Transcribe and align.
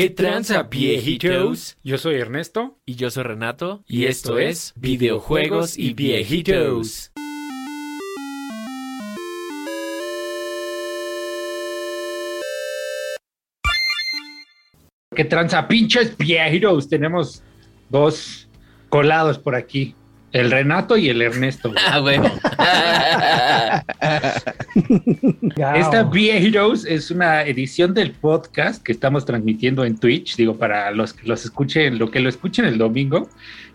¿Qué 0.00 0.08
tranza, 0.08 0.62
viejitos? 0.62 1.76
Yo 1.84 1.98
soy 1.98 2.14
Ernesto. 2.14 2.78
Y 2.86 2.94
yo 2.94 3.10
soy 3.10 3.22
Renato. 3.22 3.84
Y 3.86 4.06
esto 4.06 4.38
es 4.38 4.72
Videojuegos 4.74 5.76
y 5.76 5.92
Viejitos. 5.92 7.12
¿Qué 15.14 15.26
tranza, 15.26 15.68
pinches 15.68 16.16
viejitos? 16.16 16.88
Tenemos 16.88 17.42
dos 17.90 18.48
colados 18.88 19.38
por 19.38 19.54
aquí. 19.54 19.94
El 20.32 20.50
Renato 20.50 20.96
y 20.96 21.10
el 21.10 21.20
Ernesto. 21.20 21.68
güey. 21.68 21.82
Ah, 21.86 22.00
bueno. 22.00 22.39
Esta 25.74 26.02
Viejitos 26.04 26.84
es 26.86 27.10
una 27.10 27.42
edición 27.42 27.94
del 27.94 28.12
podcast 28.12 28.82
que 28.82 28.92
estamos 28.92 29.24
transmitiendo 29.24 29.84
en 29.84 29.98
Twitch. 29.98 30.36
Digo, 30.36 30.56
para 30.56 30.90
los 30.90 31.12
que 31.12 31.26
los 31.26 31.44
escuchen, 31.44 31.98
lo 31.98 32.10
que 32.10 32.20
lo 32.20 32.28
escuchen 32.28 32.64
el 32.64 32.78
domingo. 32.78 33.28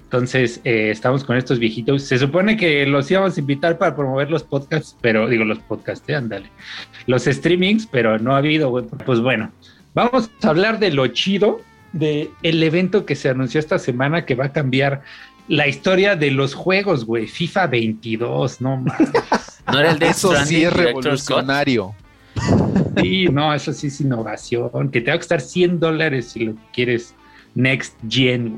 Entonces, 0.04 0.62
eh, 0.64 0.92
estamos 0.92 1.24
con 1.24 1.36
estos 1.36 1.60
viejitos. 1.60 2.04
Se 2.04 2.18
supone 2.18 2.58
que 2.58 2.86
los 2.86 3.10
íbamos 3.10 3.36
a 3.36 3.40
invitar 3.40 3.78
para 3.78 3.96
promover 3.96 4.30
los 4.30 4.44
podcasts, 4.44 4.96
pero 5.02 5.28
digo, 5.28 5.44
los 5.44 5.60
podcasts, 5.60 6.08
eh, 6.08 6.16
ándale. 6.16 6.50
Los 7.08 7.26
streamings, 7.26 7.88
pero 7.88 8.18
no 8.20 8.34
ha 8.34 8.38
habido. 8.38 8.72
Pues 9.06 9.20
bueno, 9.20 9.52
vamos 9.94 10.30
a 10.42 10.50
hablar 10.50 10.80
de 10.80 10.92
lo 10.92 11.08
chido 11.08 11.62
de 11.92 12.30
el 12.44 12.62
evento 12.62 13.06
que 13.06 13.16
se 13.16 13.30
anunció 13.30 13.60
esta 13.60 13.80
semana 13.80 14.26
que 14.26 14.36
va 14.36 14.46
a 14.46 14.54
cambiar 14.54 15.02
la 15.48 15.68
historia 15.68 16.16
de 16.16 16.32
los 16.32 16.54
juegos, 16.54 17.06
güey. 17.06 17.28
FIFA 17.28 17.68
22, 17.68 18.62
no 18.62 18.78
mames. 18.78 19.10
¿No 19.68 19.80
era 19.80 19.92
el 19.92 20.00
de 20.00 20.08
Eso 20.08 20.36
sí 20.46 20.64
es 20.64 20.74
revolucionario. 20.74 21.96
Sí, 23.02 23.28
no, 23.28 23.54
eso 23.54 23.74
sí 23.74 23.88
es 23.88 24.02
innovación. 24.02 24.92
Que 24.92 25.02
te 25.02 25.12
va 25.12 25.16
a 25.16 25.20
costar 25.20 25.42
100 25.42 25.80
dólares 25.80 26.30
si 26.32 26.46
lo 26.46 26.56
quieres 26.74 27.16
Next 27.56 27.96
Gen. 28.08 28.58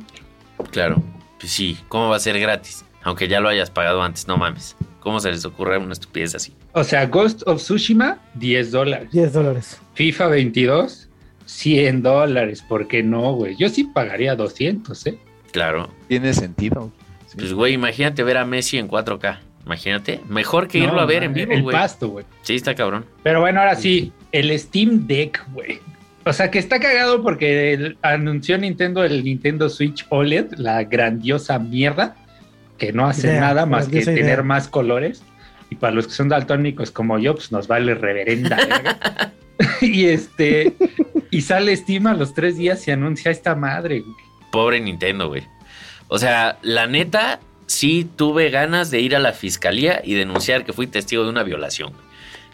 güey. 0.58 0.70
Claro. 0.72 1.02
Pues 1.40 1.52
sí, 1.52 1.78
¿cómo 1.88 2.10
va 2.10 2.16
a 2.18 2.20
ser 2.20 2.40
gratis? 2.40 2.84
Aunque 3.04 3.28
ya 3.28 3.40
lo 3.40 3.48
hayas 3.50 3.70
pagado 3.70 4.02
antes, 4.02 4.28
no 4.28 4.38
mames. 4.38 4.76
¿Cómo 5.00 5.20
se 5.20 5.32
les 5.32 5.46
ocurre 5.46 5.78
una 5.78 5.94
estupidez 5.94 6.36
así? 6.36 6.54
O 6.74 6.84
sea, 6.84 7.06
Ghost 7.06 7.44
of 7.46 7.62
Tsushima, 7.62 8.20
10 8.36 8.72
dólares. 8.72 9.10
10 9.12 9.34
dólares. 9.34 9.80
FIFA 9.94 10.28
22, 10.28 11.08
100 11.46 12.02
dólares. 12.02 12.64
¿Por 12.68 12.88
qué 12.88 13.04
no, 13.04 13.34
güey? 13.34 13.56
Yo 13.56 13.70
sí 13.70 13.86
pagaría 13.86 14.36
200, 14.36 15.08
¿eh? 15.08 15.20
Claro. 15.52 15.90
Tiene 16.08 16.34
sentido. 16.34 16.92
Sí. 17.28 17.38
Pues, 17.38 17.54
güey, 17.54 17.74
imagínate 17.74 18.24
ver 18.24 18.38
a 18.38 18.46
Messi 18.46 18.78
en 18.78 18.88
4K. 18.88 19.40
Imagínate. 19.66 20.22
Mejor 20.30 20.68
que 20.68 20.78
irlo 20.80 21.00
a 21.02 21.06
ver 21.06 21.24
en 21.24 21.34
vivo, 21.34 21.52
El 21.52 21.64
güey. 21.64 21.76
pasto, 21.76 22.08
güey. 22.10 22.26
Sí, 22.42 22.56
está 22.56 22.74
cabrón. 22.74 23.06
Pero 23.24 23.42
bueno, 23.42 23.60
ahora 23.60 23.76
sí, 23.76 24.14
el 24.32 24.58
Steam 24.58 25.08
Deck, 25.08 25.44
güey. 25.52 25.80
O 26.26 26.32
sea, 26.34 26.50
que 26.52 26.60
está 26.60 26.80
cagado 26.80 27.22
porque 27.22 27.74
el- 27.74 27.98
anunció 28.02 28.58
Nintendo 28.58 29.04
el 29.04 29.24
Nintendo 29.24 29.70
Switch 29.70 30.06
OLED, 30.10 30.54
la 30.58 30.84
grandiosa 30.86 31.60
mierda, 31.60 32.16
que 32.78 32.94
no 32.94 33.08
hace 33.08 33.28
Idea, 33.28 33.42
nada 33.42 33.66
más 33.66 33.88
que 33.90 34.00
idea. 34.00 34.14
tener 34.16 34.44
más 34.44 34.68
colores. 34.70 35.22
Y 35.70 35.76
para 35.76 35.94
los 35.94 36.08
que 36.08 36.14
son 36.14 36.30
daltónicos 36.30 36.92
como 36.92 37.20
yo, 37.20 37.36
pues 37.36 37.52
nos 37.52 37.68
vale 37.68 37.94
reverenda. 37.94 38.58
y 39.82 40.06
este, 40.06 40.76
y 41.32 41.42
sale 41.42 41.76
Steam 41.76 42.08
a 42.08 42.14
los 42.14 42.34
tres 42.34 42.56
días 42.58 42.88
y 42.88 42.92
anuncia 42.92 43.32
esta 43.32 43.54
madre, 43.56 44.00
güey. 44.02 44.16
Pobre 44.52 44.80
Nintendo, 44.80 45.28
güey. 45.28 45.48
O 46.08 46.20
sea, 46.20 46.58
la 46.62 46.88
neta, 46.88 47.40
sí 47.66 48.10
tuve 48.16 48.50
ganas 48.50 48.92
de 48.92 49.02
ir 49.02 49.16
a 49.16 49.20
la 49.20 49.34
fiscalía 49.34 50.02
y 50.04 50.14
denunciar 50.14 50.66
que 50.66 50.74
fui 50.74 50.88
testigo 50.88 51.24
de 51.24 51.30
una 51.30 51.44
violación. 51.44 51.92
güey. 51.94 52.08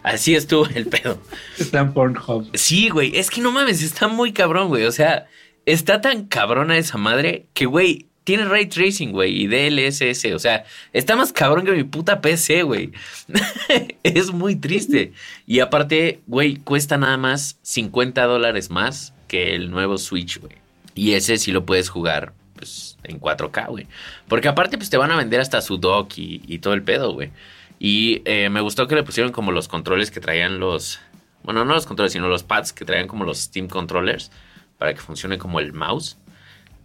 Así 0.04 0.34
estuvo 0.34 0.66
el 0.66 0.86
pedo. 0.86 1.18
Está 1.58 1.80
en 1.80 1.94
Pornhub. 1.94 2.50
Sí, 2.54 2.90
güey. 2.90 3.16
Es 3.16 3.30
que 3.30 3.40
no 3.40 3.52
mames, 3.52 3.82
está 3.82 4.06
muy 4.06 4.32
cabrón, 4.32 4.68
güey. 4.68 4.84
O 4.84 4.92
sea, 4.92 5.26
está 5.64 6.02
tan 6.02 6.26
cabrona 6.26 6.76
esa 6.76 6.98
madre 6.98 7.46
que, 7.54 7.64
güey, 7.64 8.06
tiene 8.24 8.44
ray 8.44 8.66
tracing, 8.66 9.12
güey, 9.12 9.42
y 9.42 9.46
DLSS. 9.46 10.26
O 10.34 10.38
sea, 10.38 10.64
está 10.92 11.16
más 11.16 11.32
cabrón 11.32 11.64
que 11.64 11.72
mi 11.72 11.84
puta 11.84 12.20
PC, 12.20 12.64
güey. 12.64 12.92
es 14.02 14.30
muy 14.30 14.56
triste. 14.56 15.12
Y 15.46 15.60
aparte, 15.60 16.20
güey, 16.26 16.56
cuesta 16.56 16.98
nada 16.98 17.16
más 17.16 17.58
50 17.62 18.24
dólares 18.24 18.70
más 18.70 19.14
que 19.26 19.54
el 19.54 19.70
nuevo 19.70 19.96
Switch, 19.96 20.38
güey. 20.38 20.63
Y 20.94 21.12
ese 21.12 21.38
sí 21.38 21.52
lo 21.52 21.64
puedes 21.64 21.88
jugar, 21.88 22.32
pues, 22.54 22.96
en 23.02 23.20
4K, 23.20 23.68
güey. 23.68 23.86
Porque 24.28 24.48
aparte, 24.48 24.76
pues, 24.76 24.90
te 24.90 24.96
van 24.96 25.10
a 25.10 25.16
vender 25.16 25.40
hasta 25.40 25.60
su 25.60 25.78
dock 25.78 26.12
y, 26.16 26.58
todo 26.58 26.74
el 26.74 26.82
pedo, 26.82 27.12
güey. 27.12 27.30
Y 27.78 28.22
eh, 28.24 28.48
me 28.48 28.60
gustó 28.60 28.86
que 28.86 28.94
le 28.94 29.02
pusieron 29.02 29.32
como 29.32 29.52
los 29.52 29.68
controles 29.68 30.10
que 30.10 30.20
traían 30.20 30.60
los... 30.60 31.00
Bueno, 31.42 31.64
no 31.64 31.74
los 31.74 31.86
controles, 31.86 32.12
sino 32.12 32.28
los 32.28 32.42
pads 32.42 32.72
que 32.72 32.84
traían 32.84 33.06
como 33.06 33.24
los 33.24 33.38
Steam 33.38 33.68
Controllers 33.68 34.30
para 34.78 34.94
que 34.94 35.00
funcione 35.00 35.36
como 35.36 35.60
el 35.60 35.72
mouse. 35.72 36.16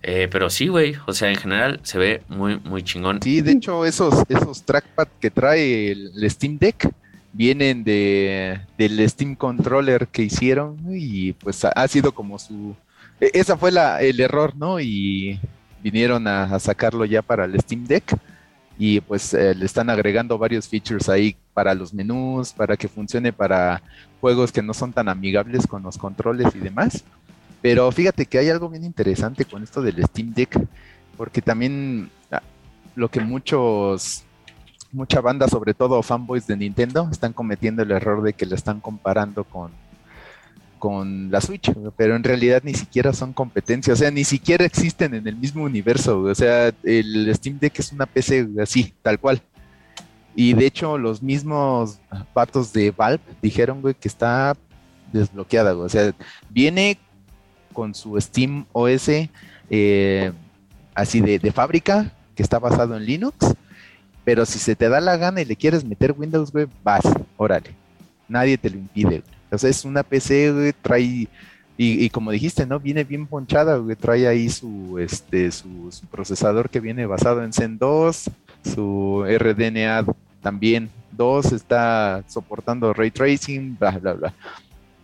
Eh, 0.01 0.27
pero 0.31 0.49
sí, 0.49 0.67
güey. 0.67 0.95
O 1.07 1.13
sea, 1.13 1.29
en 1.29 1.37
general 1.37 1.79
se 1.83 1.97
ve 1.97 2.21
muy, 2.27 2.59
muy 2.59 2.83
chingón. 2.83 3.21
Sí, 3.21 3.41
de 3.41 3.53
hecho, 3.53 3.85
esos, 3.85 4.23
esos 4.29 4.63
trackpad 4.63 5.07
que 5.19 5.29
trae 5.31 5.91
el, 5.91 6.29
Steam 6.29 6.57
Deck 6.57 6.91
vienen 7.33 7.83
de, 7.83 8.59
del 8.77 9.07
Steam 9.09 9.35
Controller 9.35 10.07
que 10.07 10.23
hicieron 10.23 10.77
y 10.89 11.33
pues 11.33 11.63
ha 11.63 11.87
sido 11.87 12.11
como 12.13 12.39
su... 12.39 12.75
e- 13.19 13.31
Esa 13.33 13.57
fue 13.57 13.71
la, 13.71 14.01
el 14.01 14.19
error, 14.19 14.55
¿no? 14.55 14.79
Y 14.79 15.39
vinieron 15.81 16.27
a, 16.27 16.59
sacarlo 16.59 17.05
ya 17.05 17.21
para 17.21 17.45
el 17.45 17.59
Steam 17.59 17.85
Deck 17.85 18.17
y 18.77 19.01
pues 19.01 19.33
eh, 19.33 19.53
le 19.55 19.65
están 19.65 19.89
agregando 19.89 20.37
varios 20.37 20.67
features 20.67 21.09
ahí 21.09 21.35
para 21.53 21.73
los 21.73 21.93
menús, 21.93 22.53
para 22.53 22.77
que 22.77 22.87
funcione 22.87 23.33
para 23.33 23.81
juegos 24.21 24.51
que 24.51 24.61
no 24.61 24.73
son 24.73 24.93
tan 24.93 25.09
amigables 25.09 25.67
con 25.67 25.83
los 25.83 25.97
controles 25.97 26.55
y 26.55 26.59
demás. 26.59 27.03
Pero 27.61 27.91
fíjate 27.91 28.25
que 28.25 28.37
hay 28.37 28.49
algo 28.49 28.69
bien 28.69 28.85
interesante 28.85 29.43
con 29.43 29.63
esto 29.63 29.81
del 29.81 30.01
Steam 30.05 30.33
Deck, 30.33 30.57
porque 31.17 31.41
también 31.41 32.09
ah, 32.31 32.41
lo 32.95 33.09
que 33.09 33.19
muchos, 33.19 34.23
mucha 34.93 35.19
banda, 35.19 35.49
sobre 35.49 35.73
todo 35.73 36.01
fanboys 36.01 36.47
de 36.47 36.55
Nintendo, 36.55 37.09
están 37.11 37.33
cometiendo 37.33 37.83
el 37.83 37.91
error 37.91 38.23
de 38.23 38.31
que 38.31 38.45
lo 38.45 38.55
están 38.55 38.79
comparando 38.79 39.43
con, 39.43 39.71
con 40.79 41.29
la 41.29 41.41
Switch, 41.41 41.71
pero 41.95 42.15
en 42.15 42.23
realidad 42.23 42.61
ni 42.63 42.73
siquiera 42.73 43.13
son 43.13 43.33
competencias, 43.33 43.99
o 43.99 43.99
sea, 43.99 44.09
ni 44.09 44.23
siquiera 44.23 44.65
existen 44.65 45.13
en 45.13 45.27
el 45.27 45.35
mismo 45.35 45.63
universo, 45.63 46.21
o 46.21 46.33
sea, 46.33 46.71
el 46.83 47.31
Steam 47.35 47.59
Deck 47.59 47.77
es 47.79 47.91
una 47.91 48.05
PC 48.05 48.47
así, 48.61 48.93
tal 49.01 49.19
cual. 49.19 49.41
Y 50.35 50.53
de 50.53 50.65
hecho, 50.65 50.97
los 50.97 51.21
mismos 51.21 51.99
patos 52.33 52.71
de 52.71 52.91
Valve 52.91 53.21
dijeron, 53.41 53.81
güey, 53.81 53.93
que 53.93 54.07
está 54.07 54.55
desbloqueada, 55.11 55.75
o 55.75 55.89
sea, 55.89 56.13
viene 56.49 56.97
con 57.73 57.93
su 57.93 58.19
Steam 58.19 58.65
OS 58.71 59.09
eh, 59.69 60.31
así 60.95 61.19
de, 61.19 61.39
de 61.39 61.51
fábrica, 61.51 62.11
que 62.35 62.43
está 62.43 62.57
basado 62.57 62.95
en 62.95 63.05
Linux, 63.05 63.35
pero 64.23 64.45
si 64.45 64.59
se 64.59 64.75
te 64.75 64.89
da 64.89 65.01
la 65.01 65.17
gana 65.17 65.41
y 65.41 65.45
le 65.45 65.55
quieres 65.55 65.83
meter 65.83 66.15
Windows, 66.17 66.51
güey, 66.51 66.67
vas, 66.83 67.03
órale, 67.35 67.75
nadie 68.29 68.57
te 68.57 68.69
lo 68.69 68.77
impide. 68.77 69.23
O 69.51 69.55
es 69.55 69.83
una 69.83 70.03
PC, 70.03 70.51
güey, 70.53 70.73
trae, 70.81 71.01
y, 71.01 71.29
y 71.77 72.09
como 72.09 72.31
dijiste, 72.31 72.65
¿no? 72.65 72.79
Viene 72.79 73.03
bien 73.03 73.25
ponchada, 73.25 73.77
güey, 73.77 73.95
trae 73.95 74.27
ahí 74.27 74.49
su, 74.49 74.99
este, 74.99 75.51
su, 75.51 75.91
su 75.91 76.05
procesador 76.07 76.69
que 76.69 76.79
viene 76.79 77.05
basado 77.05 77.43
en 77.43 77.53
Zen 77.53 77.77
2, 77.77 78.29
su 78.73 79.25
RDNA 79.25 80.05
también 80.41 80.89
2, 81.13 81.53
está 81.53 82.23
soportando 82.27 82.93
ray 82.93 83.11
tracing, 83.11 83.77
bla, 83.79 83.91
bla, 83.91 84.13
bla. 84.13 84.33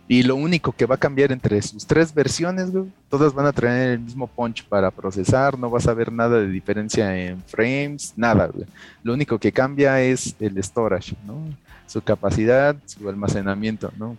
Y 0.08 0.22
lo 0.22 0.36
único 0.36 0.70
que 0.70 0.86
va 0.86 0.94
a 0.94 0.98
cambiar 0.98 1.32
entre 1.32 1.60
sus 1.62 1.84
tres 1.84 2.14
versiones, 2.14 2.70
güey, 2.70 2.84
todas 3.08 3.34
van 3.34 3.46
a 3.46 3.52
traer 3.52 3.92
el 3.92 4.00
mismo 4.00 4.26
punch 4.28 4.64
para 4.64 4.90
procesar, 4.90 5.58
no 5.58 5.68
vas 5.68 5.88
a 5.88 5.94
ver 5.94 6.12
nada 6.12 6.38
de 6.38 6.48
diferencia 6.48 7.16
en 7.18 7.42
frames, 7.42 8.12
nada, 8.16 8.46
güey. 8.46 8.66
Lo 9.02 9.14
único 9.14 9.38
que 9.38 9.50
cambia 9.50 10.00
es 10.00 10.36
el 10.38 10.62
storage, 10.62 11.16
¿no? 11.26 11.42
Su 11.86 12.02
capacidad, 12.02 12.76
su 12.84 13.08
almacenamiento, 13.08 13.92
¿no? 13.96 14.16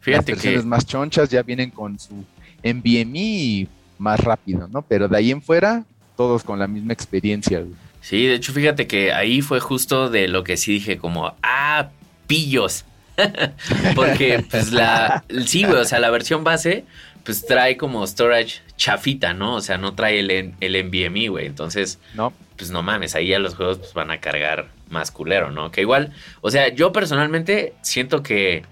Fíjate 0.00 0.32
Las 0.32 0.42
versiones 0.42 0.62
que... 0.62 0.66
más 0.66 0.86
chonchas 0.86 1.28
ya 1.28 1.42
vienen 1.42 1.70
con 1.70 1.98
su 1.98 2.24
NVMe 2.62 3.68
más 3.98 4.20
rápido, 4.20 4.68
¿no? 4.68 4.82
Pero 4.82 5.08
de 5.08 5.16
ahí 5.16 5.30
en 5.30 5.42
fuera, 5.42 5.84
todos 6.16 6.42
con 6.44 6.58
la 6.58 6.66
misma 6.66 6.92
experiencia, 6.92 7.60
güey. 7.60 7.74
Sí, 8.00 8.26
de 8.26 8.34
hecho, 8.34 8.52
fíjate 8.52 8.86
que 8.86 9.12
ahí 9.12 9.42
fue 9.42 9.60
justo 9.60 10.08
de 10.08 10.28
lo 10.28 10.44
que 10.44 10.56
sí 10.56 10.72
dije 10.72 10.98
como, 10.98 11.34
ah, 11.42 11.90
pillos. 12.26 12.84
Porque, 13.94 14.44
pues, 14.50 14.72
la... 14.72 15.24
Sí, 15.46 15.64
güey, 15.64 15.80
o 15.80 15.84
sea, 15.84 15.98
la 15.98 16.10
versión 16.10 16.44
base, 16.44 16.84
pues, 17.24 17.44
trae 17.44 17.76
como 17.76 18.06
storage 18.06 18.62
chafita, 18.76 19.34
¿no? 19.34 19.56
O 19.56 19.60
sea, 19.60 19.78
no 19.78 19.94
trae 19.94 20.20
el, 20.20 20.54
el 20.60 20.86
NVMe, 20.86 21.28
güey. 21.28 21.46
Entonces, 21.46 21.98
¿no? 22.14 22.32
pues, 22.56 22.70
no 22.70 22.82
mames, 22.82 23.14
ahí 23.14 23.28
ya 23.28 23.38
los 23.38 23.54
juegos 23.54 23.78
pues, 23.78 23.94
van 23.94 24.10
a 24.10 24.20
cargar 24.20 24.68
más 24.90 25.10
culero, 25.10 25.50
¿no? 25.50 25.70
Que 25.70 25.82
igual, 25.82 26.12
o 26.40 26.50
sea, 26.50 26.68
yo 26.68 26.92
personalmente 26.92 27.74
siento 27.82 28.22
que 28.22 28.62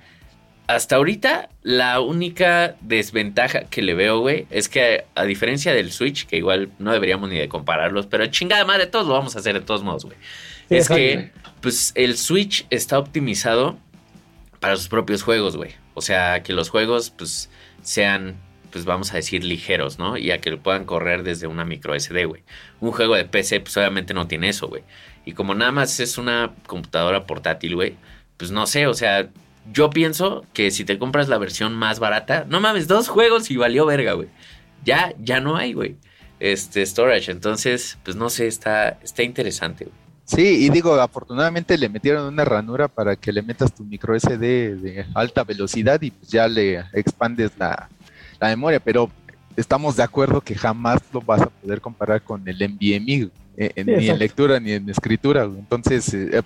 hasta 0.66 0.96
ahorita 0.96 1.48
la 1.62 2.00
única 2.00 2.76
desventaja 2.80 3.64
que 3.64 3.82
le 3.82 3.94
veo, 3.94 4.18
güey, 4.18 4.46
es 4.50 4.68
que 4.68 5.04
a 5.14 5.24
diferencia 5.24 5.72
del 5.72 5.92
Switch, 5.92 6.26
que 6.26 6.36
igual 6.36 6.70
no 6.78 6.92
deberíamos 6.92 7.30
ni 7.30 7.38
de 7.38 7.48
compararlos, 7.48 8.06
pero 8.06 8.26
chingada 8.26 8.64
madre, 8.64 8.86
todos 8.86 9.06
lo 9.06 9.14
vamos 9.14 9.36
a 9.36 9.38
hacer 9.38 9.54
de 9.54 9.60
todos 9.60 9.82
modos, 9.82 10.04
güey. 10.04 10.16
Sí, 10.68 10.76
es 10.76 10.88
que, 10.88 11.30
pues, 11.60 11.92
el 11.94 12.16
Switch 12.16 12.66
está 12.70 12.98
optimizado 12.98 13.78
para 14.58 14.76
sus 14.76 14.88
propios 14.88 15.22
juegos, 15.22 15.56
güey. 15.56 15.70
O 15.94 16.02
sea, 16.02 16.42
que 16.42 16.52
los 16.52 16.70
juegos, 16.70 17.10
pues, 17.10 17.48
sean, 17.82 18.34
pues 18.72 18.84
vamos 18.84 19.12
a 19.12 19.16
decir, 19.16 19.44
ligeros, 19.44 20.00
¿no? 20.00 20.18
Y 20.18 20.32
a 20.32 20.38
que 20.38 20.50
lo 20.50 20.58
puedan 20.58 20.84
correr 20.84 21.22
desde 21.22 21.46
una 21.46 21.64
micro 21.64 21.98
SD, 21.98 22.24
güey. 22.24 22.42
Un 22.80 22.90
juego 22.90 23.14
de 23.14 23.24
PC, 23.24 23.60
pues 23.60 23.76
obviamente 23.76 24.12
no 24.12 24.26
tiene 24.26 24.48
eso, 24.48 24.66
güey. 24.66 24.82
Y 25.26 25.32
como 25.32 25.54
nada 25.54 25.72
más 25.72 26.00
es 26.00 26.16
una 26.16 26.54
computadora 26.66 27.26
portátil, 27.26 27.74
güey, 27.74 27.96
pues 28.38 28.50
no 28.50 28.66
sé, 28.66 28.86
o 28.86 28.94
sea, 28.94 29.28
yo 29.72 29.90
pienso 29.90 30.46
que 30.54 30.70
si 30.70 30.84
te 30.86 30.98
compras 30.98 31.28
la 31.28 31.36
versión 31.36 31.74
más 31.74 31.98
barata, 31.98 32.46
no 32.48 32.60
mames, 32.60 32.88
dos 32.88 33.08
juegos 33.08 33.50
y 33.50 33.56
valió 33.56 33.84
verga, 33.84 34.12
güey. 34.12 34.28
Ya, 34.84 35.12
ya 35.18 35.40
no 35.40 35.56
hay, 35.56 35.74
güey. 35.74 35.96
Este 36.40 36.86
storage. 36.86 37.30
Entonces, 37.30 37.98
pues 38.04 38.16
no 38.16 38.30
sé, 38.30 38.46
está, 38.46 38.98
está 39.02 39.22
interesante, 39.22 39.84
güey. 39.84 40.06
Sí, 40.26 40.66
y 40.66 40.70
digo, 40.70 40.94
afortunadamente 40.94 41.78
le 41.78 41.88
metieron 41.88 42.26
una 42.26 42.44
ranura 42.44 42.88
para 42.88 43.14
que 43.14 43.30
le 43.30 43.42
metas 43.42 43.72
tu 43.72 43.84
micro 43.84 44.18
SD 44.18 44.74
de 44.74 45.06
alta 45.14 45.44
velocidad 45.44 46.02
y 46.02 46.10
pues 46.10 46.28
ya 46.28 46.48
le 46.48 46.84
expandes 46.94 47.52
la, 47.56 47.88
memoria, 48.40 48.80
pero 48.80 49.08
estamos 49.56 49.96
de 49.96 50.02
acuerdo 50.02 50.40
que 50.40 50.54
jamás 50.54 51.00
lo 51.12 51.20
vas 51.20 51.42
a 51.42 51.46
poder 51.46 51.80
comparar 51.80 52.22
con 52.22 52.46
el 52.46 52.56
NVMe, 52.56 53.30
eh, 53.56 53.84
ni 53.84 54.08
en 54.08 54.18
lectura 54.18 54.60
ni 54.60 54.72
en 54.72 54.88
escritura. 54.88 55.44
Entonces, 55.44 56.12
eh, 56.14 56.42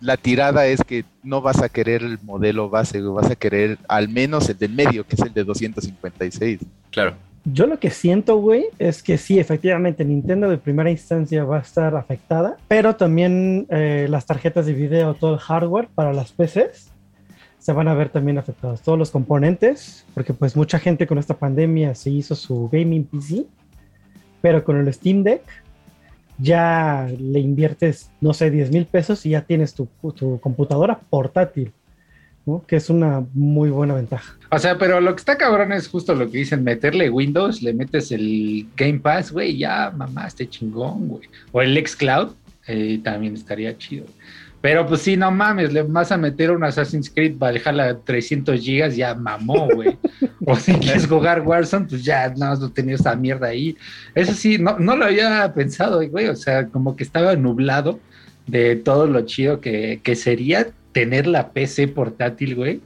la 0.00 0.16
tirada 0.16 0.66
es 0.66 0.82
que 0.82 1.04
no 1.22 1.40
vas 1.40 1.62
a 1.62 1.68
querer 1.68 2.02
el 2.02 2.18
modelo 2.22 2.70
base, 2.70 3.00
vas 3.02 3.30
a 3.30 3.36
querer 3.36 3.78
al 3.88 4.08
menos 4.08 4.48
el 4.48 4.58
del 4.58 4.72
medio, 4.72 5.06
que 5.06 5.16
es 5.16 5.22
el 5.22 5.32
de 5.32 5.44
256. 5.44 6.60
Claro. 6.90 7.14
Yo 7.44 7.66
lo 7.66 7.78
que 7.78 7.90
siento, 7.90 8.36
güey, 8.36 8.66
es 8.78 9.02
que 9.02 9.16
sí, 9.16 9.38
efectivamente, 9.38 10.04
Nintendo 10.04 10.50
de 10.50 10.58
primera 10.58 10.90
instancia 10.90 11.42
va 11.44 11.58
a 11.58 11.60
estar 11.60 11.96
afectada, 11.96 12.58
pero 12.68 12.96
también 12.96 13.66
eh, 13.70 14.06
las 14.10 14.26
tarjetas 14.26 14.66
de 14.66 14.74
video, 14.74 15.14
todo 15.14 15.34
el 15.34 15.40
hardware 15.40 15.88
para 15.94 16.12
las 16.12 16.32
PCs 16.32 16.90
se 17.60 17.72
van 17.72 17.86
a 17.86 17.94
ver 17.94 18.08
también 18.08 18.38
afectados. 18.38 18.82
Todos 18.82 18.98
los 18.98 19.12
componentes, 19.12 20.04
porque 20.14 20.34
pues 20.34 20.56
mucha 20.56 20.80
gente 20.80 21.06
con 21.06 21.18
esta 21.18 21.38
pandemia 21.38 21.94
se 21.94 22.10
hizo 22.10 22.34
su 22.34 22.68
gaming 22.72 23.04
PC, 23.04 23.46
pero 24.40 24.64
con 24.64 24.76
el 24.76 24.92
Steam 24.92 25.22
Deck 25.22 25.42
ya 26.38 27.08
le 27.18 27.38
inviertes, 27.38 28.10
no 28.20 28.34
sé, 28.34 28.50
10 28.50 28.72
mil 28.72 28.86
pesos 28.86 29.24
y 29.26 29.30
ya 29.30 29.42
tienes 29.42 29.74
tu, 29.74 29.88
tu 30.16 30.40
computadora 30.40 30.98
portátil 30.98 31.72
que 32.66 32.76
es 32.76 32.90
una 32.90 33.24
muy 33.34 33.70
buena 33.70 33.94
ventaja. 33.94 34.36
O 34.50 34.58
sea, 34.58 34.78
pero 34.78 35.00
lo 35.00 35.14
que 35.14 35.20
está 35.20 35.36
cabrón 35.36 35.72
es 35.72 35.88
justo 35.88 36.14
lo 36.14 36.30
que 36.30 36.38
dicen, 36.38 36.64
meterle 36.64 37.10
Windows, 37.10 37.62
le 37.62 37.72
metes 37.72 38.10
el 38.10 38.66
Game 38.76 38.98
Pass, 38.98 39.30
güey, 39.30 39.56
ya 39.56 39.90
mamá, 39.90 40.26
este 40.26 40.48
chingón, 40.48 41.08
güey. 41.08 41.28
O 41.52 41.62
el 41.62 41.76
xCloud, 41.86 42.30
eh, 42.66 43.00
también 43.04 43.34
estaría 43.34 43.76
chido. 43.76 44.06
Pero 44.60 44.86
pues 44.86 45.00
sí, 45.00 45.16
no 45.16 45.30
mames, 45.30 45.72
le 45.72 45.82
vas 45.82 46.12
a 46.12 46.18
meter 46.18 46.50
un 46.50 46.62
Assassin's 46.62 47.08
Creed 47.08 47.38
Valhalla 47.38 47.98
300 47.98 48.60
gigas, 48.60 48.94
ya 48.94 49.14
mamó, 49.14 49.68
güey. 49.74 49.96
o 50.46 50.54
si 50.56 50.74
quieres 50.74 51.06
jugar 51.06 51.40
Warzone, 51.40 51.86
pues 51.86 52.04
ya 52.04 52.28
no 52.36 52.46
has 52.46 52.74
tenido 52.74 52.96
esa 52.96 53.16
mierda 53.16 53.48
ahí. 53.48 53.76
Eso 54.14 54.34
sí, 54.34 54.58
no, 54.58 54.78
no 54.78 54.96
lo 54.96 55.06
había 55.06 55.52
pensado, 55.54 56.06
güey. 56.08 56.26
O 56.26 56.36
sea, 56.36 56.66
como 56.66 56.94
que 56.94 57.04
estaba 57.04 57.34
nublado 57.36 58.00
de 58.46 58.76
todo 58.76 59.06
lo 59.06 59.22
chido 59.22 59.60
que, 59.60 60.00
que 60.02 60.14
sería 60.14 60.68
tener 60.92 61.26
la 61.26 61.50
PC 61.50 61.88
portátil, 61.88 62.54
güey. 62.54 62.80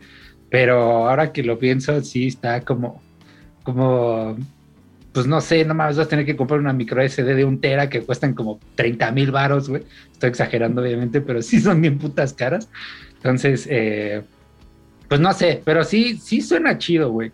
Pero 0.51 1.09
ahora 1.09 1.33
que 1.33 1.43
lo 1.43 1.59
pienso, 1.59 2.01
sí 2.03 2.29
está 2.29 2.61
como, 2.61 3.03
como, 3.65 4.37
pues 5.15 5.29
no 5.29 5.41
sé, 5.41 5.65
no 5.65 5.75
más 5.75 5.97
vas 5.97 6.07
a 6.07 6.09
tener 6.09 6.27
que 6.27 6.35
comprar 6.35 6.59
una 6.59 6.73
micro 6.73 7.01
SD 7.01 7.37
de 7.37 7.45
un 7.45 7.61
tera 7.61 7.89
que 7.89 8.03
cuestan 8.03 8.35
como 8.35 8.59
30 8.75 9.13
mil 9.13 9.31
varos, 9.31 9.69
güey. 9.69 9.85
Estoy 10.13 10.29
exagerando, 10.29 10.83
obviamente, 10.83 11.21
pero 11.21 11.41
sí 11.41 11.61
son 11.61 11.81
bien 11.81 11.99
putas 11.99 12.33
caras. 12.33 12.69
Entonces, 13.15 13.69
eh, 13.71 14.23
pues 15.09 15.21
no 15.21 15.33
sé, 15.33 15.63
pero 15.65 15.85
sí, 15.85 16.19
sí 16.19 16.41
suena 16.41 16.79
chido, 16.79 17.13
güey. 17.13 17.31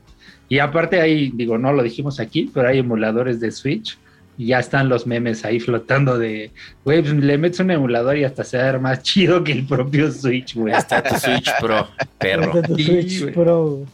Y 0.51 0.59
aparte 0.59 1.01
ahí, 1.01 1.33
digo, 1.35 1.57
no 1.57 1.73
lo 1.73 1.83
dijimos 1.83 2.21
aquí, 2.21 2.51
pero 2.53 2.69
hay 2.69 2.81
emuladores 2.81 3.41
de 3.41 3.51
Switch 3.51 3.97
y 4.37 4.49
ya 4.49 4.59
están 4.59 4.91
los 4.91 5.07
memes 5.07 5.47
ahí 5.47 5.59
flotando 5.59 6.19
de, 6.19 6.51
güey, 6.85 7.01
pues 7.01 7.15
le 7.15 7.39
metes 7.39 7.61
un 7.61 7.71
emulador 7.71 8.19
y 8.19 8.25
hasta 8.25 8.45
se 8.45 8.59
va 8.59 8.65
a 8.65 8.73
ver 8.73 8.81
más 8.81 9.03
chido 9.03 9.43
que 9.43 9.53
el 9.53 9.65
propio 9.65 10.13
Switch, 10.13 10.55
güey. 10.55 10.75
Hasta 10.75 11.03
tu 11.03 11.15
Switch 11.15 11.51
Pro, 11.59 11.89
perro. 12.19 12.53
Hasta 12.53 12.63
tu 12.63 12.79
Switch 12.79 13.33
Pro. 13.33 13.87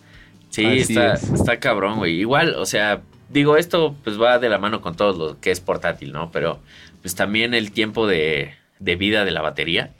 Sí, 0.50 0.64
está, 0.64 1.14
está 1.14 1.60
cabrón, 1.60 1.98
güey. 1.98 2.18
Igual, 2.18 2.56
o 2.56 2.66
sea, 2.66 3.02
digo, 3.28 3.56
esto 3.56 3.96
pues 4.04 4.20
va 4.20 4.38
de 4.38 4.48
la 4.48 4.58
mano 4.58 4.80
con 4.80 4.96
todo 4.96 5.28
lo 5.28 5.40
que 5.40 5.50
es 5.50 5.60
portátil, 5.60 6.12
¿no? 6.12 6.30
Pero 6.30 6.60
pues 7.02 7.14
también 7.14 7.54
el 7.54 7.72
tiempo 7.72 8.06
de, 8.06 8.54
de 8.78 8.96
vida 8.96 9.24
de 9.24 9.30
la 9.30 9.42
batería. 9.42 9.92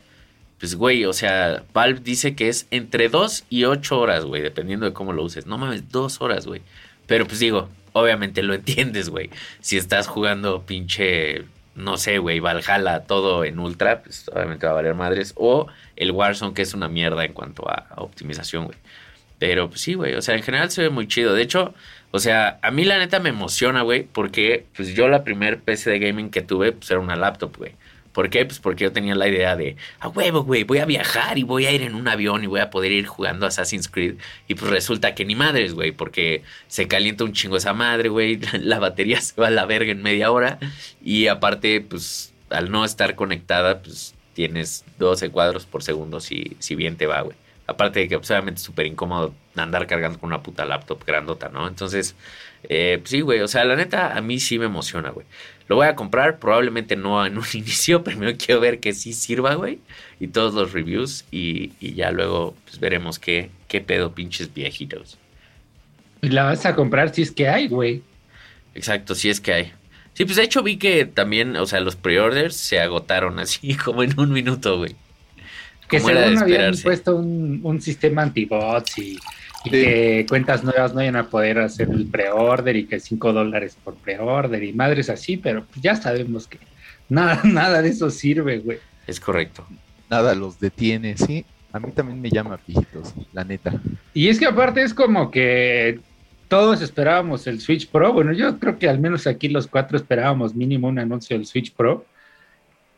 Pues, 0.59 0.75
güey, 0.75 1.05
o 1.05 1.13
sea, 1.13 1.65
Valve 1.75 2.01
dice 2.01 2.35
que 2.35 2.49
es 2.49 2.67
entre 2.71 3.09
2 3.09 3.45
y 3.51 3.65
8 3.65 4.01
horas, 4.01 4.25
güey, 4.25 4.41
dependiendo 4.41 4.87
de 4.87 4.93
cómo 4.95 5.13
lo 5.13 5.23
uses. 5.23 5.47
No 5.47 5.59
mames, 5.59 5.91
2 5.91 6.21
horas, 6.23 6.47
güey. 6.47 6.63
Pero 7.07 7.27
pues 7.27 7.39
digo, 7.41 7.69
obviamente 7.93 8.43
lo 8.43 8.55
entiendes, 8.55 9.11
güey. 9.11 9.31
Si 9.61 9.77
estás 9.77 10.07
jugando 10.07 10.65
pinche, 10.65 11.45
no 11.75 11.99
sé, 11.99 12.19
güey, 12.19 12.41
Valhalla, 12.41 13.05
todo 13.05 13.45
en 13.45 13.59
ultra, 13.59 14.03
pues 14.03 14.29
obviamente 14.35 14.67
va 14.67 14.73
a 14.73 14.77
valer 14.77 14.95
madres. 14.95 15.35
O 15.37 15.67
el 15.97 16.11
Warzone, 16.13 16.55
que 16.55 16.63
es 16.63 16.75
una 16.75 16.89
mierda 16.89 17.25
en 17.25 17.33
cuanto 17.33 17.69
a, 17.69 17.87
optimización, 17.97 18.65
güey. 18.67 18.79
Pero 19.39 19.69
pues 19.69 19.83
sí, 19.83 19.95
güey, 19.95 20.15
o 20.15 20.23
sea, 20.23 20.35
en 20.35 20.43
general 20.43 20.71
se 20.71 20.83
ve 20.83 20.91
muy 20.91 21.07
chido. 21.07 21.35
De 21.35 21.43
hecho, 21.43 21.75
o 22.11 22.19
sea, 22.19 22.59
a 22.63 22.71
mí 22.71 22.85
la 22.85 22.99
neta 22.99 23.21
me 23.21 23.31
emociona, 23.31 23.83
güey, 23.83 24.05
porque 24.05 24.67
pues 24.75 24.95
yo 24.95 25.09
la 25.09 25.25
primer 25.25 25.61
PC 25.61 25.91
de 25.91 25.99
gaming 25.99 26.31
que 26.31 26.43
tuve, 26.43 26.73
pues 26.73 26.91
era 26.91 27.01
una 27.01 27.17
laptop, 27.17 27.57
güey. 27.57 27.73
¿Por 28.17 28.31
qué? 28.31 28.47
Pues 28.47 28.61
porque 28.61 28.85
yo 28.85 28.93
tenía 28.93 29.15
la 29.15 29.29
idea 29.29 29.57
de, 29.57 29.77
a 30.01 30.09
huevo, 30.09 30.43
güey, 30.43 30.65
voy 30.65 30.79
a 30.79 30.87
viajar 30.87 31.37
y 31.37 31.43
voy 31.43 31.67
a 31.67 31.73
ir 31.73 31.83
en 31.83 31.95
un 31.95 32.09
avión 32.09 32.43
y 32.43 32.47
voy 32.47 32.61
a 32.61 32.71
poder 32.71 32.91
ir 32.91 33.07
jugando 33.07 33.45
Assassin's 33.45 33.89
Creed. 33.89 34.15
Y 34.49 34.55
pues 34.55 34.71
resulta 34.71 35.15
que 35.15 35.27
ni 35.27 35.35
madres, 35.35 35.75
güey, 35.75 35.93
porque 35.93 36.43
se 36.67 36.89
calienta 36.89 37.25
un 37.25 37.35
chingo 37.35 37.59
esa 37.59 37.75
madre, 37.75 38.09
güey, 38.09 38.41
la 38.61 38.79
batería 38.79 39.21
se 39.21 39.39
va 39.39 39.49
a 39.49 39.51
la 39.51 39.67
verga 39.67 39.93
en 39.93 40.03
media 40.03 40.31
hora. 40.31 40.59
Y 41.05 41.27
aparte, 41.27 41.83
pues 41.83 42.33
al 42.49 42.71
no 42.71 42.87
estar 42.87 43.17
conectada, 43.17 43.83
pues 43.83 44.15
tienes 44.33 44.87
12 44.99 45.29
cuadros 45.29 45.67
por 45.67 45.83
segundo 45.83 46.21
si, 46.21 46.57
si 46.59 46.75
bien 46.75 46.97
te 46.97 47.07
va, 47.07 47.21
güey. 47.21 47.37
Aparte 47.67 48.01
de 48.01 48.09
que 48.09 48.19
pues, 48.19 48.31
obviamente 48.31 48.59
es 48.59 48.65
súper 48.65 48.87
incómodo 48.87 49.35
andar 49.57 49.87
cargando 49.87 50.19
con 50.19 50.29
una 50.29 50.43
puta 50.43 50.65
laptop 50.65 51.05
grandota, 51.05 51.49
¿no? 51.49 51.67
Entonces, 51.67 52.15
eh, 52.69 52.99
pues 53.01 53.11
sí, 53.11 53.21
güey, 53.21 53.41
o 53.41 53.49
sea, 53.49 53.65
la 53.65 53.77
neta 53.77 54.17
a 54.17 54.21
mí 54.21 54.39
sí 54.39 54.59
me 54.59 54.67
emociona, 54.67 55.11
güey. 55.11 55.27
Lo 55.69 55.77
voy 55.77 55.87
a 55.89 55.97
comprar, 55.97 56.39
probablemente 56.39 56.97
no 56.97 57.25
en 57.27 57.39
un 57.39 57.45
inicio, 57.55 58.05
primero 58.05 58.37
quiero 58.39 58.61
ver 58.61 58.81
que 58.81 58.93
sí 58.93 59.13
sirva, 59.13 59.55
güey, 59.55 59.81
y 60.21 60.29
todos 60.29 60.55
los 60.55 60.73
reviews, 60.73 61.25
y, 61.31 61.73
ya 61.95 62.11
luego 62.13 62.55
pues, 62.65 62.79
veremos 62.79 63.19
qué, 63.19 63.51
qué 63.69 63.81
pedo 63.81 64.13
pinches 64.13 64.53
viejitos. 64.53 65.19
Y 66.23 66.29
la 66.29 66.45
vas 66.45 66.65
a 66.67 66.75
comprar 66.75 67.15
si 67.15 67.23
es 67.23 67.31
que 67.31 67.49
hay, 67.49 67.69
güey. 67.69 68.03
Exacto, 68.75 69.15
si 69.15 69.29
es 69.29 69.41
que 69.41 69.53
hay. 69.53 69.73
Sí, 70.15 70.25
pues 70.25 70.37
de 70.37 70.45
hecho 70.45 70.63
vi 70.63 70.79
que 70.79 71.05
también, 71.05 71.57
o 71.57 71.67
sea, 71.67 71.81
los 71.81 71.95
pre-orders 71.95 72.57
se 72.57 72.81
agotaron 72.81 73.39
así 73.39 73.75
como 73.85 74.03
en 74.03 74.19
un 74.19 74.33
minuto, 74.33 74.79
güey. 74.79 74.97
Que 75.89 76.01
según 76.01 76.39
habían 76.39 76.75
puesto 76.83 77.17
un, 77.17 77.61
un 77.63 77.81
sistema 77.81 78.23
anti-bots 78.23 78.99
y 78.99 79.19
y 79.67 79.71
que 79.71 80.27
cuentas 80.29 80.63
nuevas 80.63 80.93
no 80.93 80.99
vayan 80.99 81.17
a 81.17 81.29
poder 81.29 81.59
hacer 81.59 81.89
el 81.91 82.07
pre-order 82.07 82.77
y 82.77 82.87
que 82.87 83.01
5 83.01 83.33
dólares 83.33 83.77
por 83.83 83.95
pre-order 83.95 84.63
y 84.63 84.73
madres 84.73 85.11
así, 85.11 85.37
pero 85.37 85.65
pues 85.65 85.83
ya 85.83 85.97
sabemos 85.97 86.47
que 86.47 86.59
nada, 87.09 87.41
nada 87.45 87.83
de 87.83 87.89
eso 87.89 88.11
sirve, 88.11 88.59
güey. 88.59 88.79
Es 89.07 89.19
correcto. 89.21 89.67
Nada 90.09 90.35
los 90.35 90.61
detiene, 90.61 91.17
sí. 91.17 91.45
A 91.73 91.81
mí 91.81 91.91
también 91.93 92.21
me 92.21 92.31
llama 92.31 92.57
pijitos, 92.59 93.13
la 93.33 93.45
neta. 93.45 93.75
Y 94.15 94.29
es 94.29 94.39
que 94.39 94.47
aparte 94.47 94.83
es 94.83 94.95
como 94.95 95.31
que 95.31 95.99
todos 96.49 96.81
esperábamos 96.81 97.47
el 97.47 97.61
Switch 97.61 97.89
Pro. 97.89 98.13
Bueno, 98.13 98.33
yo 98.33 98.59
creo 98.59 98.79
que 98.79 98.89
al 98.89 99.01
menos 99.01 99.27
aquí 99.27 99.49
los 99.49 99.67
cuatro 99.67 99.97
esperábamos 99.97 100.55
mínimo 100.55 100.89
un 100.89 100.99
anuncio 100.99 101.37
del 101.37 101.45
Switch 101.45 101.73
Pro. 101.73 102.07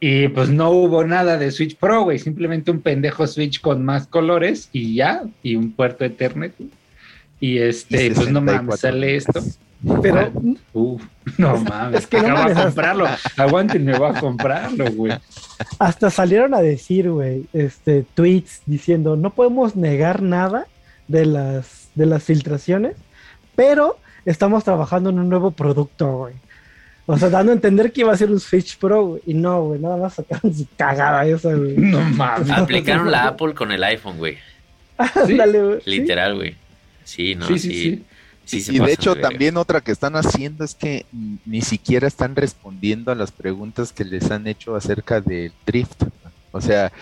Y 0.01 0.29
pues 0.29 0.49
no 0.49 0.71
hubo 0.71 1.05
nada 1.05 1.37
de 1.39 1.51
Switch 1.51 1.77
Pro, 1.77 2.03
güey. 2.03 2.19
Simplemente 2.19 2.71
un 2.71 2.81
pendejo 2.81 3.27
Switch 3.27 3.61
con 3.61 3.85
más 3.85 4.07
colores 4.07 4.69
y 4.73 4.95
ya. 4.95 5.25
Y 5.43 5.57
un 5.57 5.73
puerto 5.73 6.05
Ethernet. 6.05 6.55
Y 7.41 7.59
este, 7.59 8.11
pues 8.13 8.31
no 8.31 8.41
mames, 8.41 8.81
sale 8.81 9.17
esto. 9.17 9.41
Pero, 10.03 10.33
uf, 10.73 11.03
no 11.37 11.57
mames, 11.57 12.01
es 12.01 12.07
que 12.09 12.21
no 12.21 12.35
mames, 12.35 12.57
a 12.57 12.65
comprarlo. 12.65 13.07
Aguanten, 13.37 13.85
me 13.85 13.97
voy 13.97 14.11
a 14.11 14.21
comprarlo, 14.21 14.91
güey. 14.91 15.13
Hasta 15.79 16.11
salieron 16.11 16.53
a 16.55 16.61
decir, 16.61 17.09
güey, 17.11 17.47
este, 17.53 18.05
tweets 18.15 18.63
diciendo, 18.67 19.15
no 19.15 19.31
podemos 19.31 19.77
negar 19.77 20.21
nada 20.21 20.67
de 21.07 21.27
las, 21.27 21.91
de 21.95 22.07
las 22.07 22.25
filtraciones, 22.25 22.97
pero 23.55 23.99
estamos 24.25 24.65
trabajando 24.65 25.11
en 25.11 25.21
un 25.21 25.29
nuevo 25.29 25.53
producto, 25.53 26.19
güey. 26.19 26.35
O 27.11 27.17
sea, 27.17 27.31
dando 27.31 27.53
a 27.53 27.55
entender 27.55 27.91
que 27.91 28.03
iba 28.03 28.13
a 28.13 28.17
ser 28.19 28.31
un 28.31 28.39
Switch 28.39 28.77
Pro, 28.77 29.07
güey. 29.07 29.23
Y 29.25 29.33
no, 29.33 29.63
güey, 29.63 29.81
nada 29.81 29.97
más 29.97 30.13
sacaron 30.13 30.55
su 30.55 30.67
cagada 30.77 31.25
esa, 31.25 31.55
güey. 31.55 31.75
No 31.79 32.01
mames. 32.03 32.51
Aplicaron 32.51 33.11
la 33.11 33.29
Apple 33.29 33.55
con 33.55 33.73
el 33.73 33.83
iPhone, 33.83 34.19
güey. 34.19 34.37
Dale, 34.99 35.63
güey. 35.63 35.81
Literal, 35.87 36.35
güey. 36.35 36.55
Sí, 37.05 37.35
no, 37.35 37.47
sí. 37.47 37.59
sí, 37.59 38.61
sí. 38.61 38.77
y 38.77 38.79
de 38.79 38.93
hecho, 38.93 39.17
también 39.17 39.57
otra 39.57 39.81
que 39.81 39.91
están 39.91 40.17
haciendo 40.17 40.65
es 40.65 40.75
que 40.75 41.07
ni 41.47 41.63
siquiera 41.63 42.07
están 42.07 42.37
respondiendo 42.37 43.11
a 43.11 43.15
las 43.15 43.33
preguntas 43.33 43.91
que 43.91 44.05
les 44.05 44.31
han 44.31 44.47
hecho 44.47 44.77
acerca 44.77 45.23
del 45.23 45.53
drift. 45.65 46.03
O 46.53 46.61
sea, 46.61 46.93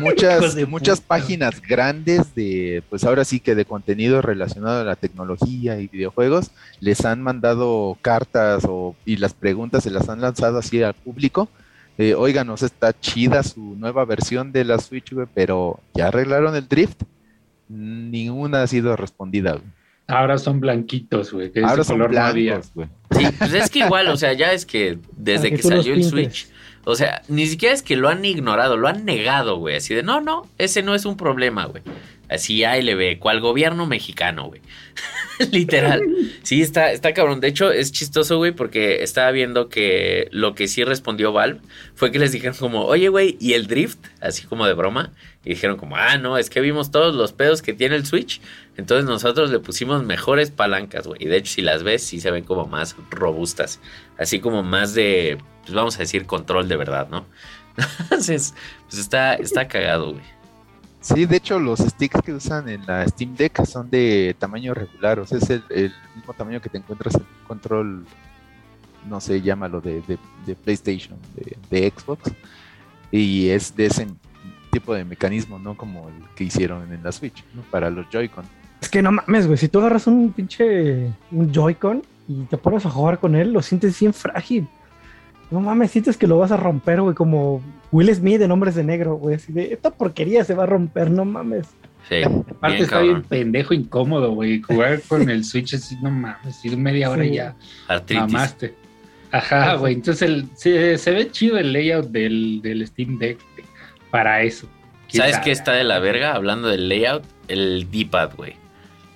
muchas, 0.00 0.56
muchas 0.68 1.00
páginas 1.00 1.60
grandes 1.60 2.34
de, 2.34 2.82
pues 2.90 3.04
ahora 3.04 3.24
sí 3.24 3.40
que 3.40 3.54
de 3.54 3.64
contenido 3.64 4.22
relacionado 4.22 4.80
a 4.80 4.84
la 4.84 4.96
tecnología 4.96 5.78
y 5.80 5.88
videojuegos, 5.88 6.50
les 6.80 7.04
han 7.04 7.22
mandado 7.22 7.96
cartas 8.02 8.64
o, 8.68 8.94
y 9.04 9.16
las 9.16 9.34
preguntas 9.34 9.84
se 9.84 9.90
las 9.90 10.08
han 10.08 10.20
lanzado 10.20 10.58
así 10.58 10.82
al 10.82 10.94
público. 10.94 11.48
Eh, 11.96 12.14
oigan, 12.14 12.46
nos 12.46 12.62
está 12.62 12.98
chida 12.98 13.42
su 13.42 13.76
nueva 13.76 14.04
versión 14.04 14.50
de 14.52 14.64
la 14.64 14.78
Switch, 14.78 15.14
pero 15.32 15.80
¿ya 15.94 16.08
arreglaron 16.08 16.56
el 16.56 16.68
drift? 16.68 17.02
Ninguna 17.68 18.62
ha 18.62 18.66
sido 18.66 18.96
respondida, 18.96 19.60
Ahora 20.06 20.36
son 20.36 20.60
blanquitos, 20.60 21.32
güey. 21.32 21.50
Ahora 21.64 21.82
son 21.82 21.98
blancos, 21.98 22.70
güey. 22.74 22.88
Sí, 23.10 23.26
pues 23.38 23.54
es 23.54 23.70
que 23.70 23.78
igual, 23.80 24.08
o 24.08 24.16
sea, 24.16 24.34
ya 24.34 24.52
es 24.52 24.66
que 24.66 24.98
desde 25.16 25.50
que, 25.50 25.62
salió 25.62 25.94
el 25.94 26.04
Switch, 26.04 26.46
o 26.84 26.94
sea, 26.94 27.22
ni 27.28 27.46
siquiera 27.46 27.74
es 27.74 27.82
que 27.82 27.96
lo 27.96 28.08
han 28.08 28.24
ignorado, 28.24 28.76
lo 28.76 28.88
han 28.88 29.04
negado, 29.04 29.56
güey. 29.56 29.76
Así 29.76 29.94
de, 29.94 30.02
no, 30.02 30.20
no, 30.20 30.46
ese 30.58 30.82
no 30.82 30.94
es 30.94 31.04
un 31.04 31.16
problema, 31.16 31.64
güey. 31.66 31.82
Así 32.28 32.62
ve, 32.62 33.18
cual 33.18 33.40
gobierno 33.40 33.86
mexicano, 33.86 34.46
güey. 34.46 34.60
Literal. 35.52 36.02
Sí, 36.42 36.62
está, 36.62 36.92
está 36.92 37.12
cabrón. 37.12 37.40
De 37.40 37.48
hecho, 37.48 37.70
es 37.70 37.92
chistoso, 37.92 38.38
güey, 38.38 38.52
porque 38.52 39.02
estaba 39.02 39.30
viendo 39.30 39.68
que 39.68 40.28
lo 40.30 40.54
que 40.54 40.68
sí 40.68 40.84
respondió 40.84 41.32
Valve 41.32 41.60
fue 41.94 42.10
que 42.12 42.18
les 42.18 42.32
dijeron 42.32 42.56
como, 42.56 42.84
oye, 42.84 43.08
güey, 43.08 43.36
¿y 43.40 43.52
el 43.52 43.66
drift? 43.66 43.98
Así 44.20 44.46
como 44.46 44.66
de 44.66 44.74
broma. 44.74 45.12
Y 45.44 45.50
dijeron 45.50 45.76
como, 45.76 45.96
ah, 45.96 46.16
no, 46.16 46.38
es 46.38 46.48
que 46.48 46.60
vimos 46.60 46.90
todos 46.90 47.14
los 47.14 47.32
pedos 47.32 47.60
que 47.60 47.74
tiene 47.74 47.96
el 47.96 48.06
Switch. 48.06 48.40
Entonces 48.76 49.04
nosotros 49.04 49.50
le 49.50 49.58
pusimos 49.58 50.02
mejores 50.04 50.50
palancas, 50.50 51.06
güey. 51.06 51.22
Y 51.22 51.26
de 51.26 51.36
hecho, 51.36 51.52
si 51.52 51.62
las 51.62 51.82
ves, 51.82 52.02
sí 52.02 52.20
se 52.20 52.30
ven 52.30 52.44
como 52.44 52.66
más 52.66 52.96
robustas. 53.10 53.80
Así 54.18 54.40
como 54.40 54.62
más 54.62 54.94
de, 54.94 55.38
pues 55.62 55.74
vamos 55.74 55.96
a 55.96 55.98
decir, 56.00 56.26
control 56.26 56.68
de 56.68 56.76
verdad, 56.76 57.08
¿no? 57.10 57.26
Pues 58.08 58.28
está, 58.98 59.34
está 59.34 59.68
cagado, 59.68 60.12
güey. 60.12 60.24
Sí, 61.04 61.26
de 61.26 61.36
hecho 61.36 61.58
los 61.58 61.80
sticks 61.80 62.22
que 62.22 62.32
usan 62.32 62.66
en 62.66 62.86
la 62.86 63.06
Steam 63.06 63.36
Deck 63.36 63.62
son 63.66 63.90
de 63.90 64.34
tamaño 64.38 64.72
regular, 64.72 65.20
o 65.20 65.26
sea, 65.26 65.36
es 65.36 65.50
el, 65.50 65.92
mismo 66.16 66.32
tamaño 66.32 66.62
que 66.62 66.70
te 66.70 66.78
encuentras 66.78 67.14
en 67.14 67.20
un 67.20 67.46
control, 67.46 68.06
no 69.06 69.20
sé, 69.20 69.42
llámalo 69.42 69.82
de, 69.82 70.02
de, 70.46 70.54
PlayStation, 70.54 71.18
de, 71.70 71.92
Xbox, 71.94 72.32
y 73.10 73.50
es 73.50 73.76
de 73.76 73.84
ese 73.84 74.08
tipo 74.72 74.94
de 74.94 75.04
mecanismo, 75.04 75.58
no 75.58 75.76
como 75.76 76.08
el 76.08 76.14
que 76.36 76.44
hicieron 76.44 76.90
en 76.90 77.02
la 77.02 77.12
Switch, 77.12 77.44
¿no? 77.52 77.60
para 77.70 77.90
los 77.90 78.08
Joy-Con. 78.08 78.46
Es 78.80 78.88
que 78.88 79.02
no 79.02 79.12
mames, 79.12 79.46
güey, 79.46 79.58
si 79.58 79.68
tú 79.68 79.80
agarras 79.80 80.06
un 80.06 80.32
pinche 80.32 81.12
un 81.30 81.52
Joy-Con 81.52 82.02
y 82.28 82.44
te 82.44 82.56
pones 82.56 82.86
a 82.86 82.90
jugar 82.90 83.20
con 83.20 83.34
él, 83.34 83.52
lo 83.52 83.60
sientes 83.60 84.00
bien 84.00 84.14
frágil. 84.14 84.66
No 85.50 85.60
mames, 85.60 85.90
sientes 85.90 86.16
que 86.16 86.26
lo 86.26 86.38
vas 86.38 86.50
a 86.52 86.56
romper, 86.56 87.00
güey, 87.00 87.14
como 87.14 87.62
Will 87.92 88.12
Smith 88.14 88.40
en 88.40 88.50
Hombres 88.50 88.74
de 88.74 88.84
Negro, 88.84 89.16
güey. 89.16 89.36
Así 89.36 89.52
de, 89.52 89.72
esta 89.72 89.90
porquería 89.90 90.44
se 90.44 90.54
va 90.54 90.64
a 90.64 90.66
romper, 90.66 91.10
no 91.10 91.24
mames. 91.24 91.66
Sí. 92.08 92.22
Aparte 92.22 92.82
está 92.82 93.00
bien 93.00 93.22
pendejo, 93.22 93.72
incómodo, 93.72 94.32
güey. 94.32 94.60
Jugar 94.62 95.00
con 95.02 95.30
el 95.30 95.44
Switch 95.44 95.74
así, 95.74 95.96
no 96.02 96.10
mames, 96.10 96.56
si 96.56 96.74
media 96.76 97.10
hora 97.10 97.24
ya 97.24 97.54
Artritis. 97.88 98.32
mamaste. 98.32 98.74
Ajá, 99.30 99.74
güey. 99.74 99.94
Entonces 99.94 100.22
el, 100.28 100.48
se, 100.54 101.10
ve 101.10 101.30
chido 101.30 101.58
el 101.58 101.72
layout 101.72 102.06
del, 102.10 102.60
del 102.62 102.86
Steam 102.86 103.18
Deck 103.18 103.38
para 104.10 104.42
eso. 104.42 104.68
¿Sabes 105.08 105.38
qué 105.40 105.50
está 105.50 105.72
de 105.72 105.84
la 105.84 105.98
verga? 105.98 106.34
Hablando 106.34 106.68
del 106.68 106.88
layout, 106.88 107.24
el 107.48 107.88
D-pad, 107.90 108.34
güey 108.36 108.63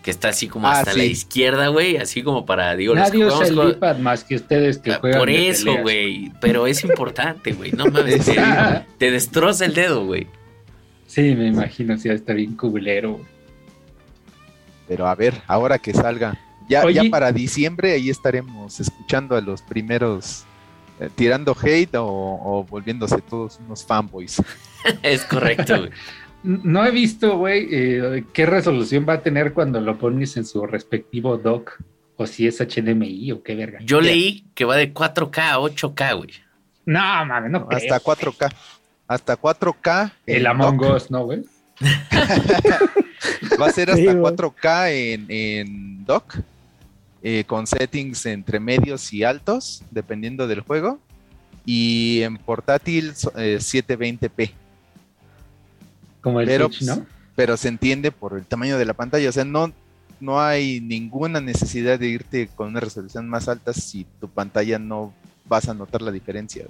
que 0.08 0.12
está 0.12 0.30
así 0.30 0.48
como 0.48 0.66
ah, 0.66 0.78
hasta 0.80 0.94
la 0.94 1.04
izquierda, 1.04 1.68
güey, 1.68 1.98
así 1.98 2.22
como 2.22 2.46
para, 2.46 2.74
digo, 2.74 2.94
Nadie 2.94 3.26
usa 3.26 3.46
el 3.46 3.72
iPad 3.72 3.98
más 3.98 4.24
que 4.24 4.36
ustedes 4.36 4.78
que 4.78 4.92
ah, 4.92 4.98
juegan 5.02 5.20
Por 5.20 5.28
eso, 5.28 5.70
güey, 5.82 6.32
pero 6.40 6.66
es 6.66 6.82
importante, 6.82 7.52
güey, 7.52 7.72
no 7.72 7.84
mames, 7.84 8.24
te, 8.98 9.10
destroza 9.10 9.66
el 9.66 9.74
dedo, 9.74 10.06
güey. 10.06 10.26
Sí, 11.06 11.34
me 11.34 11.48
imagino, 11.48 11.98
si 11.98 12.08
está 12.08 12.32
bien 12.32 12.56
cubilero. 12.56 13.20
Pero 14.88 15.06
a 15.06 15.14
ver, 15.14 15.34
ahora 15.46 15.78
que 15.78 15.92
salga, 15.92 16.40
ya, 16.70 16.90
ya 16.90 17.02
para 17.10 17.30
diciembre 17.30 17.92
ahí 17.92 18.08
estaremos 18.08 18.80
escuchando 18.80 19.36
a 19.36 19.42
los 19.42 19.60
primeros 19.60 20.46
eh, 21.00 21.10
tirando 21.14 21.54
hate 21.54 21.96
o, 21.96 22.06
o, 22.06 22.64
volviéndose 22.64 23.20
todos 23.20 23.60
unos 23.62 23.84
fanboys. 23.84 24.42
es 25.02 25.22
correcto, 25.24 25.80
güey. 25.80 25.90
No 26.42 26.84
he 26.84 26.90
visto, 26.90 27.36
güey, 27.36 27.68
eh, 27.70 28.24
qué 28.32 28.46
resolución 28.46 29.04
va 29.08 29.14
a 29.14 29.22
tener 29.22 29.52
cuando 29.52 29.80
lo 29.80 29.98
pones 29.98 30.36
en 30.36 30.44
su 30.44 30.64
respectivo 30.66 31.36
dock. 31.36 31.80
O 32.20 32.26
si 32.26 32.48
es 32.48 32.58
HDMI 32.58 33.30
o 33.30 33.42
qué 33.44 33.54
verga. 33.54 33.78
Yo 33.80 34.00
leí 34.00 34.44
que 34.54 34.64
va 34.64 34.76
de 34.76 34.92
4K 34.92 35.38
a 35.38 35.58
8K, 35.58 36.16
güey. 36.16 36.30
No, 36.84 37.00
mames, 37.26 37.50
no. 37.50 37.68
Hasta 37.70 38.00
4K. 38.00 38.52
Hasta 39.06 39.40
4K. 39.40 40.12
El 40.26 40.46
Among 40.48 40.80
Us, 40.80 41.12
¿no, 41.12 41.24
güey? 41.24 41.44
va 43.60 43.66
a 43.66 43.70
ser 43.70 43.90
hasta 43.92 44.14
4K 44.14 44.90
en, 44.90 45.26
en 45.28 46.04
dock. 46.04 46.38
Eh, 47.22 47.44
con 47.46 47.66
settings 47.66 48.26
entre 48.26 48.58
medios 48.58 49.12
y 49.12 49.22
altos, 49.22 49.82
dependiendo 49.90 50.48
del 50.48 50.62
juego. 50.62 50.98
Y 51.64 52.22
en 52.22 52.36
portátil 52.38 53.14
720p. 53.14 54.52
Eh, 56.24 56.44
pero, 56.46 56.70
Pero 57.34 57.56
se 57.56 57.68
entiende 57.68 58.10
por 58.10 58.36
el 58.36 58.44
tamaño 58.44 58.78
de 58.78 58.84
la 58.84 58.94
pantalla, 58.94 59.28
o 59.28 59.32
sea, 59.32 59.44
no, 59.44 59.72
no 60.20 60.40
hay 60.40 60.80
ninguna 60.80 61.40
necesidad 61.40 61.98
de 61.98 62.08
irte 62.08 62.48
con 62.54 62.68
una 62.68 62.80
resolución 62.80 63.28
más 63.28 63.48
alta 63.48 63.72
si 63.72 64.06
tu 64.20 64.28
pantalla 64.28 64.78
no 64.78 65.12
vas 65.44 65.68
a 65.68 65.74
notar 65.74 66.02
la 66.02 66.10
diferencia. 66.10 66.64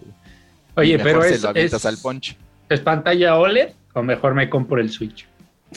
Oye, 0.74 0.98
pero 0.98 1.24
es, 1.24 1.44
es, 1.54 1.84
al 1.84 1.98
punch. 1.98 2.36
¿Es 2.68 2.80
pantalla 2.80 3.36
OLED 3.36 3.70
o 3.94 4.02
mejor 4.02 4.34
me 4.34 4.48
compro 4.48 4.80
el 4.80 4.90
Switch? 4.90 5.26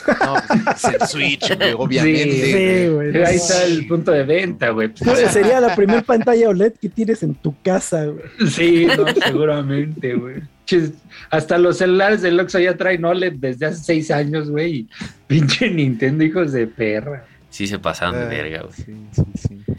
No, 0.08 0.36
pues, 0.48 0.84
es 0.84 1.02
el 1.02 1.08
Switch, 1.08 1.52
obviamente. 1.78 2.90
güey. 2.90 3.24
Ahí 3.24 3.36
está 3.36 3.64
el 3.64 3.88
punto 3.88 4.12
de 4.12 4.24
venta, 4.24 4.70
güey. 4.70 4.92
Sería 5.32 5.60
la 5.60 5.76
primera 5.76 6.02
pantalla 6.02 6.50
OLED 6.50 6.74
que 6.74 6.90
tienes 6.90 7.24
en 7.24 7.36
tu 7.36 7.56
casa, 7.62 8.06
güey. 8.06 8.50
Sí, 8.50 8.86
no, 8.86 9.06
seguramente, 9.26 10.14
güey. 10.16 10.42
Hasta 11.30 11.58
los 11.58 11.78
celulares 11.78 12.22
del 12.22 12.40
Oxxo 12.40 12.60
ya 12.60 12.78
traen 12.78 13.06
OLED 13.06 13.34
desde 13.34 13.68
hace 13.68 13.84
seis 13.84 14.12
años, 14.12 14.50
güey. 14.50 14.88
Pinche 15.28 15.70
Nintendo, 15.70 16.24
hijos 16.24 16.52
de 16.52 16.68
perra. 16.68 17.26
Sí 17.50 17.68
se 17.68 17.80
pasaron 17.80 18.16
de 18.16 18.26
verga, 18.28 18.62
güey. 18.64 18.74
Sí, 18.74 18.96
sí, 19.12 19.24
sí. 19.36 19.74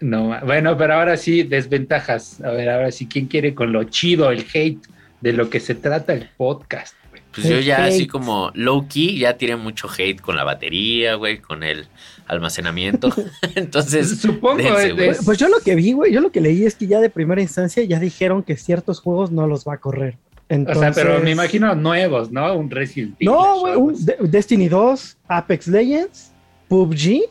No, 0.00 0.38
bueno, 0.44 0.76
pero 0.76 0.94
ahora 0.94 1.16
sí, 1.16 1.42
desventajas. 1.42 2.40
A 2.42 2.50
ver, 2.50 2.68
ahora 2.68 2.92
sí, 2.92 3.06
¿quién 3.06 3.26
quiere 3.26 3.54
con 3.54 3.72
lo 3.72 3.84
chido, 3.84 4.30
el 4.30 4.44
hate, 4.52 4.86
de 5.20 5.32
lo 5.32 5.48
que 5.48 5.60
se 5.60 5.74
trata 5.74 6.12
el 6.12 6.28
podcast? 6.36 6.94
Pues 7.32 7.48
yo 7.48 7.60
ya 7.60 7.84
así 7.84 8.06
como 8.06 8.50
low 8.54 8.88
key, 8.88 9.18
ya 9.18 9.36
tiré 9.36 9.56
mucho 9.56 9.88
hate 9.88 10.20
con 10.20 10.36
la 10.36 10.44
batería, 10.44 11.14
güey, 11.14 11.38
con 11.38 11.62
el 11.62 11.86
almacenamiento. 12.26 13.12
Entonces, 13.54 14.20
supongo. 14.20 14.62
Pues, 14.96 15.18
pues 15.24 15.38
yo 15.38 15.48
lo 15.48 15.60
que 15.60 15.74
vi, 15.74 15.92
güey, 15.92 16.12
yo 16.12 16.20
lo 16.20 16.30
que 16.30 16.40
leí 16.40 16.64
es 16.64 16.74
que 16.74 16.86
ya 16.86 17.00
de 17.00 17.10
primera 17.10 17.40
instancia 17.40 17.82
ya 17.84 17.98
dijeron 17.98 18.42
que 18.42 18.56
ciertos 18.56 19.00
juegos 19.00 19.30
no 19.30 19.46
los 19.46 19.66
va 19.66 19.74
a 19.74 19.78
correr. 19.78 20.16
O 20.48 20.74
sea, 20.74 20.92
pero 20.92 21.20
me 21.20 21.32
imagino 21.32 21.74
nuevos, 21.74 22.30
¿no? 22.30 22.54
Un 22.54 22.70
Resident 22.70 23.16
Evil. 23.18 23.26
No, 23.26 23.60
güey, 23.60 23.74
un 23.74 24.30
Destiny 24.30 24.68
2, 24.68 25.16
Apex 25.26 25.66
Legends, 25.66 26.32
PUBG 26.68 27.22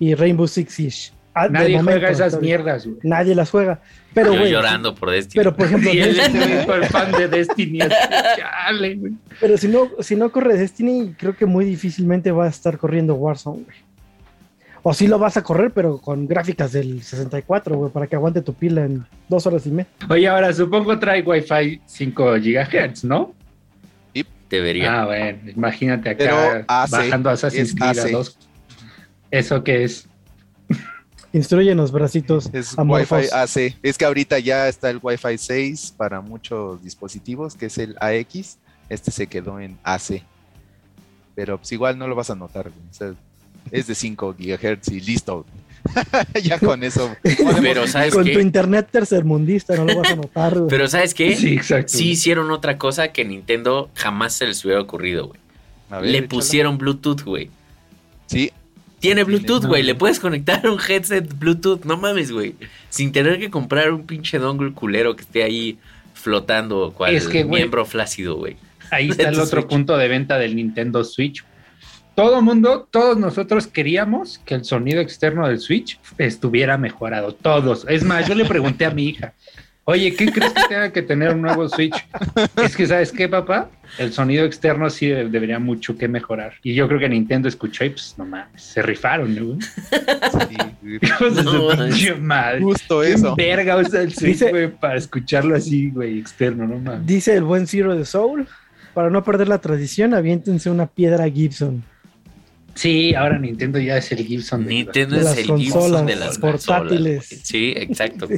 y 0.00 0.14
Rainbow 0.14 0.48
Six 0.48 0.72
Siege. 0.72 1.12
Ah, 1.34 1.48
Nadie 1.50 1.80
juega 1.80 2.08
esas 2.08 2.40
mierdas, 2.40 2.86
güey. 2.86 2.98
Nadie 3.02 3.34
las 3.34 3.50
juega. 3.50 3.80
Pero, 4.14 4.32
Yo 4.32 4.46
llorando 4.46 4.94
por 4.94 5.10
Destiny. 5.10 5.38
Pero, 5.38 5.54
por 5.54 5.66
ejemplo... 5.66 5.90
y 5.92 6.00
él 6.00 6.18
es 6.18 6.88
fan 6.88 7.12
de 7.12 7.28
Destiny. 7.28 7.80
Pero 9.38 9.58
si 9.58 9.68
no, 9.68 9.90
si 10.00 10.16
no 10.16 10.32
corre 10.32 10.56
Destiny, 10.56 11.14
creo 11.18 11.36
que 11.36 11.44
muy 11.44 11.66
difícilmente 11.66 12.32
va 12.32 12.46
a 12.46 12.48
estar 12.48 12.78
corriendo 12.78 13.14
Warzone, 13.16 13.64
güey. 13.64 13.76
O 14.88 14.94
sí 14.94 15.08
lo 15.08 15.18
vas 15.18 15.36
a 15.36 15.42
correr, 15.42 15.72
pero 15.72 15.98
con 15.98 16.28
gráficas 16.28 16.70
del 16.70 17.02
64, 17.02 17.76
güey, 17.76 17.90
para 17.90 18.06
que 18.06 18.14
aguante 18.14 18.40
tu 18.40 18.54
pila 18.54 18.84
en 18.84 19.04
dos 19.28 19.44
horas 19.44 19.66
y 19.66 19.72
media. 19.72 19.90
Oye, 20.08 20.28
ahora 20.28 20.52
supongo 20.52 20.96
trae 20.96 21.22
Wi-Fi 21.22 21.82
5 21.84 22.34
GHz, 22.34 23.02
¿no? 23.02 23.34
Sí. 24.14 24.24
Debería. 24.48 25.02
Ah, 25.02 25.06
bueno, 25.06 25.40
imagínate 25.56 26.10
acá 26.10 26.64
bajando 26.68 27.30
Assassin's 27.30 27.74
Creed 27.74 28.12
2. 28.12 28.38
¿Eso 29.32 29.64
qué 29.64 29.82
es? 29.82 30.06
Instruyenos, 31.32 31.90
bracitos. 31.90 32.48
Es 32.52 32.76
Wi-Fi 32.78 33.26
AC. 33.32 33.76
Es 33.82 33.98
que 33.98 34.04
ahorita 34.04 34.38
ya 34.38 34.68
está 34.68 34.88
el 34.88 35.00
Wi-Fi 35.02 35.36
6 35.36 35.94
para 35.96 36.20
muchos 36.20 36.84
dispositivos, 36.84 37.56
que 37.56 37.66
es 37.66 37.78
el 37.78 37.96
AX. 37.98 38.58
Este 38.88 39.10
se 39.10 39.26
quedó 39.26 39.58
en 39.58 39.76
AC. 39.82 40.22
Pero 41.34 41.58
pues 41.58 41.72
igual 41.72 41.98
no 41.98 42.06
lo 42.06 42.14
vas 42.14 42.30
a 42.30 42.36
notar. 42.36 42.70
Es 43.70 43.86
de 43.86 43.94
5 43.94 44.36
GHz 44.38 44.88
y 44.88 45.00
listo. 45.00 45.46
ya 46.42 46.58
con 46.58 46.82
eso. 46.82 47.14
Pero 47.62 47.86
¿sabes 47.86 48.12
con 48.12 48.24
tu 48.24 48.40
internet 48.40 48.88
tercermundista 48.90 49.76
no 49.76 49.84
lo 49.84 50.00
vas 50.00 50.10
a 50.12 50.16
notar. 50.16 50.56
Pero 50.68 50.88
¿sabes 50.88 51.14
qué? 51.14 51.36
Sí, 51.36 51.54
exacto. 51.54 51.96
Sí 51.96 52.10
hicieron 52.10 52.50
otra 52.50 52.76
cosa 52.76 53.08
que 53.08 53.24
Nintendo 53.24 53.90
jamás 53.94 54.34
se 54.34 54.46
les 54.46 54.64
hubiera 54.64 54.80
ocurrido, 54.80 55.28
güey. 55.28 55.40
Le 56.10 56.22
pusieron 56.22 56.78
Bluetooth, 56.78 57.22
güey. 57.22 57.50
Sí, 58.26 58.50
tiene 58.98 59.24
Bluetooth, 59.24 59.64
güey. 59.64 59.82
Le 59.82 59.94
puedes 59.94 60.18
conectar 60.18 60.68
un 60.68 60.80
headset 60.80 61.38
Bluetooth. 61.38 61.84
No 61.84 61.96
mames, 61.96 62.32
güey. 62.32 62.54
Sin 62.88 63.12
tener 63.12 63.38
que 63.38 63.50
comprar 63.50 63.92
un 63.92 64.06
pinche 64.06 64.38
dongle 64.38 64.72
culero 64.72 65.14
que 65.14 65.22
esté 65.22 65.42
ahí 65.42 65.78
flotando 66.14 66.92
cual 66.92 67.14
Es 67.14 67.28
que, 67.28 67.44
güey, 67.44 67.60
miembro 67.60 67.84
flácido, 67.84 68.36
güey. 68.36 68.56
Ahí 68.90 69.10
está 69.10 69.28
el 69.28 69.38
otro 69.38 69.60
Switch. 69.60 69.70
punto 69.70 69.96
de 69.96 70.08
venta 70.08 70.38
del 70.38 70.56
Nintendo 70.56 71.04
Switch. 71.04 71.44
Todo 72.16 72.40
mundo, 72.42 72.88
todos 72.90 73.18
nosotros 73.18 73.66
queríamos 73.66 74.38
que 74.44 74.54
el 74.54 74.64
sonido 74.64 75.00
externo 75.00 75.46
del 75.46 75.60
Switch 75.60 76.00
estuviera 76.18 76.78
mejorado. 76.78 77.32
Todos. 77.34 77.86
Es 77.88 78.02
más, 78.02 78.26
yo 78.26 78.34
le 78.34 78.46
pregunté 78.46 78.86
a 78.86 78.90
mi 78.90 79.04
hija, 79.10 79.34
oye, 79.84 80.14
¿qué 80.16 80.32
crees 80.32 80.52
que 80.54 80.62
tenga 80.66 80.90
que 80.92 81.02
tener 81.02 81.34
un 81.34 81.42
nuevo 81.42 81.68
Switch? 81.68 81.94
Es 82.64 82.74
que, 82.74 82.86
¿sabes 82.86 83.12
qué, 83.12 83.28
papá? 83.28 83.68
El 83.98 84.12
sonido 84.14 84.46
externo 84.46 84.88
sí 84.88 85.06
de- 85.08 85.28
debería 85.28 85.58
mucho 85.58 85.96
que 85.98 86.08
mejorar. 86.08 86.54
Y 86.62 86.74
yo 86.74 86.88
creo 86.88 86.98
que 86.98 87.08
Nintendo 87.10 87.48
escuchó 87.48 87.84
y 87.84 87.90
pues 87.90 88.14
no 88.16 88.24
mames, 88.24 88.62
se 88.62 88.80
rifaron, 88.80 89.34
¿no? 89.34 89.44
güey? 89.44 89.58
Sí, 91.92 92.08
No, 92.10 92.16
madre. 92.20 92.60
Justo 92.62 93.00
¿Qué 93.02 93.12
eso. 93.12 93.36
verga 93.36 93.76
usa 93.76 94.00
el 94.00 94.14
Switch, 94.14 94.40
güey, 94.48 94.70
para 94.70 94.96
escucharlo 94.96 95.54
así, 95.54 95.90
güey, 95.90 96.18
externo, 96.18 96.66
no 96.66 96.78
mames. 96.78 97.06
Dice 97.06 97.34
el 97.36 97.44
buen 97.44 97.66
Zero 97.66 97.94
de 97.94 98.04
Soul. 98.04 98.48
Para 98.94 99.10
no 99.10 99.22
perder 99.22 99.48
la 99.48 99.58
tradición, 99.58 100.14
aviéntense 100.14 100.70
una 100.70 100.86
piedra 100.86 101.28
Gibson. 101.28 101.84
Sí, 102.76 103.14
ahora 103.14 103.38
Nintendo 103.38 103.78
ya 103.78 103.96
es 103.96 104.12
el 104.12 104.24
Gibson. 104.24 104.64
de- 104.64 104.70
Nintendo 104.74 105.16
de 105.16 105.20
es 105.22 105.24
las 105.24 105.38
el 105.38 105.44
Gibson 105.46 105.80
consolas 105.80 106.06
de 106.06 106.16
las 106.16 106.38
portátiles. 106.38 107.26
consolas. 107.28 107.42
Sí, 107.46 107.72
exacto. 107.76 108.28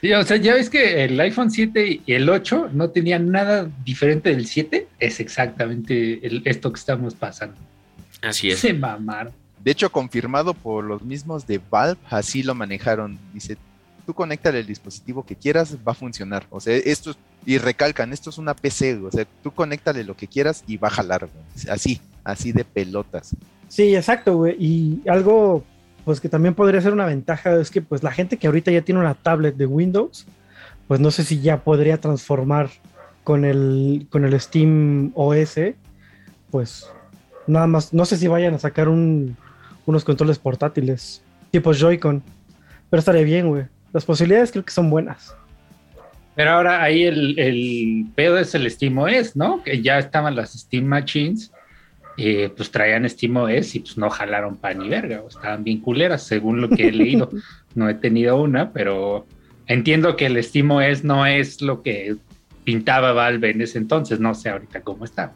Sí, 0.00 0.12
o 0.14 0.24
sea, 0.24 0.36
ya 0.38 0.54
ves 0.54 0.70
que 0.70 1.04
el 1.04 1.20
iPhone 1.20 1.50
7 1.50 2.00
y 2.06 2.12
el 2.12 2.28
8 2.28 2.70
no 2.72 2.88
tenían 2.90 3.30
nada 3.30 3.68
diferente 3.84 4.30
del 4.30 4.46
7. 4.46 4.88
Es 4.98 5.20
exactamente 5.20 6.26
el- 6.26 6.42
esto 6.46 6.72
que 6.72 6.80
estamos 6.80 7.14
pasando. 7.14 7.54
Así 8.22 8.50
es. 8.50 8.58
Se 8.60 8.72
mamaron. 8.72 9.32
De 9.62 9.70
hecho, 9.70 9.92
confirmado 9.92 10.54
por 10.54 10.82
los 10.84 11.02
mismos 11.02 11.46
de 11.46 11.60
Valve, 11.70 12.00
así 12.10 12.42
lo 12.42 12.54
manejaron. 12.54 13.18
Dice, 13.34 13.56
tú 14.06 14.14
conéctale 14.14 14.60
el 14.60 14.66
dispositivo 14.66 15.24
que 15.24 15.36
quieras, 15.36 15.76
va 15.86 15.92
a 15.92 15.94
funcionar. 15.94 16.46
O 16.50 16.60
sea, 16.60 16.74
esto 16.76 17.10
es, 17.12 17.16
y 17.44 17.58
recalcan, 17.58 18.12
esto 18.12 18.30
es 18.30 18.38
una 18.38 18.54
PC, 18.54 18.96
o 18.96 19.10
sea, 19.10 19.26
tú 19.42 19.50
conéctale 19.52 20.02
lo 20.02 20.16
que 20.16 20.26
quieras 20.26 20.64
y 20.66 20.78
va 20.78 20.88
a 20.88 20.92
jalar. 20.92 21.28
Así, 21.68 22.00
así 22.24 22.52
de 22.52 22.64
pelotas. 22.64 23.36
Sí, 23.72 23.96
exacto, 23.96 24.36
güey. 24.36 24.54
Y 24.58 25.08
algo, 25.08 25.64
pues 26.04 26.20
que 26.20 26.28
también 26.28 26.54
podría 26.54 26.82
ser 26.82 26.92
una 26.92 27.06
ventaja 27.06 27.58
es 27.58 27.70
que, 27.70 27.80
pues, 27.80 28.02
la 28.02 28.12
gente 28.12 28.36
que 28.36 28.46
ahorita 28.46 28.70
ya 28.70 28.82
tiene 28.82 29.00
una 29.00 29.14
tablet 29.14 29.56
de 29.56 29.64
Windows, 29.64 30.26
pues 30.88 31.00
no 31.00 31.10
sé 31.10 31.24
si 31.24 31.40
ya 31.40 31.64
podría 31.64 31.96
transformar 31.98 32.68
con 33.24 33.46
el, 33.46 34.06
con 34.10 34.26
el 34.26 34.38
Steam 34.38 35.12
OS, 35.14 35.58
pues 36.50 36.86
nada 37.46 37.66
más, 37.66 37.94
no 37.94 38.04
sé 38.04 38.18
si 38.18 38.28
vayan 38.28 38.52
a 38.52 38.58
sacar 38.58 38.90
un- 38.90 39.38
unos 39.86 40.04
controles 40.04 40.38
portátiles, 40.38 41.22
tipo 41.50 41.72
Joy-Con, 41.72 42.22
pero 42.90 42.98
estaría 42.98 43.22
bien, 43.22 43.48
güey. 43.48 43.64
Las 43.94 44.04
posibilidades 44.04 44.52
creo 44.52 44.66
que 44.66 44.70
son 44.72 44.90
buenas. 44.90 45.34
Pero 46.34 46.50
ahora 46.50 46.82
ahí 46.82 47.04
el, 47.04 47.38
el 47.38 48.04
pedo 48.14 48.36
es 48.38 48.54
el 48.54 48.70
SteamOS, 48.70 49.34
¿no? 49.34 49.62
Que 49.62 49.80
ya 49.80 49.98
estaban 49.98 50.36
las 50.36 50.52
Steam 50.52 50.84
Machines, 50.84 51.50
eh, 52.16 52.50
pues 52.54 52.70
traían 52.70 53.08
SteamOS 53.08 53.74
y 53.74 53.80
pues 53.80 53.96
no 53.96 54.10
jalaron 54.10 54.56
pan 54.56 54.78
ni 54.78 54.88
verga, 54.88 55.22
o 55.22 55.28
estaban 55.28 55.64
bien 55.64 55.80
culeras, 55.80 56.22
según 56.22 56.60
lo 56.60 56.68
que 56.68 56.88
he 56.88 56.92
leído. 56.92 57.30
no 57.74 57.88
he 57.88 57.94
tenido 57.94 58.40
una, 58.40 58.72
pero 58.72 59.26
entiendo 59.66 60.16
que 60.16 60.26
el 60.26 60.42
SteamOS 60.42 61.04
no 61.04 61.26
es 61.26 61.62
lo 61.62 61.82
que 61.82 62.16
pintaba 62.64 63.12
Valve 63.12 63.50
en 63.50 63.62
ese 63.62 63.78
entonces, 63.78 64.20
no 64.20 64.34
sé 64.34 64.50
ahorita 64.50 64.82
cómo 64.82 65.04
está. 65.04 65.32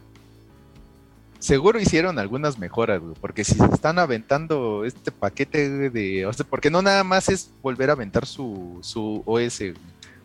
Seguro 1.39 1.79
hicieron 1.79 2.17
algunas 2.17 2.57
mejoras, 2.57 2.99
güey, 2.99 3.13
porque 3.21 3.43
si 3.43 3.53
se 3.53 3.65
están 3.65 3.99
aventando 3.99 4.85
este 4.85 5.11
paquete 5.11 5.89
de, 5.89 6.25
o 6.25 6.33
sea, 6.33 6.45
porque 6.49 6.71
no 6.71 6.81
nada 6.81 7.03
más 7.03 7.29
es 7.29 7.51
volver 7.61 7.89
a 7.89 7.93
aventar 7.93 8.25
su, 8.25 8.79
su 8.81 9.21
OS, 9.25 9.59
güey. 9.59 9.73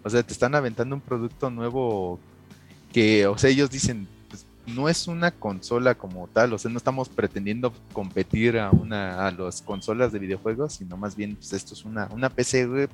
o 0.02 0.10
sea, 0.10 0.22
te 0.22 0.32
están 0.32 0.54
aventando 0.54 0.94
un 0.94 1.02
producto 1.02 1.50
nuevo 1.50 2.18
que, 2.92 3.26
o 3.26 3.36
sea, 3.36 3.50
ellos 3.50 3.70
dicen, 3.70 4.08
no 4.66 4.88
es 4.88 5.08
una 5.08 5.30
consola 5.30 5.94
como 5.94 6.28
tal, 6.28 6.52
o 6.52 6.58
sea, 6.58 6.70
no 6.70 6.78
estamos 6.78 7.08
pretendiendo 7.08 7.72
competir 7.92 8.58
a 8.58 8.70
una, 8.70 9.26
a 9.26 9.30
las 9.32 9.62
consolas 9.62 10.12
de 10.12 10.18
videojuegos, 10.18 10.74
sino 10.74 10.96
más 10.96 11.16
bien, 11.16 11.36
pues 11.36 11.52
esto 11.52 11.74
es 11.74 11.84
una, 11.84 12.08
una 12.12 12.30
PC, 12.30 12.66
güey, 12.66 12.88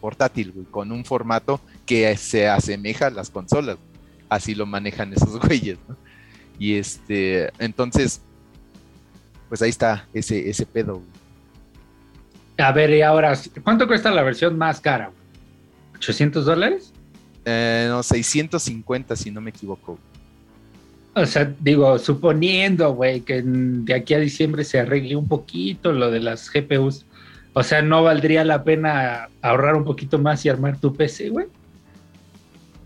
portátil, 0.00 0.52
güey, 0.52 0.66
con 0.66 0.92
un 0.92 1.04
formato 1.04 1.60
que 1.84 2.16
se 2.16 2.48
asemeja 2.48 3.06
a 3.06 3.10
las 3.10 3.30
consolas, 3.30 3.78
así 4.28 4.54
lo 4.54 4.66
manejan 4.66 5.12
esos 5.12 5.38
güeyes, 5.46 5.78
¿no? 5.88 5.96
Y 6.58 6.74
este, 6.74 7.52
entonces, 7.58 8.22
pues 9.48 9.62
ahí 9.62 9.70
está 9.70 10.08
ese, 10.12 10.48
ese 10.48 10.66
pedo. 10.66 10.94
güey. 10.94 11.06
A 12.58 12.72
ver, 12.72 12.90
y 12.90 13.02
ahora, 13.02 13.34
¿cuánto 13.62 13.86
cuesta 13.86 14.10
la 14.10 14.22
versión 14.22 14.56
más 14.56 14.80
cara? 14.80 15.10
¿800 15.98 16.42
dólares? 16.42 16.92
Eh, 17.44 17.86
no, 17.88 18.02
650 18.02 19.14
si 19.14 19.30
no 19.30 19.40
me 19.40 19.50
equivoco. 19.50 19.98
O 21.18 21.24
sea, 21.26 21.50
digo, 21.60 21.98
suponiendo, 21.98 22.92
güey, 22.92 23.22
que 23.22 23.38
en- 23.38 23.84
de 23.86 23.94
aquí 23.94 24.12
a 24.14 24.18
diciembre 24.18 24.64
se 24.64 24.78
arregle 24.80 25.16
un 25.16 25.26
poquito 25.26 25.90
lo 25.92 26.10
de 26.10 26.20
las 26.20 26.50
GPUs. 26.50 27.06
O 27.54 27.62
sea, 27.62 27.80
¿no 27.80 28.02
valdría 28.02 28.44
la 28.44 28.62
pena 28.64 29.28
ahorrar 29.40 29.76
un 29.76 29.84
poquito 29.84 30.18
más 30.18 30.44
y 30.44 30.50
armar 30.50 30.78
tu 30.78 30.94
PC, 30.94 31.30
güey? 31.30 31.46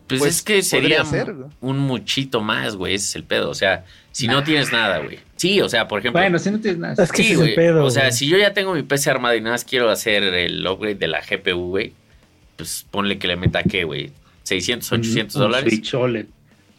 Pues, 0.06 0.20
Pues, 0.20 0.36
es 0.36 0.42
que 0.42 0.62
sería 0.62 1.04
ser, 1.04 1.34
un 1.60 1.78
muchito 1.78 2.40
más, 2.40 2.76
güey. 2.76 2.94
Ese 2.94 3.04
es 3.06 3.16
el 3.16 3.24
pedo. 3.24 3.50
O 3.50 3.54
sea, 3.54 3.84
si 4.12 4.26
no 4.28 4.42
tienes 4.44 4.72
nada, 4.72 4.98
güey. 4.98 5.18
Sí, 5.36 5.60
o 5.60 5.68
sea, 5.68 5.86
por 5.88 6.00
ejemplo. 6.00 6.20
Bueno, 6.20 6.38
si 6.38 6.50
no 6.50 6.60
tienes 6.60 6.80
nada. 6.80 7.02
Es 7.02 7.10
que 7.12 7.18
sí, 7.18 7.22
ese 7.24 7.32
es 7.32 7.38
güey. 7.38 7.48
el 7.50 7.54
pedo. 7.56 7.84
o 7.84 7.90
sea, 7.90 8.10
si 8.12 8.28
yo 8.28 8.36
ya 8.38 8.52
tengo 8.52 8.74
mi 8.74 8.82
PC 8.82 9.10
armada 9.10 9.36
y 9.36 9.40
nada 9.40 9.52
más 9.54 9.64
quiero 9.64 9.88
hacer 9.90 10.22
el 10.22 10.64
upgrade 10.66 10.96
de 10.96 11.08
la 11.08 11.20
GPU, 11.20 11.68
güey, 11.70 11.92
pues 12.56 12.86
ponle 12.90 13.18
que 13.18 13.26
le 13.28 13.36
meta, 13.36 13.62
¿qué, 13.64 13.84
güey? 13.84 14.10
600, 14.44 14.90
800 14.92 15.34
Un- 15.36 15.42
un 15.42 15.48
dólares. 15.48 15.72
Switch 15.72 15.94
OLED. 15.94 16.26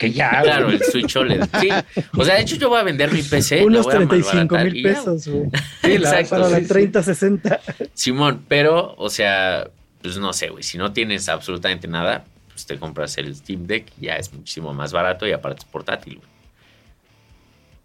Que 0.02 0.12
ya, 0.12 0.30
Claro, 0.44 0.66
güey. 0.66 0.78
el 0.78 0.84
Switch 0.84 1.16
OLED. 1.16 1.44
Sí. 1.60 1.70
O 2.18 2.26
sea, 2.26 2.36
de 2.36 2.42
hecho, 2.42 2.56
yo 2.56 2.70
voy 2.70 2.80
a 2.80 2.84
vender 2.84 3.12
mi 3.12 3.22
PC. 3.22 3.64
Unos 3.64 3.86
la 3.86 3.94
voy 3.94 4.04
a 4.04 4.08
35 4.08 4.36
malbaratar 4.36 4.74
mil 4.74 4.84
pesos, 4.84 5.28
güey. 5.28 5.50
Sí, 5.84 5.92
Exacto, 5.92 6.30
Para 6.32 6.50
la 6.50 6.58
sí, 6.58 6.64
sí. 6.64 6.70
3060. 6.70 7.60
Simón, 7.94 8.44
pero, 8.48 8.96
o 8.98 9.10
sea, 9.12 9.70
pues 10.02 10.18
no 10.18 10.34
sé, 10.34 10.50
güey. 10.50 10.64
Si 10.64 10.80
no 10.80 10.92
tienes 10.92 11.30
absolutamente 11.30 11.88
nada, 11.88 12.26
pues 12.50 12.66
te 12.66 12.80
compras 12.80 13.16
el 13.20 13.36
Steam 13.36 13.68
Deck, 13.68 13.92
ya 14.00 14.16
es 14.16 14.34
muchísimo 14.34 14.74
más 14.74 14.92
barato 14.92 15.28
y 15.28 15.34
aparte 15.34 15.60
es 15.60 15.66
portátil, 15.66 16.16
güey. 16.16 16.28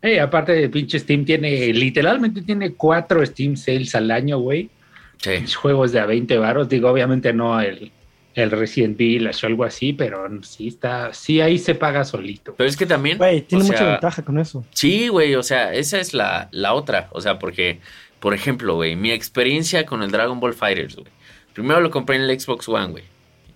Eh, 0.01 0.21
aparte 0.21 0.53
de 0.53 0.71
pinche 0.71 0.99
Steam, 0.99 1.27
tiene, 1.27 1.51
literalmente 1.75 2.41
tiene 2.41 2.73
cuatro 2.73 3.25
Steam 3.27 3.57
sales 3.57 3.95
al 3.95 4.11
año, 4.11 4.39
güey. 4.39 4.71
Sí. 5.19 5.45
Juegos 5.55 5.93
de 5.93 6.01
a 6.01 6.07
20 6.07 6.39
varos. 6.39 6.69
Digo, 6.69 6.89
obviamente 6.89 7.33
no 7.35 7.61
el, 7.61 7.93
el 8.37 8.51
Resident 8.51 9.01
Evil 9.01 9.29
o 9.29 9.47
algo 9.47 9.65
así, 9.65 9.95
pero 9.95 10.29
sí 10.43 10.69
está, 10.69 11.13
sí 11.15 11.41
ahí 11.41 11.59
se 11.59 11.75
paga 11.75 12.05
solito. 12.05 12.55
Pero 12.57 12.69
es 12.69 12.77
que 12.77 12.85
también. 12.85 13.17
Güey, 13.17 13.41
tiene 13.41 13.65
mucha 13.65 13.79
sea, 13.79 13.91
ventaja 13.93 14.23
con 14.23 14.39
eso. 14.39 14.65
Sí, 14.71 15.09
güey, 15.09 15.35
o 15.35 15.43
sea, 15.43 15.73
esa 15.73 15.99
es 15.99 16.13
la, 16.13 16.49
la 16.53 16.75
otra. 16.75 17.09
O 17.13 17.23
sea, 17.23 17.39
porque, 17.39 17.81
por 18.21 18.35
ejemplo, 18.35 18.75
güey, 18.75 18.95
mi 18.95 19.11
experiencia 19.11 19.87
con 19.87 20.03
el 20.03 20.11
Dragon 20.11 20.39
Ball 20.39 20.53
Fighters, 20.53 20.97
güey. 20.97 21.09
Primero 21.55 21.81
lo 21.81 21.91
compré 21.91 22.17
en 22.17 22.23
el 22.23 22.39
Xbox 22.39 22.69
One, 22.69 22.89
güey. 22.89 23.05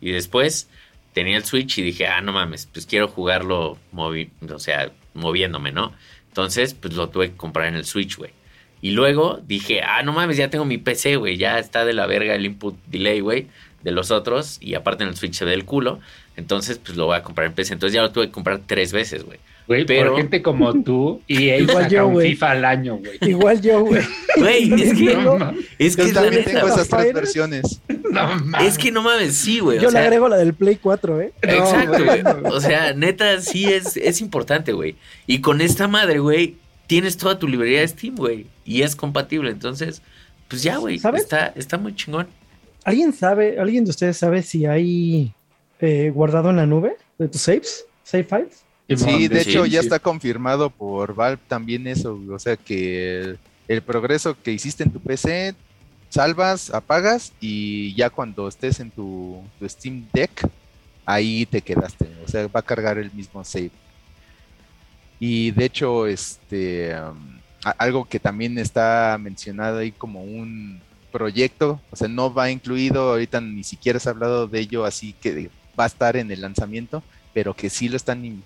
Y 0.00 0.12
después 0.12 0.70
tenía 1.12 1.36
el 1.36 1.44
Switch 1.44 1.76
y 1.78 1.82
dije, 1.82 2.06
ah, 2.06 2.22
no 2.22 2.32
mames, 2.32 2.66
pues 2.72 2.86
quiero 2.86 3.06
jugarlo, 3.06 3.76
movi 3.92 4.30
o 4.50 4.58
sea, 4.58 4.90
moviéndome, 5.12 5.72
¿no? 5.72 5.92
Entonces, 6.28 6.72
pues 6.72 6.94
lo 6.94 7.10
tuve 7.10 7.30
que 7.30 7.36
comprar 7.36 7.66
en 7.66 7.74
el 7.74 7.84
Switch, 7.84 8.16
güey. 8.16 8.30
Y 8.80 8.92
luego 8.92 9.40
dije, 9.46 9.82
ah, 9.82 10.02
no 10.02 10.14
mames, 10.14 10.38
ya 10.38 10.48
tengo 10.48 10.64
mi 10.64 10.78
PC, 10.78 11.16
güey. 11.16 11.36
Ya 11.36 11.58
está 11.58 11.84
de 11.84 11.92
la 11.92 12.06
verga 12.06 12.34
el 12.34 12.46
input 12.46 12.76
delay, 12.86 13.20
güey, 13.20 13.48
de 13.82 13.90
los 13.92 14.10
otros. 14.10 14.58
Y 14.60 14.74
aparte 14.74 15.04
en 15.04 15.10
el 15.10 15.16
Switch 15.16 15.34
se 15.34 15.44
ve 15.44 15.54
el 15.54 15.64
culo. 15.64 16.00
Entonces, 16.36 16.78
pues 16.78 16.96
lo 16.96 17.06
voy 17.06 17.16
a 17.16 17.22
comprar 17.22 17.46
en 17.46 17.52
PC. 17.54 17.74
Entonces 17.74 17.94
ya 17.94 18.02
lo 18.02 18.10
tuve 18.12 18.26
que 18.26 18.32
comprar 18.32 18.60
tres 18.66 18.92
veces, 18.92 19.24
güey. 19.24 19.38
Güey, 19.66 19.84
Pero- 19.84 20.10
por 20.12 20.20
gente 20.20 20.42
como 20.42 20.82
tú 20.82 21.22
y 21.28 21.48
él 21.50 21.62
Igual 21.62 21.84
saca 21.84 21.88
yo, 21.94 22.06
un. 22.08 22.20
FIFA 22.22 22.50
al 22.50 22.64
año, 22.64 22.96
güey. 22.96 23.18
Igual 23.20 23.60
yo, 23.60 23.80
güey. 23.84 24.02
Güey, 24.36 24.72
es 24.82 24.94
que, 24.94 25.16
No, 25.16 25.52
es 25.78 25.96
que 25.96 26.06
Yo 26.08 26.14
también 26.14 26.44
neta, 26.44 26.60
tengo 26.60 26.68
esas 26.74 26.88
tres 26.88 27.12
versiones. 27.12 27.80
No, 28.10 28.26
mames. 28.44 28.66
Es 28.66 28.78
que 28.78 28.90
no 28.90 29.02
mames, 29.02 29.36
sí, 29.36 29.60
güey. 29.60 29.78
Yo 29.78 29.86
o 29.86 29.90
sea, 29.92 30.00
le 30.00 30.06
agrego 30.08 30.28
la 30.28 30.36
del 30.38 30.52
Play 30.52 30.76
4, 30.82 31.20
¿eh? 31.20 31.32
Exacto, 31.42 32.04
güey. 32.04 32.22
O 32.52 32.60
sea, 32.60 32.92
neta, 32.92 33.40
sí 33.40 33.66
es, 33.66 33.96
es 33.96 34.20
importante, 34.20 34.72
güey. 34.72 34.96
Y 35.28 35.40
con 35.40 35.60
esta 35.60 35.86
madre, 35.86 36.18
güey, 36.18 36.56
tienes 36.88 37.16
toda 37.16 37.38
tu 37.38 37.46
librería 37.46 37.80
de 37.82 37.88
Steam, 37.88 38.16
güey. 38.16 38.46
Y 38.64 38.82
es 38.82 38.96
compatible. 38.96 39.50
Entonces, 39.50 40.02
pues 40.48 40.64
ya, 40.64 40.78
güey. 40.78 40.96
Está, 41.14 41.52
está 41.54 41.78
muy 41.78 41.94
chingón. 41.94 42.26
¿Alguien 42.90 43.12
sabe, 43.12 43.60
alguien 43.60 43.84
de 43.84 43.90
ustedes 43.90 44.16
sabe 44.16 44.42
si 44.42 44.66
hay 44.66 45.32
eh, 45.78 46.10
guardado 46.12 46.50
en 46.50 46.56
la 46.56 46.66
nube 46.66 46.96
de 47.18 47.28
tus 47.28 47.40
saves? 47.40 47.84
¿Save 48.02 48.24
files? 48.24 48.64
Sí, 48.96 49.28
de 49.28 49.42
hecho 49.42 49.64
ya 49.64 49.78
está 49.78 50.00
confirmado 50.00 50.70
por 50.70 51.14
Valve 51.14 51.40
también 51.46 51.86
eso, 51.86 52.20
o 52.28 52.38
sea 52.40 52.56
que 52.56 53.20
el, 53.20 53.38
el 53.68 53.82
progreso 53.82 54.36
que 54.42 54.50
hiciste 54.50 54.82
en 54.82 54.90
tu 54.90 54.98
PC, 54.98 55.54
salvas, 56.08 56.74
apagas 56.74 57.32
y 57.40 57.94
ya 57.94 58.10
cuando 58.10 58.48
estés 58.48 58.80
en 58.80 58.90
tu, 58.90 59.40
tu 59.60 59.68
Steam 59.68 60.08
Deck, 60.12 60.50
ahí 61.06 61.46
te 61.46 61.62
quedaste, 61.62 62.08
o 62.26 62.28
sea, 62.28 62.48
va 62.48 62.58
a 62.58 62.64
cargar 62.64 62.98
el 62.98 63.12
mismo 63.12 63.44
save. 63.44 63.70
Y 65.20 65.52
de 65.52 65.64
hecho, 65.66 66.08
este, 66.08 66.92
um, 67.00 67.38
algo 67.78 68.04
que 68.04 68.18
también 68.18 68.58
está 68.58 69.16
mencionado 69.20 69.78
ahí 69.78 69.92
como 69.92 70.24
un 70.24 70.80
proyecto, 71.10 71.80
o 71.90 71.96
sea, 71.96 72.08
no 72.08 72.32
va 72.32 72.50
incluido, 72.50 73.10
ahorita 73.10 73.40
ni 73.40 73.64
siquiera 73.64 73.98
se 73.98 74.08
ha 74.08 74.12
hablado 74.12 74.46
de 74.46 74.60
ello, 74.60 74.84
así 74.84 75.14
que 75.20 75.50
va 75.78 75.84
a 75.84 75.88
estar 75.88 76.16
en 76.16 76.30
el 76.30 76.40
lanzamiento, 76.40 77.02
pero 77.32 77.54
que 77.54 77.70
sí 77.70 77.88
lo 77.88 77.96
están 77.96 78.42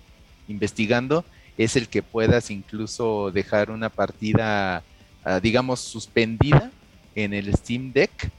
investigando, 0.47 1.25
es 1.57 1.75
el 1.75 1.87
que 1.87 2.03
puedas 2.03 2.51
incluso 2.51 3.31
dejar 3.31 3.71
una 3.71 3.89
partida, 3.89 4.83
ah, 5.23 5.39
digamos, 5.39 5.79
suspendida 5.79 6.71
en 7.15 7.33
el 7.33 7.53
Steam 7.53 7.93
Deck 7.93 8.31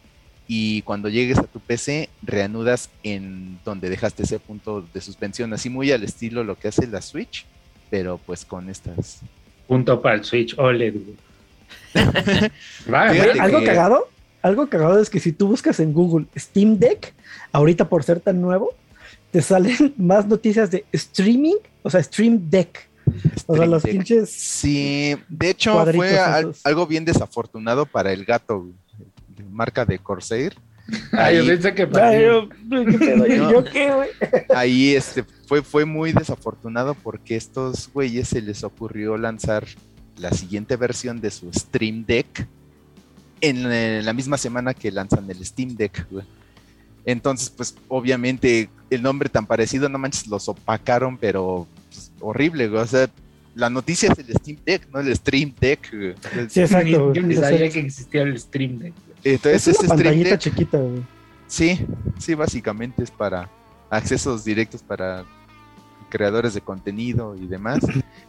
y 0.48 0.82
cuando 0.82 1.08
llegues 1.08 1.38
a 1.38 1.44
tu 1.44 1.58
PC 1.58 2.08
reanudas 2.22 2.90
en 3.02 3.58
donde 3.64 3.90
dejaste 3.90 4.22
ese 4.22 4.38
punto 4.38 4.86
de 4.94 5.00
suspensión, 5.00 5.52
así 5.52 5.70
muy 5.70 5.90
al 5.90 6.04
estilo 6.04 6.44
lo 6.44 6.56
que 6.56 6.68
hace 6.68 6.86
la 6.86 7.02
Switch, 7.02 7.44
pero 7.90 8.18
pues 8.24 8.44
con 8.44 8.70
estas. 8.70 9.20
Punto 9.66 10.00
para 10.00 10.16
el 10.16 10.24
Switch 10.24 10.56
OLED. 10.56 10.94
algo 12.92 13.64
cagado, 13.64 14.08
algo 14.42 14.68
cagado 14.68 15.00
es 15.00 15.10
que 15.10 15.20
si 15.20 15.32
tú 15.32 15.48
buscas 15.48 15.80
en 15.80 15.92
Google 15.92 16.26
Steam 16.36 16.78
Deck, 16.78 17.14
ahorita 17.52 17.88
por 17.88 18.02
ser 18.02 18.20
tan 18.20 18.40
nuevo, 18.40 18.74
te 19.30 19.42
salen 19.42 19.94
más 19.96 20.26
noticias 20.26 20.70
de 20.70 20.84
streaming, 20.92 21.56
o 21.82 21.90
sea, 21.90 22.02
Stream 22.02 22.48
Deck. 22.50 22.88
o 23.46 23.56
sea, 23.56 23.66
los 23.66 23.82
pinches. 23.82 24.30
Sí, 24.30 25.16
de 25.28 25.50
hecho 25.50 25.84
fue 25.92 26.18
algo 26.64 26.86
bien 26.86 27.04
desafortunado 27.04 27.86
para 27.86 28.12
el 28.12 28.24
gato 28.24 28.66
marca 29.50 29.84
de 29.84 29.98
Corsair. 29.98 30.54
Ahí, 31.12 31.44
yo 31.44 31.60
que 33.64 33.90
Ahí 34.54 34.94
este, 34.94 35.24
fue, 35.46 35.62
fue 35.62 35.84
muy 35.84 36.12
desafortunado 36.12 36.94
porque 36.94 37.34
estos 37.34 37.90
güeyes 37.92 38.28
se 38.28 38.40
les 38.40 38.62
ocurrió 38.62 39.16
lanzar 39.16 39.64
la 40.16 40.30
siguiente 40.30 40.76
versión 40.76 41.20
de 41.20 41.32
su 41.32 41.52
Stream 41.52 42.04
Deck 42.06 42.46
en 43.40 43.70
eh, 43.70 44.02
la 44.02 44.12
misma 44.12 44.38
semana 44.38 44.74
que 44.74 44.90
lanzan 44.90 45.30
el 45.30 45.44
Steam 45.44 45.76
Deck, 45.76 46.06
Entonces, 47.04 47.50
pues 47.50 47.74
obviamente 47.88 48.68
el 48.90 49.02
nombre 49.02 49.28
tan 49.28 49.46
parecido, 49.46 49.88
no 49.88 49.98
manches, 49.98 50.26
los 50.26 50.48
opacaron, 50.48 51.18
pero 51.18 51.66
pues, 51.90 52.12
horrible, 52.20 52.68
O 52.68 52.86
sea, 52.86 53.08
la 53.54 53.70
noticia 53.70 54.12
es 54.12 54.18
el 54.18 54.34
Steam 54.36 54.58
Deck, 54.64 54.88
no 54.92 55.00
el 55.00 55.14
Stream 55.16 55.54
Deck. 55.58 55.90
Sí, 56.48 56.60
exacto. 56.60 57.12
Yo 57.12 57.22
ni 57.22 57.34
sabía 57.34 57.70
que 57.70 57.80
existía 57.80 58.22
el 58.22 58.38
Stream 58.38 58.78
Deck. 58.78 58.94
Entonces, 59.24 59.68
es 59.68 59.80
una 59.80 59.88
pantallita 59.88 60.38
chiquita, 60.38 60.78
güey. 60.78 61.02
Sí, 61.46 61.78
sí, 62.18 62.34
básicamente 62.34 63.02
es 63.02 63.10
para 63.10 63.48
accesos 63.88 64.44
directos 64.44 64.82
para 64.82 65.24
creadores 66.08 66.54
de 66.54 66.60
contenido 66.60 67.36
y 67.36 67.46
demás, 67.46 67.80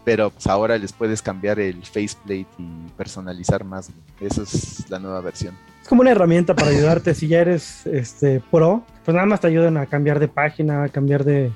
pero 0.06 0.30
pues 0.30 0.48
ahora 0.48 0.78
les 0.78 0.94
puedes 0.94 1.22
cambiar 1.22 1.60
el 1.60 1.84
faceplate 1.84 2.48
y 2.58 2.92
personalizar 2.98 3.64
más. 3.64 3.90
Esa 4.20 4.44
es 4.44 4.90
la 4.90 5.00
nueva 5.00 5.22
versión. 5.22 5.56
Es 5.82 5.88
como 5.88 6.02
una 6.02 6.12
herramienta 6.12 6.56
para 6.56 6.70
ayudarte 6.70 7.14
si 7.14 7.28
ya 7.28 7.40
eres 7.40 7.86
este 7.88 8.42
pro, 8.52 8.84
pues 9.06 9.16
nada 9.16 9.26
más 9.26 9.40
te 9.40 9.48
ayudan 9.48 9.78
a 9.78 9.86
cambiar 9.86 10.20
de 10.20 10.28
página, 10.28 10.84
a 10.84 10.90
cambiar 10.90 11.24
de, 11.24 11.52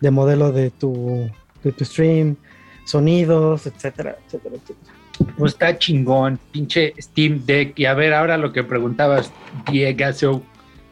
de 0.00 0.10
modelo 0.10 0.52
de 0.52 0.70
tu, 0.70 1.30
de 1.62 1.72
tu 1.72 1.84
stream, 1.84 2.36
sonidos, 2.84 3.66
etcétera, 3.66 4.16
etcétera, 4.26 4.56
etcétera. 4.56 4.94
Pues 5.38 5.52
está 5.52 5.78
chingón, 5.78 6.38
pinche 6.50 6.92
Steam 7.00 7.44
Deck. 7.46 7.78
Y 7.78 7.86
a 7.86 7.94
ver, 7.94 8.14
ahora 8.14 8.36
lo 8.36 8.52
que 8.52 8.64
preguntabas, 8.64 9.32
Diego. 9.70 10.42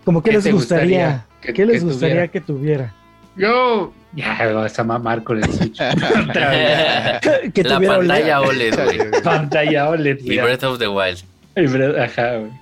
¿Cómo 0.05 0.23
que 0.23 0.33
les 0.33 0.51
gustaría? 0.51 1.27
¿Qué 1.41 1.67
les 1.67 1.85
gustaría 1.85 2.29
que 2.29 2.41
tuviera? 2.41 2.95
Yo 3.37 3.93
ya 4.15 4.53
vas 4.53 4.79
a 4.79 4.85
mamar 4.85 5.23
con 5.23 5.43
el 5.43 5.53
Switch. 5.53 5.79
que 7.55 7.63
la 7.65 7.81
pantalla 7.81 8.41
OLED, 8.41 8.75
güey. 8.75 9.23
pantalla 9.25 9.89
OLED. 9.89 10.19
Y 10.23 10.39
Breath 10.39 10.65
of 10.65 10.79
the 10.79 10.89
Wild. 10.89 11.25
Ajá, 11.99 12.39
güey. 12.39 12.53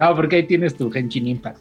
no, 0.00 0.16
porque 0.16 0.36
ahí 0.36 0.42
tienes 0.44 0.76
tu 0.76 0.90
Genshin 0.90 1.28
Impact. 1.28 1.58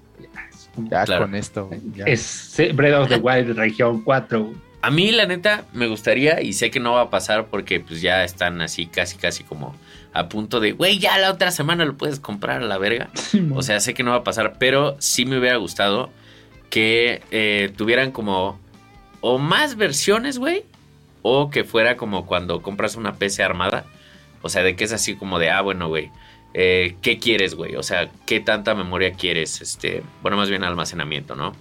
Ya, 0.90 1.06
con 1.06 1.36
esto. 1.36 1.70
Es 2.06 2.56
Breath 2.74 2.96
of 2.96 3.10
the 3.10 3.18
Wild 3.18 3.56
región 3.56 4.02
4. 4.02 4.54
A 4.82 4.92
mí, 4.92 5.12
la 5.12 5.26
neta, 5.26 5.64
me 5.72 5.88
gustaría, 5.88 6.42
y 6.42 6.52
sé 6.52 6.70
que 6.70 6.82
no 6.82 6.94
va 6.94 7.04
a 7.04 7.10
pasar 7.10 7.46
porque 7.46 7.80
pues 7.80 8.02
ya 8.02 8.26
están 8.26 8.60
así, 8.60 8.86
casi, 8.86 9.18
casi 9.18 9.46
como 9.46 9.74
a 10.14 10.28
punto 10.28 10.60
de, 10.60 10.74
güey, 10.74 11.00
ya 11.00 11.18
la 11.20 11.32
otra 11.32 11.52
semana 11.52 11.86
lo 11.86 11.96
puedes 11.96 12.20
comprar 12.20 12.62
a 12.62 12.66
la 12.66 12.78
verga. 12.78 13.10
o 13.54 13.62
sea, 13.62 13.80
sé 13.80 13.94
que 13.94 14.04
no 14.04 14.12
va 14.12 14.18
a 14.18 14.24
pasar, 14.24 14.58
pero 14.60 14.98
sí 15.00 15.26
me 15.26 15.40
hubiera 15.40 15.56
gustado 15.56 16.12
que 16.74 17.22
eh, 17.30 17.72
tuvieran 17.78 18.12
como 18.12 18.60
o 19.22 19.38
más 19.38 19.76
versiones, 19.76 20.40
güey, 20.40 20.64
o 21.22 21.52
que 21.52 21.66
fuera 21.66 21.98
como 21.98 22.26
cuando 22.26 22.64
compras 22.64 22.96
una 22.96 23.14
PC 23.14 23.44
armada. 23.44 23.86
O 24.42 24.50
sea, 24.50 24.64
de 24.64 24.76
que 24.76 24.84
es 24.84 24.92
así 24.92 25.16
como 25.16 25.38
de, 25.38 25.52
ah, 25.52 25.62
bueno, 25.62 25.88
güey, 25.88 26.10
eh, 26.56 26.96
¿qué 27.04 27.20
quieres, 27.20 27.54
güey? 27.54 27.76
O 27.76 27.84
sea, 27.84 28.10
¿qué 28.26 28.40
tanta 28.40 28.74
memoria 28.74 29.14
quieres? 29.14 29.62
Este, 29.62 30.02
bueno, 30.24 30.36
más 30.36 30.50
bien 30.50 30.64
almacenamiento, 30.64 31.36
¿no? 31.36 31.52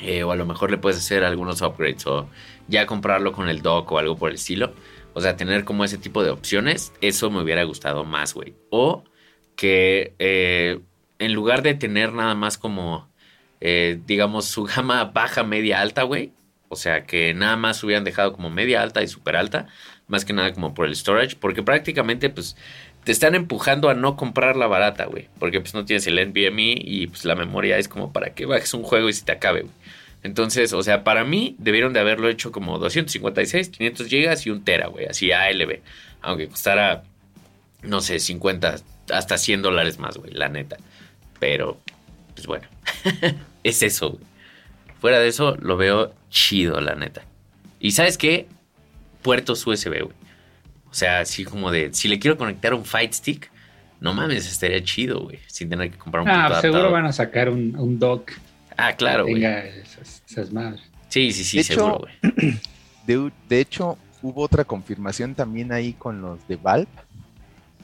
Eh, 0.00 0.22
o 0.22 0.32
a 0.32 0.36
lo 0.36 0.44
mejor 0.44 0.70
le 0.70 0.76
puedes 0.76 0.98
hacer 0.98 1.24
algunos 1.24 1.62
upgrades 1.62 2.06
o 2.06 2.28
ya 2.68 2.84
comprarlo 2.84 3.32
con 3.32 3.48
el 3.48 3.62
dock 3.62 3.90
o 3.90 3.98
algo 3.98 4.18
por 4.18 4.28
el 4.28 4.34
estilo. 4.34 4.74
O 5.14 5.22
sea, 5.22 5.38
tener 5.38 5.64
como 5.64 5.82
ese 5.82 5.96
tipo 5.96 6.22
de 6.22 6.28
opciones, 6.28 6.92
eso 7.00 7.30
me 7.30 7.40
hubiera 7.40 7.64
gustado 7.64 8.04
más, 8.04 8.34
güey. 8.34 8.52
O 8.68 9.02
que 9.56 10.14
eh, 10.18 10.80
en 11.18 11.32
lugar 11.32 11.62
de 11.62 11.72
tener 11.72 12.12
nada 12.12 12.34
más 12.34 12.58
como, 12.58 13.08
eh, 13.60 13.98
digamos, 14.06 14.46
su 14.46 14.64
gama 14.64 15.04
baja, 15.04 15.42
media, 15.42 15.80
alta, 15.80 16.02
güey. 16.02 16.32
O 16.68 16.76
sea, 16.76 17.04
que 17.04 17.32
nada 17.34 17.56
más 17.56 17.82
hubieran 17.84 18.04
dejado 18.04 18.32
como 18.32 18.50
media 18.50 18.82
alta 18.82 19.02
y 19.02 19.08
super 19.08 19.36
alta. 19.36 19.66
Más 20.08 20.24
que 20.24 20.32
nada 20.32 20.52
como 20.52 20.74
por 20.74 20.86
el 20.86 20.96
storage. 20.96 21.36
Porque 21.36 21.62
prácticamente, 21.62 22.28
pues, 22.30 22.56
te 23.06 23.12
están 23.12 23.36
empujando 23.36 23.88
a 23.88 23.94
no 23.94 24.16
comprar 24.16 24.56
la 24.56 24.66
barata, 24.66 25.04
güey. 25.04 25.28
Porque 25.38 25.60
pues 25.60 25.74
no 25.74 25.84
tienes 25.84 26.08
el 26.08 26.16
NVMe 26.16 26.74
y 26.76 27.06
pues 27.06 27.24
la 27.24 27.36
memoria 27.36 27.78
es 27.78 27.86
como 27.88 28.12
para 28.12 28.34
que 28.34 28.46
bajes 28.46 28.74
un 28.74 28.82
juego 28.82 29.08
y 29.08 29.12
se 29.12 29.24
te 29.24 29.30
acabe, 29.30 29.60
güey. 29.60 29.72
Entonces, 30.24 30.72
o 30.72 30.82
sea, 30.82 31.04
para 31.04 31.22
mí 31.22 31.54
debieron 31.58 31.92
de 31.92 32.00
haberlo 32.00 32.28
hecho 32.28 32.50
como 32.50 32.80
256, 32.80 33.68
500 33.68 34.06
gigas 34.08 34.44
y 34.44 34.50
un 34.50 34.64
tera, 34.64 34.88
güey, 34.88 35.06
así 35.06 35.30
ALB. 35.30 35.82
Aunque 36.20 36.48
costara, 36.48 37.04
no 37.82 38.00
sé, 38.00 38.18
50, 38.18 38.74
hasta 39.12 39.38
100 39.38 39.62
dólares 39.62 40.00
más, 40.00 40.16
güey, 40.16 40.32
la 40.32 40.48
neta. 40.48 40.78
Pero, 41.38 41.80
pues 42.36 42.46
bueno, 42.46 42.68
es 43.64 43.82
eso, 43.82 44.10
güey. 44.10 44.24
Fuera 45.00 45.18
de 45.18 45.28
eso, 45.28 45.56
lo 45.56 45.76
veo 45.76 46.14
chido, 46.30 46.80
la 46.80 46.94
neta. 46.94 47.22
Y 47.80 47.90
¿sabes 47.90 48.16
qué? 48.16 48.46
Puertos 49.22 49.66
USB, 49.66 50.02
güey. 50.02 50.16
O 50.90 50.94
sea, 50.94 51.20
así 51.20 51.44
como 51.44 51.70
de, 51.70 51.92
si 51.92 52.08
le 52.08 52.18
quiero 52.18 52.36
conectar 52.36 52.72
un 52.74 52.84
Fight 52.84 53.12
Stick, 53.12 53.50
no 54.00 54.14
mames, 54.14 54.50
estaría 54.50 54.82
chido, 54.84 55.24
güey, 55.24 55.38
sin 55.46 55.68
tener 55.68 55.90
que 55.90 55.98
comprar 55.98 56.22
un 56.22 56.28
Ah, 56.30 56.60
seguro 56.60 56.90
van 56.90 57.06
a 57.06 57.12
sacar 57.12 57.48
un, 57.48 57.74
un 57.76 57.98
dock. 57.98 58.32
Ah, 58.76 58.94
claro, 58.94 59.24
güey. 59.24 59.34
Tenga 59.34 59.64
esas, 59.64 60.52
madres. 60.52 60.82
Sí, 61.08 61.32
sí, 61.32 61.44
sí, 61.44 61.62
seguro, 61.64 62.00
güey. 62.22 62.58
De, 63.06 63.30
de 63.48 63.60
hecho, 63.60 63.96
hubo 64.20 64.42
otra 64.42 64.64
confirmación 64.64 65.34
también 65.36 65.70
ahí 65.70 65.92
con 65.92 66.20
los 66.20 66.46
de 66.48 66.56
Valve, 66.56 66.88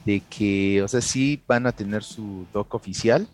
de 0.05 0.21
que, 0.29 0.81
o 0.83 0.87
sea, 0.89 0.99
sí 0.99 1.41
van 1.47 1.65
a 1.65 1.71
tener 1.71 2.03
su 2.03 2.45
dock 2.51 2.73
oficial, 2.75 3.25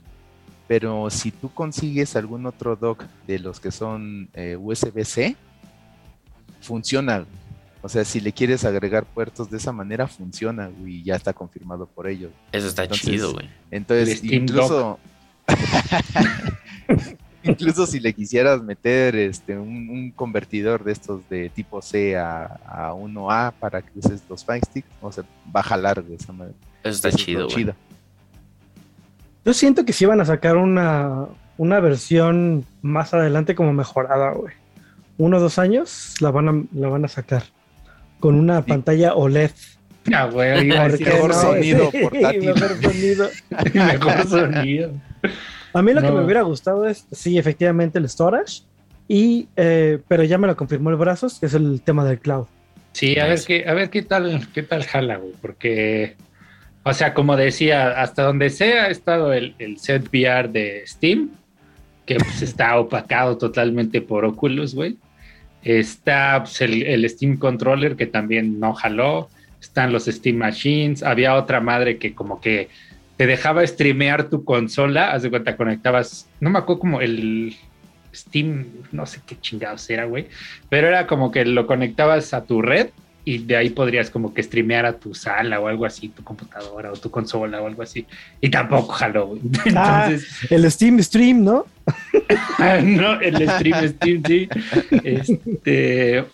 pero 0.69 1.09
si 1.09 1.31
tú 1.31 1.51
consigues 1.51 2.15
algún 2.15 2.45
otro 2.45 2.75
dock 2.75 3.03
de 3.25 3.39
los 3.39 3.59
que 3.59 3.71
son 3.71 4.29
eh, 4.35 4.55
USB-C, 4.55 5.35
funciona. 6.61 7.25
O 7.81 7.89
sea, 7.89 8.05
si 8.05 8.21
le 8.21 8.31
quieres 8.31 8.63
agregar 8.65 9.03
puertos 9.03 9.49
de 9.49 9.57
esa 9.57 9.71
manera, 9.71 10.07
funciona, 10.07 10.67
güey, 10.67 11.01
ya 11.01 11.15
está 11.15 11.33
confirmado 11.33 11.87
por 11.87 12.07
ellos. 12.07 12.31
Eso 12.51 12.67
está 12.67 12.87
chido, 12.87 13.33
güey. 13.33 13.49
Entonces, 13.71 14.23
incluso. 14.23 14.99
incluso 17.43 17.87
si 17.87 17.99
le 17.99 18.13
quisieras 18.13 18.61
meter 18.61 19.15
este 19.15 19.57
un, 19.57 20.11
convertidor 20.11 20.83
de 20.83 20.91
estos 20.91 21.27
de 21.29 21.49
tipo 21.49 21.81
C 21.81 22.15
a, 22.15 22.59
a 22.67 22.93
1A 22.93 23.53
para 23.53 23.81
que 23.81 23.97
uses 23.97 24.21
los 24.29 24.45
Fire 24.45 24.61
o 25.01 25.11
sea, 25.11 25.23
va 25.47 25.61
a 25.61 25.63
jalar 25.63 26.03
de 26.03 26.13
esa 26.13 26.31
manera. 26.31 26.55
Eso 26.83 27.07
está 27.07 27.11
chido, 27.11 27.47
güey. 27.49 27.73
Yo 29.45 29.53
siento 29.53 29.85
que 29.85 29.93
sí 29.93 30.05
van 30.05 30.21
a 30.21 30.25
sacar 30.25 30.57
una, 30.57 31.27
una 31.57 31.79
versión 31.79 32.65
más 32.81 33.13
adelante 33.13 33.55
como 33.55 33.73
mejorada, 33.73 34.31
güey. 34.31 34.53
Uno 35.17 35.37
o 35.37 35.39
dos 35.39 35.59
años 35.59 36.15
la 36.21 36.31
van 36.31 36.49
a, 36.49 36.63
la 36.73 36.87
van 36.87 37.05
a 37.05 37.07
sacar 37.07 37.43
con 38.19 38.35
una 38.35 38.65
pantalla 38.65 39.13
OLED. 39.13 39.51
Ah, 40.11 40.25
güey, 40.25 40.65
mejor 40.65 41.33
sonido 41.33 41.91
portátil. 42.01 42.45
Mejor 42.45 42.81
sonido. 42.81 43.29
mejor 43.73 44.27
sonido. 44.27 44.91
A 45.73 45.81
mí 45.83 45.93
lo 45.93 46.01
que 46.01 46.09
me 46.09 46.23
hubiera 46.23 46.41
gustado 46.41 46.87
es, 46.87 47.05
sí, 47.11 47.37
efectivamente, 47.37 47.99
el 47.99 48.09
storage, 48.09 48.63
y, 49.07 49.49
eh, 49.55 49.99
pero 50.07 50.23
ya 50.23 50.37
me 50.37 50.47
lo 50.47 50.55
confirmó 50.55 50.89
el 50.89 50.95
Brazos, 50.95 51.39
que 51.39 51.45
es 51.45 51.53
el 51.53 51.81
tema 51.81 52.05
del 52.05 52.19
cloud. 52.19 52.47
Sí, 52.93 53.19
a 53.19 53.27
ver 53.27 53.39
qué, 53.45 53.67
a 53.67 53.73
ver 53.73 53.89
qué 53.89 54.01
tal, 54.01 54.47
qué 54.53 54.63
tal 54.63 54.83
jala, 54.83 55.17
güey, 55.17 55.33
porque, 55.41 56.15
o 56.89 56.93
sea, 56.93 57.13
como 57.13 57.37
decía, 57.37 58.01
hasta 58.01 58.23
donde 58.23 58.49
sea 58.49 58.85
ha 58.85 58.89
estado 58.89 59.33
el, 59.33 59.55
el 59.59 59.77
set 59.77 60.07
VR 60.11 60.49
de 60.49 60.83
Steam, 60.87 61.29
que 62.05 62.15
pues 62.15 62.41
está 62.41 62.79
opacado 62.79 63.37
totalmente 63.37 64.01
por 64.01 64.25
Oculus, 64.25 64.73
güey. 64.73 64.97
Está 65.63 66.43
pues, 66.43 66.61
el, 66.61 67.07
Steam 67.09 67.37
Controller 67.37 67.95
que 67.95 68.07
también 68.07 68.59
no 68.59 68.73
jaló. 68.73 69.29
Están 69.61 69.91
los 69.91 70.05
Steam 70.05 70.37
Machines. 70.37 71.03
Había 71.03 71.35
otra 71.35 71.59
madre 71.59 71.97
que 71.97 72.13
como 72.13 72.39
que 72.39 72.69
te 73.17 73.27
dejaba 73.27 73.65
streamear 73.67 74.29
tu 74.29 74.43
consola. 74.43 75.11
Haz 75.11 75.23
de 75.23 75.29
cuenta, 75.29 75.57
conectabas, 75.57 76.29
no 76.39 76.49
me 76.49 76.59
acuerdo 76.59 76.79
como 76.79 77.01
el, 77.01 77.55
Steam, 78.13 78.65
no 78.91 79.05
sé 79.05 79.21
qué 79.25 79.39
chingados 79.39 79.89
era, 79.89 80.05
güey, 80.05 80.27
pero 80.69 80.87
era 80.87 81.07
como 81.07 81.31
que 81.31 81.45
lo 81.45 81.67
conectabas 81.67 82.33
a 82.33 82.43
tu 82.43 82.61
red 82.61 82.89
y 83.29 83.37
de 83.37 83.55
ahí 83.55 83.69
podrías 83.69 84.09
como 84.09 84.33
que 84.33 84.41
streamear 84.41 84.87
a 84.87 84.93
tu 84.93 85.13
sala 85.13 85.59
o 85.59 85.67
algo 85.67 85.85
así, 85.85 86.09
tu 86.09 86.23
computadora 86.23 86.91
o 86.91 86.95
tu 86.95 87.11
consola 87.11 87.61
o 87.61 87.67
algo 87.67 87.83
así. 87.83 88.07
Y 88.41 88.49
tampoco 88.49 88.91
jaló, 88.93 89.37
ah, 89.75 90.07
Entonces, 90.09 90.51
el 90.51 90.71
Steam 90.71 90.99
Stream, 90.99 91.43
¿no? 91.43 91.67
no, 92.83 93.21
el 93.21 93.47
Stream 93.47 93.87
Steam, 93.89 94.23
sí. 94.25 94.49
Este, 95.03 96.25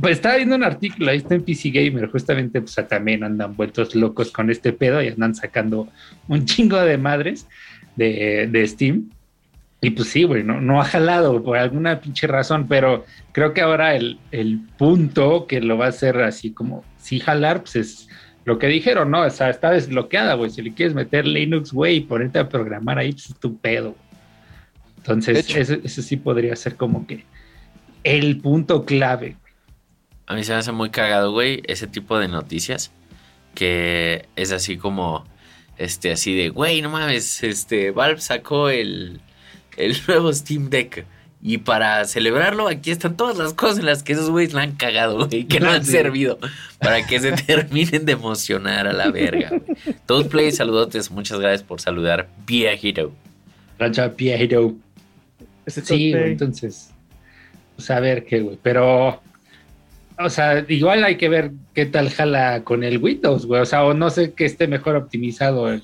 pues 0.00 0.16
estaba 0.16 0.38
viendo 0.38 0.56
un 0.56 0.64
artículo, 0.64 1.12
ahí 1.12 1.18
está 1.18 1.36
en 1.36 1.44
PC 1.44 1.70
Gamer, 1.70 2.08
justamente 2.10 2.60
pues 2.60 2.74
también 2.88 3.22
andan 3.22 3.54
vueltos 3.54 3.94
locos 3.94 4.32
con 4.32 4.50
este 4.50 4.72
pedo 4.72 5.00
y 5.00 5.06
andan 5.06 5.36
sacando 5.36 5.86
un 6.26 6.46
chingo 6.46 6.80
de 6.80 6.98
madres 6.98 7.46
de, 7.94 8.48
de 8.50 8.66
Steam. 8.66 9.08
Y 9.82 9.90
pues 9.90 10.10
sí, 10.10 10.24
güey, 10.24 10.42
no, 10.44 10.60
no 10.60 10.80
ha 10.80 10.84
jalado 10.84 11.42
por 11.42 11.56
alguna 11.56 12.00
pinche 12.00 12.26
razón, 12.26 12.66
pero 12.68 13.06
creo 13.32 13.54
que 13.54 13.62
ahora 13.62 13.94
el, 13.94 14.18
punto 14.76 15.46
que 15.46 15.60
lo 15.60 15.78
va 15.78 15.86
a 15.86 15.88
hacer 15.88 16.18
así 16.20 16.52
como 16.52 16.84
sí 16.98 17.18
jalar, 17.18 17.62
pues 17.62 17.76
es 17.76 18.08
lo 18.44 18.58
que 18.58 18.66
dijeron, 18.66 19.10
¿no? 19.10 19.22
O 19.22 19.30
sea, 19.30 19.48
está 19.48 19.70
desbloqueada, 19.70 20.34
güey. 20.34 20.50
Si 20.50 20.60
le 20.60 20.74
quieres 20.74 20.94
meter 20.94 21.26
Linux, 21.26 21.72
güey, 21.72 21.96
y 21.96 22.00
ponerte 22.00 22.38
a 22.38 22.48
programar 22.48 22.98
ahí, 22.98 23.12
pues 23.12 23.30
es 23.30 23.36
tu 23.36 23.56
pedo. 23.56 23.94
Entonces, 24.98 25.48
eso, 25.48 26.02
sí 26.02 26.16
podría 26.16 26.54
ser 26.56 26.76
como 26.76 27.06
que 27.06 27.24
el 28.04 28.38
punto 28.38 28.84
clave. 28.84 29.36
A 30.26 30.34
mí 30.34 30.44
se 30.44 30.52
me 30.52 30.58
hace 30.58 30.72
muy 30.72 30.90
cagado, 30.90 31.32
güey, 31.32 31.62
ese 31.66 31.86
tipo 31.86 32.18
de 32.18 32.28
noticias 32.28 32.92
que 33.54 34.28
es 34.36 34.52
así 34.52 34.76
como, 34.76 35.24
este, 35.76 36.12
así 36.12 36.36
de, 36.36 36.50
güey, 36.50 36.82
no 36.82 36.90
mames, 36.90 37.42
este, 37.42 37.90
Valve 37.90 38.20
sacó 38.20 38.68
el 38.68 39.20
el 39.76 39.96
nuevo 40.08 40.32
Steam 40.32 40.70
Deck. 40.70 41.04
Y 41.42 41.58
para 41.58 42.04
celebrarlo, 42.04 42.68
aquí 42.68 42.90
están 42.90 43.16
todas 43.16 43.38
las 43.38 43.54
cosas 43.54 43.78
en 43.78 43.86
las 43.86 44.02
que 44.02 44.12
esos 44.12 44.28
güeyes 44.28 44.52
la 44.52 44.60
han 44.62 44.72
cagado, 44.72 45.26
güey, 45.26 45.44
que 45.44 45.58
no 45.58 45.70
han 45.70 45.86
servido 45.86 46.38
para 46.78 47.06
que 47.06 47.18
se 47.18 47.32
terminen 47.46 48.04
de 48.04 48.12
emocionar 48.12 48.86
a 48.86 48.92
la 48.92 49.10
verga. 49.10 49.50
Todos 50.04 50.26
play, 50.26 50.52
saludotes, 50.52 51.10
muchas 51.10 51.40
gracias 51.40 51.62
por 51.62 51.80
saludar. 51.80 52.28
Rancha 53.78 54.12
Pia 54.12 54.34
Hero. 54.34 54.74
Sí, 55.66 56.12
entonces, 56.14 56.90
pues 57.76 57.90
a 57.90 58.00
ver 58.00 58.26
qué, 58.26 58.40
güey. 58.40 58.58
Pero, 58.62 59.22
o 60.18 60.28
sea, 60.28 60.64
igual 60.68 61.04
hay 61.04 61.16
que 61.16 61.30
ver 61.30 61.52
qué 61.74 61.86
tal 61.86 62.10
jala 62.10 62.64
con 62.64 62.84
el 62.84 62.98
Windows, 62.98 63.46
güey. 63.46 63.62
O 63.62 63.66
sea, 63.66 63.84
o 63.84 63.94
no 63.94 64.10
sé 64.10 64.34
que 64.34 64.44
esté 64.44 64.66
mejor 64.66 64.96
optimizado 64.96 65.70
el, 65.70 65.82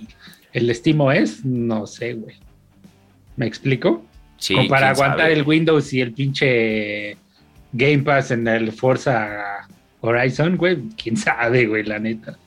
el 0.52 0.68
es, 0.70 1.44
no 1.44 1.86
sé, 1.86 2.14
güey. 2.14 2.36
¿Me 3.36 3.46
explico? 3.46 4.04
Sí. 4.38 4.54
Como 4.54 4.68
para 4.68 4.90
aguantar 4.90 5.30
el 5.30 5.42
Windows 5.42 5.92
y 5.92 6.00
el 6.00 6.12
pinche 6.12 7.16
Game 7.72 7.98
Pass 7.98 8.30
en 8.30 8.46
el 8.48 8.72
Forza 8.72 9.66
Horizon, 10.00 10.56
güey. 10.56 10.88
Quién 11.02 11.16
sabe, 11.16 11.66
güey, 11.66 11.84
la 11.84 11.98
neta. 11.98 12.38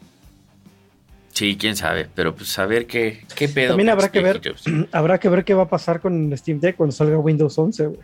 Sí, 1.33 1.55
quién 1.57 1.75
sabe, 1.75 2.07
pero 2.13 2.35
pues 2.35 2.57
a 2.59 2.65
ver 2.65 2.85
qué, 2.85 3.21
qué 3.35 3.47
pedo. 3.47 3.69
También 3.69 3.89
habrá 3.89 4.11
que 4.11 4.21
ver, 4.21 4.41
habrá 4.91 5.19
que 5.19 5.29
ver 5.29 5.45
qué 5.45 5.53
va 5.53 5.63
a 5.63 5.69
pasar 5.69 6.01
con 6.01 6.35
Steam 6.37 6.59
Deck 6.59 6.75
cuando 6.75 6.91
salga 6.91 7.17
Windows 7.17 7.57
11, 7.57 7.85
güey. 7.87 7.99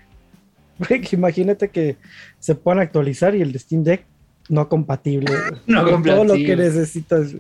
Imagínate 1.12 1.70
que 1.70 1.98
se 2.40 2.56
puedan 2.56 2.80
actualizar 2.80 3.36
y 3.36 3.42
el 3.42 3.58
Steam 3.60 3.84
Deck 3.84 4.06
no 4.50 4.70
compatible. 4.70 5.32
no 5.66 5.84
con 5.84 6.04
todo 6.04 6.24
lo 6.24 6.34
que 6.36 6.56
necesitas. 6.56 7.36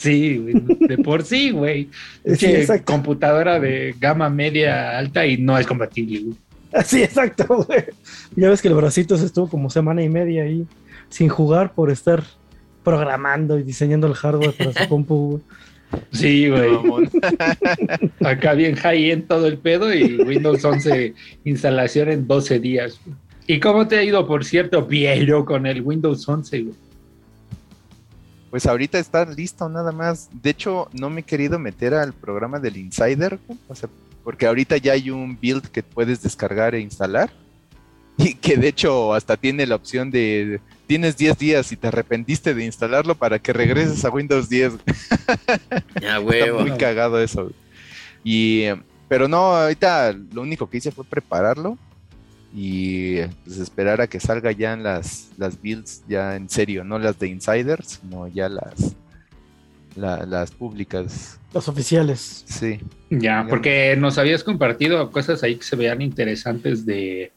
Sí, 0.00 0.38
de 0.80 0.96
por 0.96 1.24
sí, 1.24 1.50
güey. 1.50 1.90
Sí, 2.36 2.66
computadora 2.84 3.60
de 3.60 3.94
gama 4.00 4.30
media 4.30 4.98
alta 4.98 5.26
y 5.26 5.36
no 5.36 5.58
es 5.58 5.66
compatible, 5.66 6.20
güey. 6.20 6.36
Sí, 6.84 7.02
exacto, 7.02 7.44
güey. 7.66 7.84
Ya 8.34 8.48
ves 8.48 8.62
que 8.62 8.68
el 8.68 8.74
bracito 8.74 9.18
se 9.18 9.26
estuvo 9.26 9.50
como 9.50 9.68
semana 9.68 10.02
y 10.02 10.08
media 10.08 10.44
ahí 10.44 10.66
sin 11.10 11.28
jugar 11.28 11.74
por 11.74 11.90
estar 11.90 12.22
programando 12.82 13.58
y 13.58 13.62
diseñando 13.62 14.06
el 14.06 14.14
hardware 14.14 14.54
para 14.56 14.72
su 14.72 14.88
compu, 14.88 15.30
güey. 15.32 15.42
Sí, 16.12 16.48
güey. 16.48 16.70
Acá 18.24 18.54
bien 18.54 18.76
high 18.76 19.10
en 19.10 19.26
todo 19.26 19.48
el 19.48 19.58
pedo 19.58 19.92
y 19.92 20.22
Windows 20.22 20.64
11 20.64 21.12
instalación 21.44 22.08
en 22.08 22.26
12 22.26 22.58
días. 22.58 22.98
¿Y 23.46 23.60
cómo 23.60 23.86
te 23.86 23.98
ha 23.98 24.02
ido, 24.02 24.26
por 24.26 24.46
cierto, 24.46 24.86
Piero, 24.86 25.44
con 25.44 25.66
el 25.66 25.82
Windows 25.82 26.26
11, 26.26 26.62
güey? 26.62 26.89
Pues 28.50 28.66
ahorita 28.66 28.98
está 28.98 29.24
listo 29.24 29.68
nada 29.68 29.92
más. 29.92 30.28
De 30.32 30.50
hecho, 30.50 30.88
no 30.92 31.08
me 31.08 31.20
he 31.20 31.24
querido 31.24 31.58
meter 31.58 31.94
al 31.94 32.12
programa 32.12 32.58
del 32.58 32.76
Insider, 32.76 33.38
o 33.68 33.74
sea, 33.74 33.88
porque 34.24 34.46
ahorita 34.46 34.76
ya 34.76 34.92
hay 34.92 35.10
un 35.10 35.38
build 35.40 35.68
que 35.68 35.82
puedes 35.82 36.22
descargar 36.22 36.74
e 36.74 36.80
instalar. 36.80 37.30
Y 38.16 38.34
que 38.34 38.56
de 38.56 38.68
hecho 38.68 39.14
hasta 39.14 39.36
tiene 39.38 39.66
la 39.66 39.76
opción 39.76 40.10
de 40.10 40.60
tienes 40.86 41.16
10 41.16 41.38
días 41.38 41.72
y 41.72 41.76
te 41.76 41.88
arrepentiste 41.88 42.52
de 42.52 42.64
instalarlo 42.66 43.14
para 43.14 43.38
que 43.38 43.52
regreses 43.52 44.04
a 44.04 44.10
Windows 44.10 44.48
10. 44.48 44.74
Ya, 46.02 46.20
huevo. 46.20 46.58
Está 46.58 46.70
muy 46.70 46.78
cagado 46.78 47.20
eso. 47.20 47.50
Y 48.24 48.64
pero 49.08 49.26
no, 49.26 49.56
ahorita 49.56 50.12
lo 50.32 50.42
único 50.42 50.68
que 50.68 50.78
hice 50.78 50.90
fue 50.90 51.04
prepararlo 51.04 51.78
y 52.52 53.20
pues 53.44 53.58
esperar 53.58 54.00
a 54.00 54.06
que 54.06 54.20
salga 54.20 54.52
ya 54.52 54.72
en 54.72 54.82
las, 54.82 55.30
las 55.38 55.60
builds 55.60 56.02
ya 56.08 56.36
en 56.36 56.48
serio, 56.48 56.84
no 56.84 56.98
las 56.98 57.18
de 57.18 57.28
insiders, 57.28 58.00
sino 58.00 58.26
ya 58.28 58.48
las 58.48 58.96
las 59.96 60.50
públicas. 60.52 61.38
Las 61.52 61.68
oficiales. 61.68 62.44
Sí. 62.46 62.80
Ya, 63.10 63.46
porque 63.48 63.96
nos 63.96 64.18
habías 64.18 64.44
compartido 64.44 65.10
cosas 65.10 65.42
ahí 65.42 65.56
que 65.56 65.64
se 65.64 65.76
veían 65.76 66.00
interesantes 66.00 66.86
de 66.86 67.32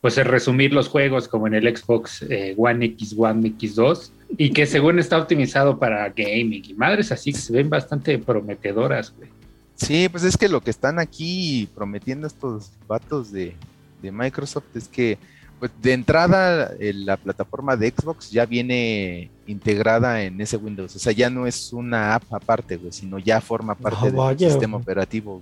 pues 0.00 0.16
resumir 0.16 0.72
los 0.72 0.88
juegos 0.88 1.28
como 1.28 1.46
en 1.46 1.54
el 1.54 1.76
Xbox 1.76 2.22
eh, 2.28 2.54
One 2.56 2.86
X, 2.86 3.14
One 3.16 3.52
X2 3.56 4.10
y 4.36 4.50
que 4.50 4.66
según 4.66 4.98
está 4.98 5.16
optimizado 5.16 5.78
para 5.78 6.08
gaming 6.08 6.64
y 6.64 6.74
madres 6.74 7.12
así 7.12 7.32
que 7.32 7.38
se 7.38 7.52
ven 7.52 7.70
bastante 7.70 8.18
prometedoras, 8.18 9.14
güey. 9.16 9.30
Sí, 9.76 10.08
pues 10.08 10.24
es 10.24 10.36
que 10.36 10.48
lo 10.48 10.60
que 10.60 10.70
están 10.70 10.98
aquí 10.98 11.68
prometiendo 11.74 12.26
estos 12.26 12.72
vatos 12.88 13.30
de, 13.32 13.54
de 14.02 14.12
Microsoft 14.12 14.64
es 14.74 14.88
que 14.88 15.18
pues 15.62 15.70
de 15.80 15.92
entrada 15.92 16.72
la 16.80 17.16
plataforma 17.16 17.76
de 17.76 17.94
Xbox 17.96 18.32
ya 18.32 18.44
viene 18.46 19.30
integrada 19.46 20.22
en 20.24 20.40
ese 20.40 20.56
Windows, 20.56 20.96
o 20.96 20.98
sea, 20.98 21.12
ya 21.12 21.30
no 21.30 21.46
es 21.46 21.72
una 21.72 22.16
app 22.16 22.24
aparte, 22.34 22.80
sino 22.90 23.20
ya 23.20 23.40
forma 23.40 23.76
parte 23.76 24.10
del 24.10 24.38
sistema 24.38 24.76
operativo. 24.76 25.40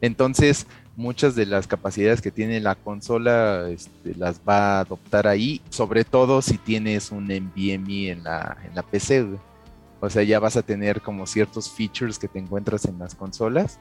Entonces, 0.00 0.66
muchas 0.96 1.36
de 1.36 1.46
las 1.46 1.68
capacidades 1.68 2.20
que 2.20 2.32
tiene 2.32 2.58
la 2.58 2.74
consola 2.74 3.68
este, 3.70 4.16
las 4.16 4.40
va 4.40 4.78
a 4.78 4.80
adoptar 4.80 5.28
ahí, 5.28 5.60
sobre 5.70 6.04
todo 6.04 6.42
si 6.42 6.58
tienes 6.58 7.12
un 7.12 7.26
NVMe 7.26 8.10
en 8.10 8.24
la, 8.24 8.56
en 8.66 8.74
la 8.74 8.82
PC. 8.82 9.26
O 10.00 10.10
sea, 10.10 10.24
ya 10.24 10.40
vas 10.40 10.56
a 10.56 10.62
tener 10.62 11.00
como 11.00 11.26
ciertos 11.26 11.70
features 11.70 12.18
que 12.18 12.26
te 12.28 12.40
encuentras 12.40 12.84
en 12.86 12.98
las 12.98 13.14
consolas 13.14 13.78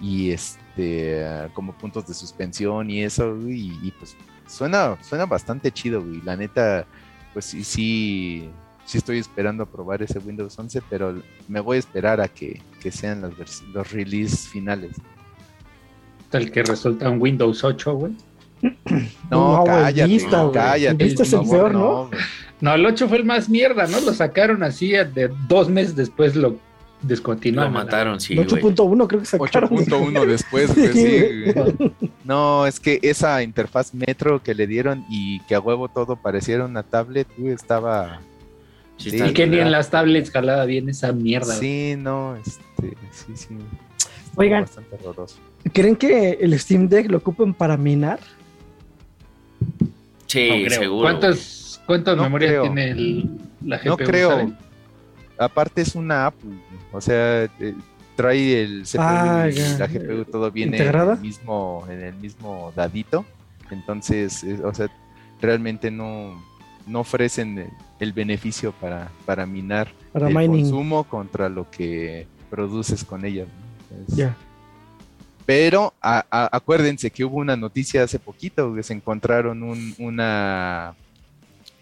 y 0.00 0.30
este 0.30 1.48
como 1.52 1.72
puntos 1.72 2.06
de 2.06 2.14
suspensión 2.14 2.90
y 2.90 3.02
eso 3.02 3.36
y, 3.48 3.92
pues 3.98 4.16
suena 4.46 4.96
suena 5.02 5.26
bastante 5.26 5.70
chido 5.70 6.02
güey 6.02 6.20
la 6.22 6.36
neta 6.36 6.86
pues 7.32 7.44
sí 7.46 7.62
sí 7.64 8.48
sí 8.84 8.98
estoy 8.98 9.18
esperando 9.18 9.62
a 9.62 9.66
probar 9.66 10.02
ese 10.02 10.18
Windows 10.18 10.58
11 10.58 10.82
pero 10.88 11.22
me 11.48 11.60
voy 11.60 11.76
a 11.76 11.80
esperar 11.80 12.20
a 12.20 12.28
que, 12.28 12.60
sean 12.90 13.20
los, 13.20 13.62
los 13.72 13.92
release 13.92 14.48
finales 14.48 14.96
tal 16.30 16.50
que 16.50 16.62
resulta 16.62 17.08
un 17.10 17.20
Windows 17.20 17.62
8 17.62 17.94
güey 17.94 18.14
no, 19.30 19.64
cállate, 19.64 20.26
cállate. 20.52 21.04
Vista 21.04 21.22
es 21.22 21.32
el 21.32 21.48
peor, 21.48 21.72
¿no? 21.72 22.10
No, 22.60 22.74
el 22.74 22.84
8 22.84 23.08
fue 23.08 23.16
el 23.16 23.24
más 23.24 23.48
mierda, 23.48 23.86
¿no? 23.86 24.00
Lo 24.00 24.12
sacaron 24.12 24.62
así 24.62 24.90
de 24.90 25.30
dos 25.48 25.70
meses 25.70 25.96
después 25.96 26.36
lo 26.36 26.58
descontinuaron. 27.02 27.72
Lo 27.72 27.78
mataron, 27.78 28.20
sí. 28.20 28.36
8.1 28.36 29.06
creo 29.06 29.20
que 29.20 29.26
sacaron. 29.26 29.70
8.1 29.70 30.26
después, 30.26 30.74
güey, 30.76 30.92
sí, 30.92 31.92
No, 32.24 32.66
es 32.66 32.80
que 32.80 32.98
esa 33.02 33.42
interfaz 33.42 33.94
Metro 33.94 34.42
que 34.42 34.54
le 34.54 34.66
dieron 34.66 35.04
y 35.08 35.40
que 35.40 35.54
a 35.54 35.60
huevo 35.60 35.88
todo 35.88 36.16
pareciera 36.16 36.64
una 36.64 36.82
tablet, 36.82 37.28
güey, 37.36 37.54
estaba... 37.54 38.20
Sí, 38.96 39.16
y 39.16 39.32
que 39.32 39.46
ni 39.46 39.58
en 39.58 39.70
las 39.70 39.88
tablets 39.88 40.30
calaba 40.30 40.66
bien 40.66 40.90
esa 40.90 41.10
mierda. 41.12 41.54
Sí, 41.54 41.94
no, 41.96 42.36
este, 42.36 42.94
sí, 43.12 43.32
sí. 43.34 43.56
Oigan, 44.36 44.66
¿creen 45.72 45.96
que 45.96 46.32
el 46.40 46.58
Steam 46.58 46.86
Deck 46.86 47.10
lo 47.10 47.16
ocupen 47.16 47.54
para 47.54 47.78
minar? 47.78 48.20
Sí, 50.26 50.68
seguro. 50.68 51.02
¿Cuántas, 51.02 51.80
¿Cuántas 51.86 52.16
memorias 52.18 52.60
tiene 52.60 52.90
el, 52.90 53.30
la 53.64 53.78
GPU? 53.78 53.88
No 53.88 53.96
creo. 53.96 54.52
Aparte 55.40 55.80
es 55.80 55.94
una 55.94 56.26
app, 56.26 56.34
o 56.92 57.00
sea, 57.00 57.44
eh, 57.44 57.74
trae 58.14 58.62
el 58.62 58.82
CPU 58.82 59.00
ah, 59.00 59.48
y 59.50 59.78
la 59.78 59.86
GPU 59.86 60.24
todo 60.26 60.50
viene 60.50 60.76
en 60.76 60.94
el 60.94 61.18
mismo 61.18 61.86
en 61.88 62.02
el 62.02 62.14
mismo 62.14 62.72
dadito. 62.76 63.24
Entonces, 63.70 64.44
o 64.62 64.74
sea, 64.74 64.88
realmente 65.40 65.90
no, 65.90 66.42
no 66.86 67.00
ofrecen 67.00 67.70
el, 67.98 68.12
beneficio 68.12 68.72
para, 68.72 69.10
para 69.24 69.46
minar 69.46 69.88
para 70.12 70.28
el 70.28 70.34
consumo 70.34 71.04
contra 71.04 71.48
lo 71.48 71.70
que 71.70 72.26
produces 72.50 73.04
con 73.04 73.24
ella. 73.24 73.46
Ya. 74.08 74.36
Pero 75.46 75.94
acuérdense 76.00 77.10
que 77.10 77.24
hubo 77.24 77.38
una 77.38 77.56
noticia 77.56 78.04
hace 78.04 78.18
poquito 78.18 78.74
que 78.74 78.82
se 78.82 78.92
encontraron 78.92 79.62
un, 79.62 79.94
una, 79.98 80.94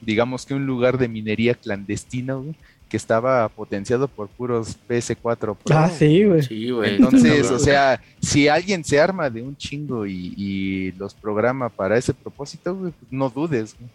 digamos 0.01 0.47
que 0.47 0.55
un 0.55 0.67
lugar 0.67 0.97
de 0.97 1.09
minería 1.09 1.55
clandestina, 1.55 2.35
güey, 2.35 2.55
que 2.89 2.97
estaba 2.97 3.49
potenciado 3.49 4.09
por 4.09 4.29
puros 4.29 4.77
PS4 4.89 5.39
Pro. 5.39 5.57
Ah, 5.71 5.91
sí, 5.91 6.25
güey. 6.25 6.43
Sí. 6.43 6.71
Entonces, 6.85 7.51
o 7.51 7.59
sea, 7.59 8.01
si 8.21 8.49
alguien 8.49 8.83
se 8.83 8.99
arma 8.99 9.29
de 9.29 9.43
un 9.43 9.57
chingo 9.57 10.07
y, 10.07 10.93
los 10.99 11.15
programa 11.15 11.69
para 11.69 11.97
ese 11.97 12.15
propósito, 12.15 12.75
güey, 12.75 12.93
pues 12.93 13.13
no 13.13 13.29
dudes. 13.29 13.77
Güey. 13.79 13.91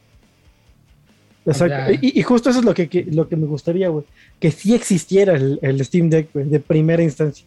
Exacto. 1.46 2.00
Y, 2.02 2.22
justo 2.22 2.50
eso 2.50 2.60
es 2.60 2.66
lo 2.66 2.74
que, 2.74 3.08
lo 3.12 3.28
que 3.28 3.36
me 3.36 3.48
gustaría, 3.48 3.90
güey. 3.90 4.06
Que 4.40 4.52
sí 4.52 4.74
existiera 4.76 5.34
el, 5.34 5.60
el 5.62 5.84
Steam 5.84 6.10
Deck, 6.10 6.30
güey, 6.34 6.46
de 6.46 6.60
primera 6.60 7.02
instancia. 7.04 7.46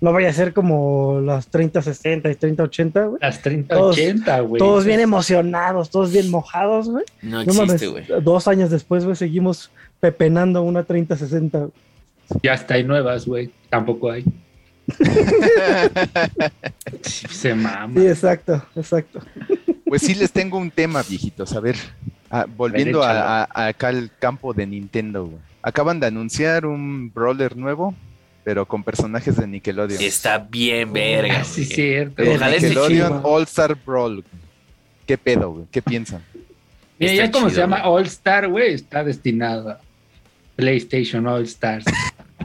No 0.00 0.12
vaya 0.12 0.28
a 0.28 0.32
ser 0.32 0.52
como 0.52 1.20
las 1.22 1.46
3060 1.48 2.30
y 2.30 2.34
3080, 2.34 3.04
güey. 3.06 3.18
Las 3.20 3.40
3080, 3.40 4.40
güey. 4.40 4.58
Todos, 4.58 4.84
bien 4.84 5.00
emocionados, 5.00 5.88
todos 5.90 6.12
bien 6.12 6.30
mojados, 6.30 6.90
güey. 6.90 7.04
No, 7.22 7.40
existe, 7.40 7.86
güey. 7.86 8.04
dos 8.22 8.46
años 8.46 8.70
después, 8.70 9.04
güey, 9.04 9.16
seguimos 9.16 9.70
pepenando 10.00 10.62
una 10.62 10.84
3060. 10.84 11.68
Ya 12.42 12.54
está, 12.54 12.74
hay 12.74 12.84
nuevas, 12.84 13.26
güey. 13.26 13.50
Tampoco 13.68 14.10
hay. 14.10 14.24
se 17.02 17.54
mama. 17.54 18.00
Sí, 18.00 18.06
exacto, 18.06 18.64
exacto. 18.74 19.20
Pues 19.84 20.02
sí 20.02 20.14
les 20.14 20.32
tengo 20.32 20.58
un 20.58 20.70
tema, 20.70 21.02
viejitos. 21.08 21.52
A 21.54 21.60
ver, 21.60 21.76
ah, 22.30 22.46
volviendo 22.56 23.02
a, 23.02 23.48
acá 23.52 23.88
al 23.88 24.10
campo 24.18 24.52
de 24.54 24.66
Nintendo, 24.66 25.26
güey. 25.26 25.38
Acaban 25.62 25.98
de 25.98 26.06
anunciar 26.06 26.66
un 26.66 27.12
brawler 27.12 27.56
nuevo 27.56 27.94
pero 28.46 28.64
con 28.64 28.84
personajes 28.84 29.34
de 29.34 29.44
Nickelodeon. 29.44 30.00
Está 30.00 30.38
bien 30.38 30.92
verga. 30.92 31.42
sí, 31.42 31.64
cierto. 31.64 32.22
Nickelodeon 32.22 33.22
All 33.24 33.42
Star 33.42 33.76
Brawl. 33.84 34.24
¿Qué 35.04 35.18
pedo, 35.18 35.50
güey? 35.50 35.66
¿Qué 35.68 35.82
piensan? 35.82 36.22
Mira, 36.96 37.12
ya 37.12 37.30
como 37.32 37.50
se 37.50 37.56
llama 37.56 37.88
All 37.88 38.06
Star, 38.06 38.46
güey, 38.46 38.74
está 38.74 39.02
destinado 39.02 39.70
a 39.70 39.80
PlayStation 40.56 41.26
All 41.26 41.44
Stars. 41.44 41.84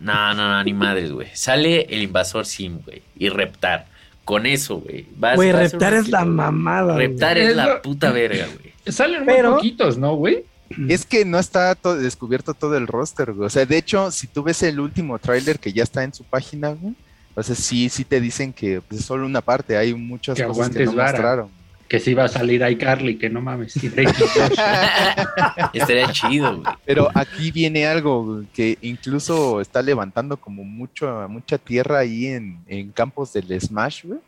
No, 0.01 0.33
no, 0.33 0.49
no, 0.49 0.63
ni 0.63 0.73
madres, 0.73 1.11
güey. 1.11 1.27
Sale 1.33 1.87
el 1.89 2.01
invasor 2.01 2.45
Sim, 2.45 2.79
güey. 2.85 3.01
Y 3.15 3.29
Reptar. 3.29 3.87
Con 4.25 4.45
eso, 4.45 4.77
güey. 4.77 5.07
Güey, 5.35 5.51
Reptar 5.51 5.93
es 5.93 6.09
la 6.09 6.25
mamada. 6.25 6.95
Reptar 6.95 7.37
es, 7.37 7.55
la 7.55 7.81
puta 7.81 8.11
verga, 8.11 8.45
güey. 8.45 8.73
Salen 8.85 9.25
muy 9.25 9.41
poquitos, 9.41 9.97
¿no, 9.97 10.15
güey? 10.15 10.45
Es 10.87 11.05
que 11.05 11.25
no 11.25 11.37
está 11.37 11.75
descubierto 11.75 12.53
todo 12.53 12.77
el 12.77 12.87
roster, 12.87 13.33
güey. 13.33 13.47
O 13.47 13.49
sea, 13.49 13.65
de 13.65 13.77
hecho, 13.77 14.11
si 14.11 14.27
tú 14.27 14.43
ves 14.43 14.63
el 14.63 14.79
último 14.79 15.19
tráiler 15.19 15.59
que 15.59 15.73
ya 15.73 15.83
está 15.83 16.03
en 16.03 16.13
su 16.13 16.23
página, 16.23 16.69
güey, 16.69 16.95
o 17.35 17.43
sea, 17.43 17.55
sí, 17.55 17.89
sí 17.89 18.05
te 18.05 18.19
dicen 18.19 18.53
que 18.53 18.81
pues, 18.81 19.01
es 19.01 19.05
solo 19.05 19.25
una 19.25 19.41
parte, 19.41 19.77
hay 19.77 19.93
muchas 19.93 20.41
cosas 20.41 20.69
que 20.69 20.85
no 20.85 20.93
mostraron. 20.93 21.49
Que 21.91 21.99
sí 21.99 22.13
va 22.13 22.23
a 22.23 22.29
salir 22.29 22.61
iCarly, 22.61 23.17
que 23.17 23.29
no 23.29 23.41
mames. 23.41 23.75
Estaría 25.73 26.09
chido, 26.13 26.61
güey. 26.61 26.75
Pero 26.85 27.09
aquí 27.13 27.51
viene 27.51 27.85
algo 27.85 28.45
que 28.53 28.77
incluso 28.81 29.59
está 29.59 29.81
levantando 29.81 30.37
como 30.37 30.63
mucho, 30.63 31.27
mucha 31.27 31.57
tierra 31.57 31.99
ahí 31.99 32.27
en, 32.27 32.59
en 32.67 32.93
campos 32.93 33.33
del 33.33 33.59
Smash, 33.59 34.05
güey 34.05 34.19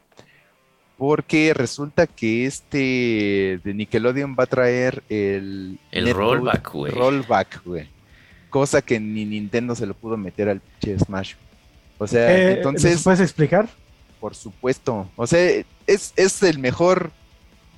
porque 0.97 1.54
resulta 1.54 2.06
que 2.06 2.45
este 2.45 3.60
de 3.63 3.73
Nickelodeon 3.73 4.36
va 4.38 4.43
a 4.43 4.47
traer 4.47 5.04
el... 5.08 5.80
El 5.89 6.13
rollback, 6.13 6.71
güey. 6.71 6.91
Rollback, 6.91 7.63
güey. 7.63 7.88
Cosa 8.49 8.82
que 8.82 8.99
ni 8.99 9.23
Nintendo 9.23 9.73
se 9.73 9.86
lo 9.86 9.93
pudo 9.93 10.17
meter 10.17 10.49
al 10.49 10.60
pinche 10.60 10.99
Smash. 10.99 11.36
O 11.97 12.08
sea, 12.08 12.38
eh, 12.38 12.54
entonces... 12.54 13.04
¿Puedes 13.04 13.21
explicar? 13.21 13.69
Por 14.19 14.36
supuesto. 14.36 15.10
O 15.15 15.26
sea, 15.26 15.63
es, 15.88 16.13
es 16.17 16.43
el 16.43 16.60
mejor... 16.60 17.12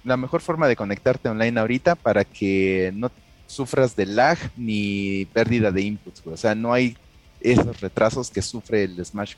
La 0.05 0.17
mejor 0.17 0.41
forma 0.41 0.67
de 0.67 0.75
conectarte 0.75 1.27
online 1.27 1.59
ahorita 1.59 1.95
para 1.95 2.23
que 2.23 2.91
no 2.95 3.11
sufras 3.47 3.95
de 3.95 4.05
lag 4.05 4.37
ni 4.55 5.25
pérdida 5.33 5.71
de 5.71 5.81
inputs, 5.81 6.23
güey. 6.23 6.35
O 6.35 6.37
sea, 6.37 6.55
no 6.55 6.71
hay 6.71 6.95
esos 7.41 7.81
retrasos 7.81 8.29
que 8.29 8.41
sufre 8.41 8.83
el 8.83 9.03
Smash. 9.03 9.33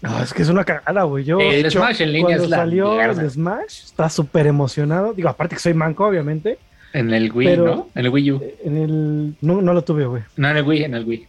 No, 0.00 0.22
es 0.22 0.32
que 0.32 0.42
es 0.42 0.48
una 0.48 0.64
cagada, 0.64 1.02
güey. 1.04 1.24
Yo, 1.24 1.40
el 1.40 1.70
Smash 1.70 2.02
en 2.02 2.12
línea 2.12 2.36
cuando 2.36 2.48
salió 2.48 3.00
el 3.00 3.30
Smash, 3.30 3.84
está 3.84 4.08
súper 4.08 4.46
emocionado. 4.46 5.12
Digo, 5.14 5.28
aparte 5.28 5.56
que 5.56 5.60
soy 5.60 5.74
manco, 5.74 6.06
obviamente. 6.06 6.58
En 6.92 7.12
el 7.12 7.32
Wii, 7.32 7.56
¿no? 7.56 7.88
En 7.94 8.04
el 8.04 8.10
Wii 8.10 8.32
U. 8.32 8.42
En 8.64 8.76
el... 8.76 9.36
No, 9.40 9.60
no 9.60 9.72
lo 9.72 9.82
tuve, 9.82 10.06
güey. 10.06 10.22
No, 10.36 10.48
en 10.48 10.58
el 10.58 10.64
Wii, 10.64 10.84
en 10.84 10.94
el 10.94 11.04
Wii. 11.04 11.26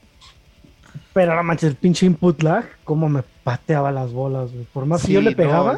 Pero 1.14 1.34
la 1.34 1.42
manches, 1.42 1.70
el 1.70 1.76
pinche 1.76 2.06
input 2.06 2.44
lag, 2.44 2.66
cómo 2.84 3.10
me 3.10 3.24
pateaba 3.44 3.92
las 3.92 4.12
bolas, 4.12 4.52
güey. 4.52 4.66
Por 4.72 4.86
más 4.86 5.06
que 5.06 5.14
yo 5.14 5.22
le 5.22 5.36
pegaba, 5.36 5.78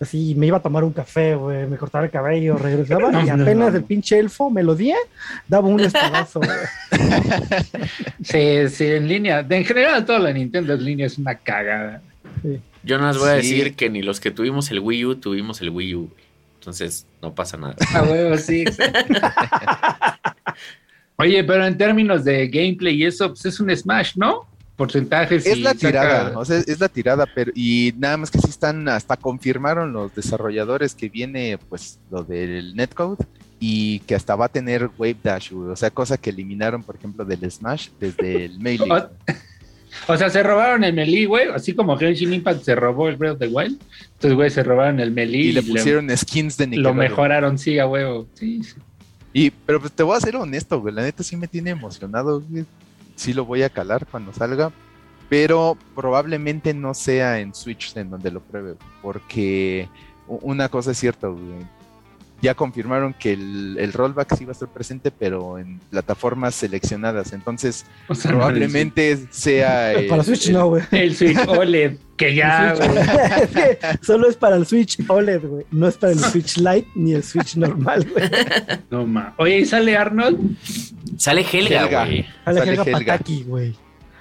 así 0.00 0.34
me 0.34 0.46
iba 0.46 0.56
a 0.56 0.62
tomar 0.62 0.82
un 0.82 0.92
café, 0.92 1.34
güey, 1.34 1.66
me 1.66 1.76
cortaba 1.76 2.04
el 2.04 2.10
cabello, 2.10 2.56
regresaba 2.56 3.22
y 3.24 3.28
apenas 3.28 3.74
el 3.74 3.84
pinche 3.84 4.18
elfo 4.18 4.50
melodía 4.50 4.96
daba 5.46 5.68
un 5.68 5.80
espadazo, 5.80 6.40
Sí, 8.22 8.68
sí, 8.68 8.86
en 8.86 9.08
línea. 9.08 9.46
En 9.48 9.64
general, 9.64 10.04
toda 10.04 10.18
la 10.18 10.32
Nintendo 10.32 10.72
en 10.74 10.84
línea 10.84 11.06
es 11.06 11.18
una 11.18 11.34
cagada. 11.34 12.02
Yo 12.82 12.98
no 12.98 13.08
les 13.08 13.18
voy 13.18 13.28
a 13.28 13.32
decir 13.34 13.74
que 13.74 13.90
ni 13.90 14.02
los 14.02 14.20
que 14.20 14.30
tuvimos 14.30 14.70
el 14.70 14.80
Wii 14.80 15.04
U 15.04 15.14
tuvimos 15.16 15.60
el 15.60 15.70
Wii 15.70 15.94
U. 15.94 16.10
Entonces, 16.60 17.06
no 17.22 17.34
pasa 17.34 17.56
nada. 17.56 17.76
A 17.94 18.02
huevo, 18.02 18.36
sí. 18.36 18.64
Oye, 21.16 21.44
pero 21.44 21.66
en 21.66 21.76
términos 21.76 22.24
de 22.24 22.48
gameplay 22.48 23.02
y 23.02 23.06
eso, 23.06 23.28
pues 23.28 23.44
es 23.44 23.60
un 23.60 23.74
Smash, 23.74 24.16
¿no? 24.16 24.46
Porcentajes. 24.80 25.44
Es 25.44 25.58
la 25.58 25.74
tirada, 25.74 26.38
o 26.38 26.44
sea, 26.46 26.56
es 26.56 26.80
la 26.80 26.88
tirada, 26.88 27.26
pero 27.34 27.52
y 27.54 27.92
nada 27.98 28.16
más 28.16 28.30
que 28.30 28.38
sí 28.38 28.48
están, 28.48 28.88
hasta 28.88 29.18
confirmaron 29.18 29.92
los 29.92 30.14
desarrolladores 30.14 30.94
que 30.94 31.10
viene, 31.10 31.58
pues, 31.68 31.98
lo 32.10 32.24
del 32.24 32.74
netcode 32.74 33.22
y 33.58 33.98
que 34.00 34.14
hasta 34.14 34.36
va 34.36 34.46
a 34.46 34.48
tener 34.48 34.88
Wave 34.96 35.18
Dash, 35.22 35.52
o 35.52 35.76
sea, 35.76 35.90
cosa 35.90 36.16
que 36.16 36.30
eliminaron, 36.30 36.82
por 36.82 36.96
ejemplo, 36.96 37.26
del 37.26 37.50
Smash 37.50 37.88
desde 38.00 38.46
el 38.46 38.58
Melee. 38.58 38.88
O 40.08 40.16
sea, 40.16 40.30
se 40.30 40.42
robaron 40.42 40.82
el 40.82 40.94
Melee, 40.94 41.26
güey, 41.26 41.48
así 41.50 41.74
como 41.74 41.98
Genshin 41.98 42.32
Impact 42.32 42.62
se 42.62 42.74
robó 42.74 43.10
el 43.10 43.16
Breath 43.16 43.34
of 43.34 43.38
the 43.40 43.48
Wild. 43.48 43.78
Entonces, 44.14 44.34
güey, 44.34 44.48
se 44.48 44.62
robaron 44.62 44.98
el 44.98 45.10
Melee. 45.10 45.42
Y 45.42 45.52
le 45.52 45.62
pusieron 45.62 46.08
skins 46.16 46.56
de 46.56 46.68
Nickelodeon. 46.68 46.96
Lo 46.96 47.02
mejoraron, 47.02 47.58
sí, 47.58 47.78
a 47.78 47.86
huevo. 47.86 48.26
Sí, 48.32 48.62
Y, 49.34 49.50
pero 49.50 49.78
pues 49.78 49.92
te 49.92 50.02
voy 50.02 50.16
a 50.16 50.20
ser 50.20 50.36
honesto, 50.36 50.80
güey. 50.80 50.94
La 50.94 51.02
neta 51.02 51.22
sí 51.22 51.36
me 51.36 51.48
tiene 51.48 51.68
emocionado, 51.68 52.40
güey. 52.48 52.64
Sí 53.20 53.34
lo 53.34 53.44
voy 53.44 53.62
a 53.62 53.68
calar 53.68 54.06
cuando 54.06 54.32
salga. 54.32 54.72
Pero 55.28 55.76
probablemente 55.94 56.72
no 56.72 56.94
sea 56.94 57.38
en 57.38 57.54
Switch 57.54 57.94
en 57.94 58.08
donde 58.08 58.30
lo 58.30 58.40
pruebe. 58.40 58.76
Porque 59.02 59.90
una 60.26 60.70
cosa 60.70 60.92
es 60.92 60.98
cierta, 60.98 61.28
ya 62.42 62.54
confirmaron 62.54 63.14
que 63.14 63.32
el, 63.32 63.92
rollback 63.92 64.36
sí 64.36 64.44
va 64.44 64.50
a 64.50 64.52
estar 64.52 64.68
presente, 64.68 65.10
pero 65.10 65.58
en 65.58 65.78
plataformas 65.90 66.54
seleccionadas. 66.54 67.32
Entonces, 67.32 67.84
probablemente 68.22 69.18
sea. 69.30 69.92
El, 69.92 70.06
para 70.06 70.24
Switch 70.24 70.50
no, 70.50 70.68
güey. 70.68 70.82
El 70.90 71.14
Switch 71.14 71.38
OLED, 71.46 71.96
que 72.16 72.34
ya. 72.34 72.74
solo 74.02 74.28
es 74.28 74.36
para 74.36 74.56
el 74.56 74.66
Switch 74.66 74.98
OLED, 75.08 75.42
güey. 75.42 75.66
No 75.70 75.88
es 75.88 75.96
para 75.96 76.12
el 76.12 76.18
Switch 76.18 76.56
Lite 76.56 76.88
ni 76.94 77.12
el 77.14 77.22
Switch 77.22 77.56
normal, 77.56 78.06
güey. 78.10 78.30
No 78.90 79.06
ma. 79.06 79.34
Oye, 79.36 79.60
¿y 79.60 79.64
sale 79.66 79.96
Arnold? 79.96 80.56
Sale 81.16 81.44
Helga, 81.50 82.04
güey. 82.04 82.26
Sale, 82.44 82.60
Helga, 82.60 82.82
Helga. 82.82 82.98
Pataki, 82.98 83.42
güey. 83.44 83.74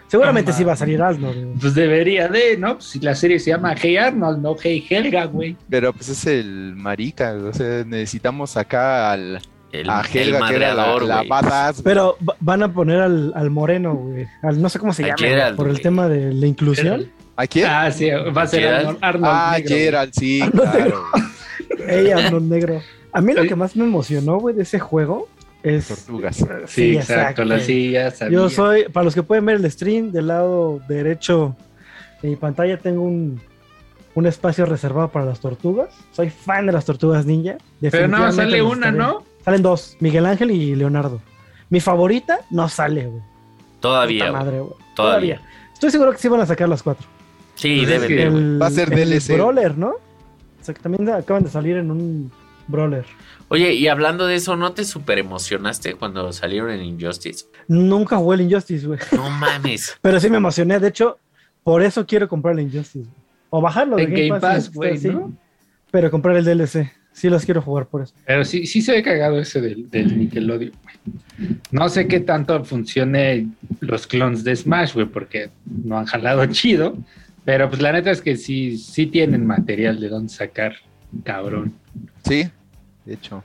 Seguramente 0.09 0.51
sí 0.53 0.63
va 0.63 0.73
a 0.73 0.75
salir 0.75 1.01
Arnold. 1.01 1.59
Pues 1.61 1.75
debería 1.75 2.27
de, 2.27 2.57
¿no? 2.57 2.75
Pues 2.75 2.85
si 2.85 2.99
la 2.99 3.13
serie 3.13 3.39
se 3.39 3.51
llama 3.51 3.75
Hey 3.79 3.97
Arnold, 3.97 4.41
no 4.41 4.55
Hey 4.59 4.83
Helga, 4.89 5.25
güey. 5.25 5.55
Pero 5.69 5.93
pues 5.93 6.09
es 6.09 6.25
el 6.25 6.73
marica, 6.75 7.33
o 7.33 7.53
sea, 7.53 7.83
necesitamos 7.85 8.57
acá 8.57 9.11
al... 9.11 9.37
a 9.87 10.03
Helga, 10.11 10.47
que 10.49 10.55
era 10.55 10.73
la, 10.73 10.97
la 10.97 11.73
Pero 11.83 12.17
van 12.39 12.63
a 12.63 12.73
poner 12.73 13.01
al, 13.01 13.31
al 13.35 13.51
moreno, 13.51 13.93
güey. 13.93 14.25
Al, 14.41 14.59
no 14.59 14.67
sé 14.69 14.79
cómo 14.79 14.93
se 14.93 15.03
llama, 15.03 15.55
por 15.55 15.69
el 15.69 15.79
tema 15.79 16.07
de 16.07 16.33
la 16.33 16.47
inclusión. 16.47 17.11
¿A 17.35 17.45
quién? 17.45 17.67
Ah, 17.69 17.91
sí, 17.91 18.09
va 18.09 18.41
a 18.41 18.47
ser 18.47 18.67
Arnold, 18.67 18.97
Arnold 19.01 19.33
Ah, 19.33 19.53
negro, 19.57 19.75
Gerald, 19.75 20.13
sí, 20.13 20.41
claro. 20.51 21.03
Ey, 21.87 22.11
Arnold 22.11 22.51
negro. 22.51 22.81
A 23.13 23.21
mí 23.21 23.33
lo 23.33 23.43
que 23.43 23.55
más 23.55 23.75
me 23.75 23.85
emocionó, 23.85 24.39
güey, 24.39 24.55
de 24.55 24.63
ese 24.63 24.79
juego 24.79 25.29
es 25.63 25.87
tortugas. 25.87 26.45
Sí, 26.67 26.95
exacto, 26.95 27.43
las 27.43 27.63
sillas. 27.63 28.19
Yo 28.29 28.49
soy, 28.49 28.85
para 28.89 29.03
los 29.03 29.13
que 29.13 29.23
pueden 29.23 29.45
ver 29.45 29.57
el 29.57 29.71
stream, 29.71 30.11
del 30.11 30.27
lado 30.27 30.81
derecho 30.87 31.55
de 32.21 32.29
mi 32.29 32.35
pantalla 32.35 32.77
tengo 32.77 33.01
un, 33.01 33.41
un 34.15 34.25
espacio 34.25 34.65
reservado 34.65 35.09
para 35.09 35.25
las 35.25 35.39
tortugas. 35.39 35.89
Soy 36.11 36.29
fan 36.29 36.65
de 36.65 36.71
las 36.71 36.85
tortugas 36.85 37.25
ninja. 37.25 37.57
Pero 37.81 38.07
no, 38.07 38.31
sale 38.31 38.61
una, 38.61 38.91
¿no? 38.91 39.23
Salen 39.43 39.61
dos, 39.61 39.95
Miguel 39.99 40.25
Ángel 40.25 40.51
y 40.51 40.75
Leonardo. 40.75 41.21
Mi 41.69 41.79
favorita 41.79 42.39
no 42.49 42.67
sale, 42.67 43.05
güey. 43.05 43.23
Todavía. 43.79 44.31
Madre, 44.31 44.61
Todavía. 44.95 45.41
Estoy 45.73 45.91
seguro 45.91 46.11
que 46.11 46.17
sí 46.17 46.27
van 46.27 46.41
a 46.41 46.45
sacar 46.45 46.67
las 46.67 46.83
cuatro. 46.83 47.07
Sí, 47.55 47.83
pues 47.85 48.01
deben. 48.01 48.61
Va 48.61 48.67
a 48.67 48.71
ser 48.71 48.89
DLC. 48.89 49.35
Brawler, 49.35 49.77
¿no? 49.77 49.89
O 49.89 50.63
sea, 50.63 50.73
que 50.73 50.81
también 50.81 51.09
acaban 51.09 51.43
de 51.43 51.49
salir 51.49 51.77
en 51.77 51.89
un 51.89 52.31
Brawler. 52.69 53.05
Oye, 53.49 53.73
y 53.73 53.87
hablando 53.87 54.27
de 54.27 54.35
eso, 54.35 54.55
¿no 54.55 54.73
te 54.73 54.85
super 54.85 55.17
emocionaste 55.17 55.95
cuando 55.95 56.31
salieron 56.31 56.69
en 56.69 56.83
Injustice? 56.83 57.45
Nunca 57.67 58.17
jugué 58.17 58.35
el 58.35 58.41
Injustice, 58.41 58.85
güey. 58.85 58.99
No 59.11 59.29
mames. 59.29 59.97
Pero 60.01 60.19
sí 60.19 60.29
me 60.29 60.37
emocioné. 60.37 60.79
De 60.79 60.89
hecho, 60.89 61.17
por 61.63 61.81
eso 61.81 62.05
quiero 62.05 62.29
comprar 62.29 62.53
el 62.53 62.61
Injustice. 62.61 63.09
O 63.49 63.59
bajarlo 63.59 63.95
de 63.95 64.03
En 64.03 64.13
Game 64.13 64.39
Pass, 64.39 64.71
güey. 64.71 64.99
Pero 65.91 66.11
comprar 66.11 66.37
el 66.37 66.45
DLC. 66.45 66.91
Sí 67.11 67.27
los 67.27 67.43
quiero 67.43 67.61
jugar 67.61 67.87
por 67.87 68.03
eso. 68.03 68.13
Pero 68.25 68.45
sí, 68.45 68.67
sí 68.67 68.83
se 68.83 68.91
ve 68.91 69.01
cagado 69.01 69.39
ese 69.39 69.59
del, 69.59 69.89
del 69.89 70.17
Nickelodeon, 70.17 70.71
güey. 70.83 71.57
No 71.71 71.89
sé 71.89 72.07
qué 72.07 72.19
tanto 72.19 72.63
funcione 72.63 73.47
los 73.79 74.05
clones 74.05 74.43
de 74.43 74.55
Smash, 74.55 74.93
güey, 74.93 75.07
porque 75.07 75.49
no 75.65 75.97
han 75.97 76.05
jalado 76.05 76.45
chido. 76.45 76.95
Pero 77.45 77.67
pues 77.67 77.81
la 77.81 77.91
neta 77.91 78.11
es 78.11 78.21
que 78.21 78.37
sí, 78.37 78.77
sí 78.77 79.07
tienen 79.07 79.47
material 79.47 79.99
de 79.99 80.09
dónde 80.09 80.31
sacar, 80.31 80.75
cabrón. 81.23 81.73
Sí, 82.23 82.47
de 83.09 83.15
hecho. 83.15 83.43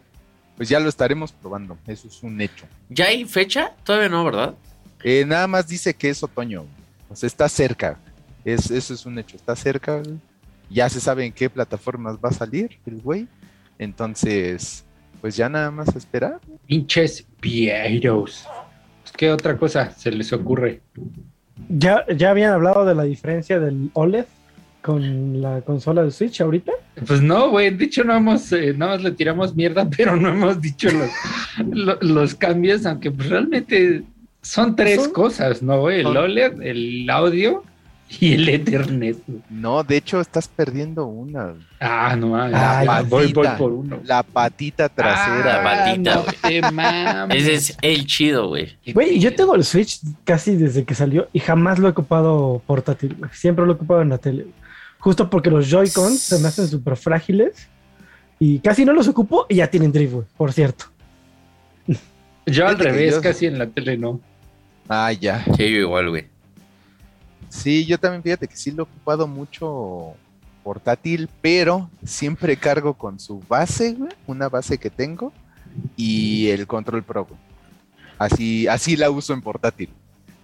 Pues 0.57 0.69
ya 0.69 0.79
lo 0.79 0.89
estaremos 0.89 1.33
probando, 1.33 1.77
eso 1.87 2.07
es 2.07 2.23
un 2.23 2.41
hecho. 2.41 2.67
¿Ya 2.89 3.07
hay 3.07 3.25
fecha? 3.25 3.73
Todavía 3.83 4.09
no, 4.09 4.25
¿verdad? 4.25 4.55
Eh, 5.03 5.25
nada 5.27 5.47
más 5.49 5.67
dice 5.67 5.95
que 5.95 6.11
es 6.11 6.23
otoño, 6.23 6.65
o 7.09 7.17
sea, 7.17 7.27
está 7.27 7.49
cerca. 7.49 7.99
Es, 8.45 8.71
eso 8.71 8.95
es 8.95 9.05
un 9.07 9.19
hecho, 9.19 9.37
está 9.37 9.57
cerca. 9.57 10.03
Ya 10.71 10.89
se 10.89 11.01
sabe 11.01 11.25
en 11.25 11.33
qué 11.33 11.51
plataformas 11.51 12.17
va 12.17 12.29
a 12.29 12.33
salir 12.33 12.79
el 12.87 13.01
güey. 13.01 13.27
Entonces, 13.79 14.85
pues 15.21 15.35
ya 15.35 15.49
nada 15.49 15.71
más 15.71 15.97
esperar. 15.97 16.41
Pinches 16.67 17.27
vieiros. 17.41 18.45
Pues, 19.03 19.13
¿Qué 19.17 19.31
otra 19.33 19.57
cosa 19.57 19.91
se 19.91 20.11
les 20.11 20.33
ocurre? 20.33 20.83
¿Ya, 21.69 22.05
¿Ya 22.15 22.31
habían 22.31 22.53
hablado 22.53 22.85
de 22.85 22.95
la 22.95 23.05
diferencia 23.05 23.59
del 23.59 23.91
OLED 23.95 24.27
con 24.85 25.41
la 25.41 25.63
consola 25.63 26.03
de 26.05 26.11
Switch 26.11 26.43
ahorita? 26.43 26.73
Pues 27.07 27.23
no, 27.23 27.49
güey, 27.49 27.71
de 27.71 27.87
hecho 27.87 28.05
no 28.05 28.15
hemos, 28.15 28.53
eh, 28.53 28.75
nada 28.77 28.93
más 28.97 29.03
le 29.03 29.13
tiramos 29.13 29.55
mierda, 29.57 29.89
pero 29.97 30.15
no 30.15 30.29
hemos 30.29 30.61
dicho 30.61 30.89
los, 30.91 31.11
lo- 31.75 31.99
los 32.03 32.35
cambios, 32.35 32.85
aunque 32.85 33.11
pues 33.11 33.31
realmente 33.31 34.03
son 34.43 34.77
tres 34.77 35.03
Son- 35.03 35.13
cosas, 35.13 35.63
¿no? 35.63 35.81
güey? 35.81 36.01
El 36.01 36.03
son- 36.05 36.17
OLED, 36.19 36.61
el 36.63 37.09
audio 37.09 37.65
y 38.21 38.35
el 38.35 38.47
Ethernet. 38.51 39.17
No, 39.49 39.83
de 39.83 39.97
hecho 39.97 40.21
estás 40.21 40.47
perdiendo 40.49 41.07
una. 41.07 41.55
Ah, 41.81 42.15
no 42.15 42.29
mames, 42.29 42.53
ya, 42.53 43.03
voy, 43.09 43.33
voy 43.33 43.49
por 43.57 43.73
uno. 43.73 44.01
La 44.05 44.23
patita 44.23 44.91
trasera. 44.91 45.63
la 45.63 45.65
patita, 45.65 46.15
no 46.17 46.23
güey. 46.25 46.37
te 46.61 46.71
mames. 46.71 47.37
Ese 47.43 47.55
es 47.55 47.77
el 47.81 48.07
chido, 48.07 48.49
güey. 48.49 48.69
Güey, 48.93 49.19
yo 49.19 49.35
tengo 49.35 49.55
el 49.55 49.65
Switch 49.65 50.01
casi 50.25 50.55
desde 50.57 50.85
que 50.85 50.95
salió 50.95 51.29
y 51.33 51.39
jamás 51.41 51.79
lo 51.79 51.89
he 51.89 51.93
ocupado 51.93 52.63
portátil. 52.67 53.17
güey. 53.19 53.31
Siempre 53.33 53.65
lo 53.65 53.73
he 53.73 53.75
ocupado 53.77 54.03
en 54.03 54.11
la 54.11 54.19
tele. 54.19 54.47
Justo 55.05 55.29
porque 55.29 55.51
los 55.51 55.69
Joy-Cons 55.69 56.19
se 56.19 56.39
me 56.39 56.49
hacen 56.49 56.67
súper 56.67 56.97
frágiles 56.97 57.69
y 58.39 58.59
casi 58.61 58.87
no 58.87 58.95
los 58.95 59.07
ocupo 59.07 59.45
y 59.51 59.57
ya 59.57 59.69
tienen 59.71 59.93
drift, 59.93 60.15
güey, 60.15 60.27
por 60.35 60.51
cierto. 60.51 60.87
Yo 62.47 62.67
al 62.67 62.79
revés, 62.79 63.17
yo- 63.17 63.21
casi 63.21 63.45
en 63.45 63.59
la 63.59 63.67
tele 63.67 63.99
no. 63.99 64.19
Ah, 64.89 65.13
ya. 65.13 65.45
Sí, 65.45 65.71
yo 65.71 65.81
igual, 65.81 66.09
güey. 66.09 66.27
Sí, 67.51 67.85
yo 67.85 67.99
también 67.99 68.23
fíjate 68.23 68.49
que 68.49 68.57
sí 68.57 68.71
lo 68.71 68.83
he 68.83 68.85
ocupado 68.85 69.27
mucho 69.27 70.15
portátil, 70.63 71.29
pero 71.43 71.91
siempre 72.05 72.57
cargo 72.57 72.95
con 72.95 73.21
su 73.21 73.41
base, 73.47 73.93
güey, 73.93 74.11
una 74.27 74.49
base 74.49 74.79
que 74.79 74.89
tengo, 74.89 75.33
y 75.97 76.49
el 76.49 76.67
control 76.67 77.03
pro. 77.03 77.27
güey. 77.27 77.39
Así, 78.19 78.67
así 78.69 78.97
la 78.97 79.11
uso 79.11 79.35
en 79.35 79.43
portátil. 79.43 79.91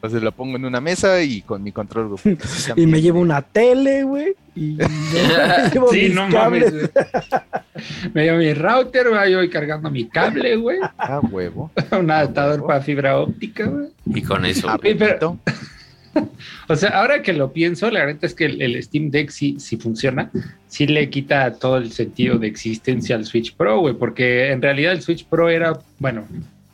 Entonces 0.03 0.23
lo 0.23 0.33
pongo 0.33 0.57
en 0.57 0.65
una 0.65 0.81
mesa 0.81 1.23
y 1.23 1.43
con 1.43 1.63
mi 1.63 1.73
control. 1.73 2.17
Y 2.77 2.87
me 2.87 3.03
llevo 3.03 3.21
una 3.21 3.43
tele, 3.43 4.03
güey, 4.05 4.33
y 4.57 4.79
me 4.79 4.89
llevo 5.73 5.89
Sí, 5.93 6.05
mis 6.05 6.15
no 6.15 6.29
cables. 6.31 6.73
mames. 6.73 6.91
güey. 6.93 8.11
Me 8.15 8.25
llevo 8.25 8.39
mi 8.39 8.55
router, 8.55 9.09
güey, 9.11 9.31
yo 9.33 9.39
voy 9.39 9.51
cargando 9.51 9.91
mi 9.91 10.09
cable, 10.09 10.57
güey. 10.57 10.79
Ah, 10.97 11.21
huevo. 11.31 11.71
Un 11.93 12.11
adaptador 12.11 12.67
para 12.67 12.81
fibra 12.81 13.19
óptica, 13.19 13.67
güey. 13.67 13.89
Y 14.07 14.23
con 14.23 14.47
eso, 14.47 14.71
Ah, 14.71 14.79
pero-. 14.81 15.39
O 16.69 16.75
sea, 16.75 16.91
ahora 16.91 17.23
que 17.23 17.33
lo 17.33 17.53
pienso, 17.53 17.89
la 17.91 18.01
verdad 18.05 18.25
es 18.25 18.35
que 18.35 18.47
el, 18.47 18.61
el 18.63 18.83
Steam 18.83 19.11
Deck 19.11 19.31
sí, 19.31 19.57
sí 19.61 19.77
funciona, 19.77 20.29
sí 20.67 20.87
le 20.89 21.09
quita 21.09 21.53
todo 21.55 21.77
el 21.77 21.93
sentido 21.93 22.37
de 22.37 22.49
existencia 22.49 23.15
al 23.15 23.27
Switch 23.27 23.55
Pro, 23.55 23.79
güey, 23.81 23.95
porque 23.95 24.51
en 24.51 24.61
realidad 24.61 24.93
el 24.93 25.03
Switch 25.03 25.25
Pro 25.25 25.49
era, 25.51 25.79
bueno, 26.01 26.25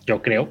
yo 0.06 0.22
creo, 0.22 0.50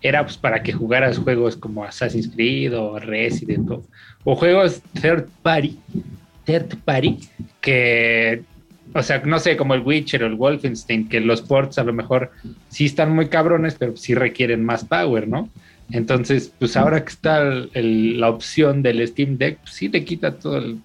era 0.00 0.22
pues 0.24 0.36
para 0.36 0.62
que 0.62 0.72
jugaras 0.72 1.18
juegos 1.18 1.56
como 1.56 1.84
Assassin's 1.84 2.28
Creed 2.34 2.72
o 2.78 2.98
Resident 2.98 3.70
o, 3.70 3.82
o 4.24 4.34
juegos 4.36 4.80
third 5.00 5.26
party, 5.42 5.78
third 6.44 6.76
party, 6.84 7.18
que, 7.60 8.42
o 8.94 9.02
sea, 9.02 9.20
no 9.24 9.38
sé, 9.38 9.56
como 9.56 9.74
el 9.74 9.80
Witcher 9.82 10.22
o 10.22 10.26
el 10.26 10.34
Wolfenstein, 10.34 11.08
que 11.08 11.20
los 11.20 11.42
ports 11.42 11.78
a 11.78 11.84
lo 11.84 11.92
mejor 11.92 12.30
sí 12.68 12.84
están 12.86 13.14
muy 13.14 13.28
cabrones, 13.28 13.74
pero 13.78 13.96
sí 13.96 14.14
requieren 14.14 14.64
más 14.64 14.84
power, 14.84 15.26
¿no? 15.28 15.48
Entonces, 15.90 16.52
pues 16.58 16.76
ahora 16.76 17.04
que 17.04 17.10
está 17.10 17.42
el- 17.74 18.18
la 18.20 18.30
opción 18.30 18.82
del 18.82 19.06
Steam 19.06 19.36
Deck, 19.36 19.58
pues 19.58 19.74
sí 19.74 19.88
le 19.88 20.04
quita 20.04 20.38
todo 20.38 20.56
el... 20.58 20.78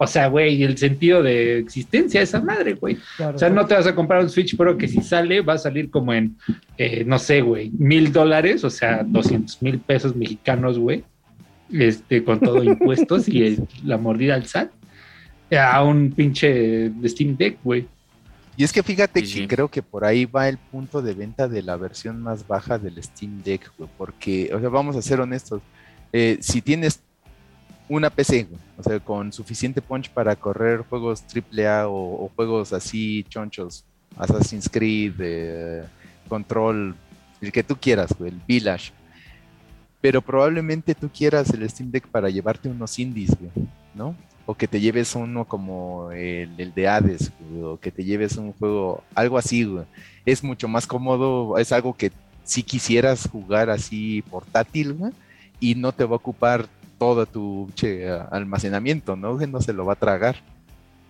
O 0.00 0.06
sea, 0.06 0.28
güey, 0.28 0.62
el 0.62 0.78
sentido 0.78 1.22
de 1.24 1.58
existencia 1.58 2.20
de 2.20 2.24
esa 2.24 2.40
madre, 2.40 2.74
güey. 2.74 2.96
Claro. 3.16 3.34
O 3.34 3.38
sea, 3.38 3.50
no 3.50 3.66
te 3.66 3.74
vas 3.74 3.86
a 3.86 3.94
comprar 3.96 4.22
un 4.22 4.30
Switch 4.30 4.56
Pro 4.56 4.78
que 4.78 4.86
si 4.86 5.02
sale 5.02 5.40
va 5.40 5.54
a 5.54 5.58
salir 5.58 5.90
como 5.90 6.14
en, 6.14 6.36
eh, 6.76 7.02
no 7.04 7.18
sé, 7.18 7.40
güey, 7.40 7.70
mil 7.76 8.12
dólares, 8.12 8.62
o 8.62 8.70
sea, 8.70 9.02
200 9.04 9.60
mil 9.60 9.80
pesos 9.80 10.14
mexicanos, 10.14 10.78
güey, 10.78 11.02
este, 11.72 12.22
con 12.24 12.38
todo 12.40 12.62
impuestos 12.62 13.28
y 13.28 13.42
el- 13.42 13.68
la 13.84 13.98
mordida 13.98 14.34
al 14.34 14.46
SAT, 14.46 14.70
a 15.58 15.82
un 15.82 16.12
pinche 16.12 16.92
Steam 17.04 17.36
Deck, 17.36 17.58
güey. 17.64 17.86
Y 18.56 18.64
es 18.64 18.72
que 18.72 18.82
fíjate 18.82 19.24
Sí, 19.24 19.40
que 19.42 19.48
creo 19.48 19.68
que 19.68 19.82
por 19.82 20.04
ahí 20.04 20.24
va 20.26 20.48
el 20.48 20.58
punto 20.58 21.00
de 21.00 21.14
venta 21.14 21.46
de 21.48 21.62
la 21.62 21.76
versión 21.76 22.20
más 22.22 22.46
baja 22.46 22.78
del 22.78 23.02
Steam 23.02 23.42
Deck, 23.42 23.70
güey, 23.78 23.88
porque, 23.96 24.50
o 24.54 24.60
sea, 24.60 24.68
vamos 24.68 24.96
a 24.96 25.02
ser 25.02 25.20
honestos, 25.20 25.60
eh, 26.12 26.38
si 26.40 26.60
tienes 26.62 27.00
una 27.88 28.10
PC, 28.10 28.46
o 28.76 28.82
sea, 28.82 29.00
con 29.00 29.32
suficiente 29.32 29.80
punch 29.80 30.10
para 30.10 30.36
correr 30.36 30.84
juegos 30.88 31.22
AAA 31.22 31.88
o, 31.88 32.24
o 32.24 32.30
juegos 32.34 32.72
así 32.72 33.24
chonchos, 33.28 33.84
Assassin's 34.16 34.68
Creed, 34.68 35.14
eh, 35.20 35.84
Control, 36.28 36.94
el 37.40 37.52
que 37.52 37.62
tú 37.62 37.76
quieras, 37.76 38.14
el 38.20 38.40
Village, 38.46 38.92
pero 40.00 40.22
probablemente 40.22 40.94
tú 40.94 41.08
quieras 41.08 41.50
el 41.50 41.68
Steam 41.68 41.90
Deck 41.90 42.06
para 42.08 42.30
llevarte 42.30 42.68
unos 42.68 42.98
indies, 42.98 43.36
¿no? 43.94 44.14
O 44.46 44.54
que 44.54 44.68
te 44.68 44.80
lleves 44.80 45.14
uno 45.14 45.44
como 45.44 46.10
el, 46.12 46.72
de 46.74 46.88
Hades, 46.88 47.32
o 47.62 47.78
que 47.78 47.90
te 47.90 48.04
lleves 48.04 48.36
un 48.36 48.52
juego, 48.52 49.02
algo 49.14 49.38
así, 49.38 49.64
güey. 49.64 49.84
Es 50.24 50.42
mucho 50.44 50.68
más 50.68 50.86
cómodo, 50.86 51.58
es 51.58 51.72
algo 51.72 51.94
que 51.94 52.12
si 52.44 52.62
quisieras 52.62 53.28
jugar 53.30 53.70
así 53.70 54.22
portátil, 54.30 54.94
güey, 54.94 55.12
y 55.60 55.74
no 55.74 55.92
te 55.92 56.04
va 56.04 56.12
a 56.12 56.16
ocupar 56.16 56.68
todo 56.98 57.26
tu 57.26 57.70
che, 57.74 58.08
almacenamiento, 58.30 59.16
¿no? 59.16 59.38
Que 59.38 59.46
no 59.46 59.60
se 59.60 59.72
lo 59.72 59.84
va 59.86 59.92
a 59.94 59.96
tragar. 59.96 60.36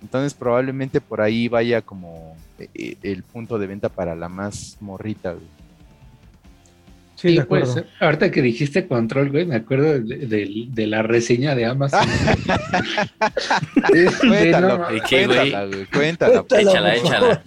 Entonces 0.02 0.34
probablemente 0.34 1.00
por 1.00 1.20
ahí 1.20 1.48
vaya 1.48 1.80
como 1.82 2.36
eh, 2.74 2.96
el 3.02 3.22
punto 3.24 3.58
de 3.58 3.66
venta 3.66 3.88
para 3.88 4.14
la 4.14 4.28
más 4.28 4.76
morrita, 4.80 5.32
güey. 5.32 5.44
Sí, 7.16 7.34
de 7.36 7.44
puede 7.44 7.62
acuerdo. 7.64 7.72
ser. 7.82 7.88
Ahorita 7.98 8.30
que 8.30 8.40
dijiste 8.42 8.86
control, 8.86 9.30
güey, 9.30 9.44
me 9.44 9.56
acuerdo 9.56 9.98
de, 9.98 10.00
de- 10.26 10.66
de 10.68 10.86
la 10.86 11.02
reseña 11.02 11.56
de 11.56 11.66
Amazon. 11.66 12.06
De- 13.92 14.02
de- 14.04 14.10
Cuéntalo, 14.28 14.78
no, 14.78 14.94
¿Y 14.96 15.00
qué, 15.00 15.26
güey? 15.26 15.38
cuéntala, 15.50 15.86
cuéntala. 15.92 16.42
Cuéntalo, 16.42 16.88
Échala, 16.88 17.42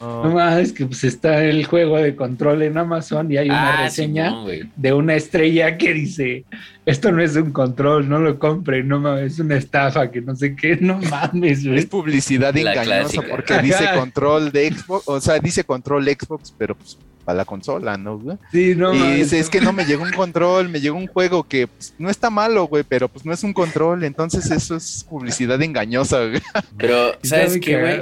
No, 0.00 0.24
no 0.24 0.30
mames, 0.34 0.72
que 0.72 0.86
pues 0.86 1.04
está 1.04 1.44
el 1.44 1.64
juego 1.66 1.96
de 1.98 2.16
control 2.16 2.62
en 2.62 2.78
Amazon 2.78 3.30
y 3.30 3.36
hay 3.36 3.48
una 3.48 3.78
Ah, 3.80 3.82
reseña 3.84 4.34
de 4.76 4.92
una 4.92 5.14
estrella 5.14 5.76
que 5.76 5.92
dice, 5.94 6.44
esto 6.86 7.12
no 7.12 7.22
es 7.22 7.36
un 7.36 7.52
control, 7.52 8.08
no 8.08 8.18
lo 8.18 8.38
compren, 8.38 8.88
no 8.88 8.98
mames, 9.00 9.34
es 9.34 9.38
una 9.40 9.56
estafa, 9.56 10.10
que 10.10 10.20
no 10.20 10.34
sé 10.36 10.56
qué, 10.56 10.76
no 10.80 10.98
mames, 11.10 11.58
Es 11.60 11.66
güey. 11.66 11.86
publicidad 11.86 12.54
La 12.54 12.60
engañosa 12.72 12.84
clásica. 13.22 13.26
porque 13.30 13.58
dice 13.62 13.84
control 13.96 14.50
de 14.52 14.72
Xbox, 14.72 15.08
o 15.08 15.20
sea, 15.20 15.38
dice 15.38 15.64
control 15.64 16.04
Xbox, 16.06 16.54
pero 16.56 16.74
pues 16.74 16.96
para 17.24 17.36
la 17.36 17.44
consola, 17.44 17.98
¿no? 17.98 18.18
güey? 18.18 18.38
Sí, 18.50 18.74
no 18.74 18.94
y 18.94 18.98
mames. 18.98 19.16
dice, 19.18 19.38
es 19.38 19.50
que 19.50 19.60
no 19.60 19.74
me 19.74 19.84
llegó 19.84 20.04
un 20.04 20.10
control, 20.10 20.70
me 20.70 20.80
llegó 20.80 20.96
un 20.96 21.06
juego 21.06 21.44
que 21.46 21.66
pues, 21.66 21.92
no 21.98 22.08
está 22.08 22.30
malo, 22.30 22.64
güey, 22.66 22.82
pero 22.88 23.08
pues 23.08 23.26
no 23.26 23.32
es 23.34 23.44
un 23.44 23.52
control, 23.52 24.04
entonces 24.04 24.50
eso 24.50 24.74
es 24.74 25.04
publicidad 25.08 25.60
engañosa, 25.62 26.24
güey. 26.24 26.40
Pero, 26.78 27.12
¿sabes 27.22 27.58
qué, 27.60 27.78
güey? 27.78 28.00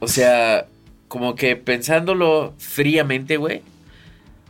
O 0.00 0.08
sea, 0.08 0.66
como 1.08 1.34
que 1.34 1.56
pensándolo 1.56 2.54
fríamente, 2.58 3.36
güey. 3.36 3.62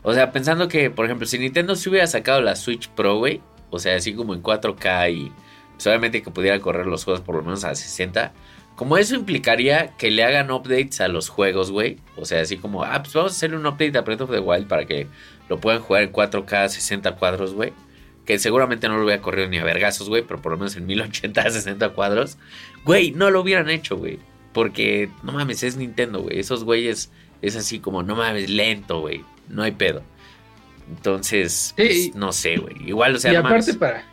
O 0.03 0.13
sea, 0.13 0.31
pensando 0.31 0.67
que, 0.67 0.89
por 0.89 1.05
ejemplo, 1.05 1.27
si 1.27 1.37
Nintendo 1.37 1.75
se 1.75 1.89
hubiera 1.89 2.07
sacado 2.07 2.41
la 2.41 2.55
Switch 2.55 2.89
Pro, 2.89 3.17
güey. 3.17 3.41
O 3.69 3.79
sea, 3.79 3.95
así 3.95 4.13
como 4.13 4.33
en 4.33 4.41
4K 4.41 5.11
y 5.11 5.31
pues, 5.77 6.11
que 6.11 6.31
pudiera 6.31 6.59
correr 6.59 6.85
los 6.87 7.03
juegos 7.03 7.21
por 7.21 7.35
lo 7.35 7.43
menos 7.43 7.63
a 7.63 7.75
60. 7.75 8.31
Como 8.75 8.97
eso 8.97 9.15
implicaría 9.15 9.95
que 9.97 10.11
le 10.11 10.23
hagan 10.23 10.51
updates 10.51 11.01
a 11.01 11.07
los 11.07 11.29
juegos, 11.29 11.71
güey. 11.71 11.97
O 12.15 12.25
sea, 12.25 12.41
así 12.41 12.57
como, 12.57 12.83
ah, 12.83 13.01
pues 13.01 13.13
vamos 13.13 13.33
a 13.33 13.35
hacerle 13.35 13.57
un 13.57 13.65
update 13.65 13.97
a 13.97 14.01
Breath 14.01 14.21
of 14.21 14.31
the 14.31 14.39
Wild 14.39 14.67
para 14.67 14.85
que 14.85 15.07
lo 15.49 15.59
puedan 15.59 15.81
jugar 15.81 16.03
en 16.03 16.11
4K 16.11 16.53
a 16.53 16.69
60 16.69 17.15
cuadros, 17.15 17.53
güey. 17.53 17.73
Que 18.25 18.39
seguramente 18.39 18.87
no 18.87 18.97
lo 18.97 19.05
hubiera 19.05 19.21
corrido 19.21 19.47
ni 19.49 19.57
a 19.57 19.63
vergazos, 19.63 20.09
güey, 20.09 20.21
pero 20.21 20.41
por 20.41 20.51
lo 20.51 20.57
menos 20.57 20.75
en 20.75 20.85
1080 20.85 21.41
a 21.41 21.49
60 21.49 21.89
cuadros. 21.89 22.37
Güey, 22.85 23.11
no 23.11 23.31
lo 23.31 23.41
hubieran 23.41 23.69
hecho, 23.69 23.97
güey. 23.97 24.19
Porque, 24.53 25.09
no 25.23 25.31
mames, 25.33 25.63
es 25.63 25.77
Nintendo, 25.77 26.21
güey. 26.21 26.39
Esos 26.39 26.63
güeyes 26.63 27.11
es 27.41 27.55
así 27.55 27.79
como, 27.79 28.03
no 28.03 28.15
mames, 28.15 28.49
lento, 28.49 29.01
güey. 29.01 29.23
No 29.49 29.63
hay 29.63 29.71
pedo. 29.71 30.01
Entonces, 30.89 31.73
pues, 31.75 32.03
Sí. 32.05 32.11
no 32.15 32.31
sé, 32.31 32.57
güey. 32.57 32.75
Igual, 32.87 33.15
o 33.15 33.19
sea, 33.19 33.31
y 33.31 33.33
no 33.35 33.39
aparte 33.41 33.73
mames. 33.73 33.77
para, 33.77 34.03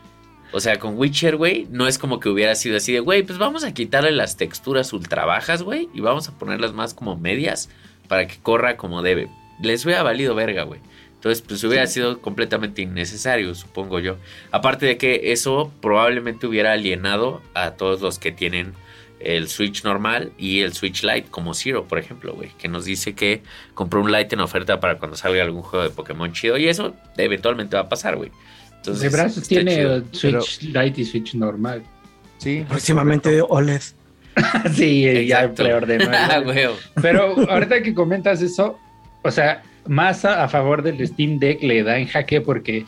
O 0.53 0.61
sea, 0.61 0.79
con 0.79 0.97
Witcher, 0.99 1.37
güey, 1.37 1.67
no 1.71 1.87
es 1.89 1.99
como 1.99 2.21
que 2.21 2.29
hubiera 2.29 2.55
sido 2.55 2.77
así 2.77 2.93
de, 2.93 3.01
güey, 3.01 3.23
pues 3.23 3.39
vamos 3.39 3.65
a 3.65 3.73
quitarle 3.75 4.13
las 4.13 4.37
texturas 4.37 4.93
ultra 4.93 5.25
bajas, 5.25 5.63
güey, 5.63 5.89
y 5.95 6.01
vamos 6.01 6.29
a 6.29 6.39
ponerlas 6.39 6.73
más 6.73 6.95
como 6.95 7.17
medias 7.17 7.71
para 8.09 8.27
que 8.27 8.37
corra 8.43 8.77
como 8.77 9.03
debe. 9.03 9.29
Les 9.61 9.85
hubiera 9.85 10.03
valido 10.03 10.35
verga, 10.35 10.63
güey. 10.65 10.81
Entonces, 11.15 11.43
pues 11.43 11.65
hubiera 11.65 11.87
sido 11.87 12.21
completamente 12.21 12.83
innecesario, 12.83 13.55
supongo 13.55 13.99
yo. 13.99 14.17
Aparte 14.51 14.85
de 14.85 14.99
que 14.99 15.33
eso 15.33 15.73
probablemente 15.81 16.47
hubiera 16.47 16.73
alienado 16.73 17.41
a 17.55 17.71
todos 17.73 18.01
los 18.03 18.19
que 18.19 18.31
tienen 18.31 18.75
el 19.21 19.49
Switch 19.49 19.85
normal 19.85 20.33
y 20.39 20.61
el 20.61 20.73
Switch 20.73 21.03
Lite, 21.03 21.29
como 21.31 21.55
Zero, 21.55 21.87
por 21.87 21.99
ejemplo, 21.99 22.35
güey, 22.35 22.51
que 22.59 22.69
nos 22.69 22.85
dice 22.85 23.15
que 23.15 23.43
compró 23.75 24.03
un 24.03 24.13
Lite 24.13 24.35
en 24.35 24.41
oferta 24.41 24.81
para 24.81 24.99
cuando 24.99 25.17
salga 25.17 25.43
algún 25.43 25.63
juego 25.63 25.85
de 25.85 25.91
Pokémon 25.91 26.33
chido. 26.33 26.59
Y 26.59 26.69
eso 26.69 26.95
eventualmente 27.17 27.77
va 27.77 27.83
a 27.83 27.89
pasar, 27.89 28.17
güey. 28.17 28.31
Entonces, 28.77 29.03
de 29.03 29.17
brazos 29.17 29.49
tiene 29.49 30.03
Switch 30.13 30.63
Lite 30.63 31.01
y 31.01 31.05
Switch 31.05 31.35
normal. 31.35 31.83
Sí. 32.39 32.65
Próximamente 32.69 33.41
OLED. 33.41 33.81
sí, 34.75 35.27
ya 35.27 35.53
preordenó. 35.53 36.11
Pero 37.01 37.51
ahorita 37.51 37.83
que 37.83 37.95
comentas 37.95 38.43
eso, 38.43 38.79
o 39.23 39.31
sea, 39.31 39.63
más 39.87 40.25
a, 40.25 40.49
favor 40.49 40.83
del 40.83 41.07
Steam 41.07 41.39
Deck 41.39 41.63
le 41.63 41.83
da 41.83 41.99
en 41.99 42.09
jaque 42.09 42.41
porque 42.41 42.85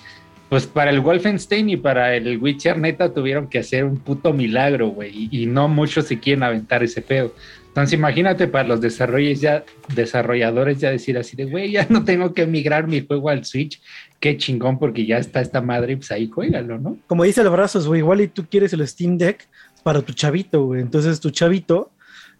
pues 0.49 0.66
para 0.66 0.90
el 0.90 1.01
Wolfenstein 1.01 1.70
y 1.70 1.76
para 1.76 2.14
el 2.14 2.38
Witcher 2.38 2.78
neta 2.78 3.12
tuvieron 3.12 3.49
que 3.49 3.59
hacer 3.59 3.84
un 3.84 3.99
puto 3.99 4.32
milagro, 4.32 4.88
güey, 4.88 5.28
y, 5.30 5.47
no 5.47 5.68
muchos 5.68 6.07
se 6.07 6.20
quieren 6.20 6.44
aventar 6.44 6.84
ese 6.84 7.03
pedo. 7.03 7.34
Entonces 7.68 7.99
imagínate 7.99 8.47
para 8.47 8.66
los 8.66 8.80
desarrolladores 8.80 10.80
ya, 10.80 10.90
decir 10.90 11.18
así 11.18 11.36
de, 11.36 11.44
güey, 11.44 11.72
ya 11.72 11.86
no 11.90 12.05
tengo 12.05 12.32
que 12.32 12.47
migrar 12.47 12.86
mi 12.86 13.05
juego 13.05 13.28
al 13.28 13.44
Switch, 13.44 13.80
qué 14.20 14.38
chingón 14.38 14.78
porque 14.78 15.05
ya 15.05 15.18
está 15.18 15.40
esta 15.40 15.61
madre, 15.61 15.97
pues 15.97 16.11
ahí 16.11 16.28
juégalo, 16.28 16.78
¿no? 16.78 16.97
Como 17.07 17.24
dice 17.24 17.42
el 17.42 17.51
brazos, 17.51 17.86
güey, 17.86 18.01
igual 18.01 18.20
y 18.20 18.28
tú 18.28 18.47
quieres 18.49 18.72
el 18.72 18.86
Steam 18.86 19.18
Deck 19.18 19.47
para 19.82 20.01
tu 20.01 20.12
chavito, 20.12 20.64
güey, 20.64 20.80
entonces 20.80 21.20
tu 21.20 21.30
chavito 21.30 21.90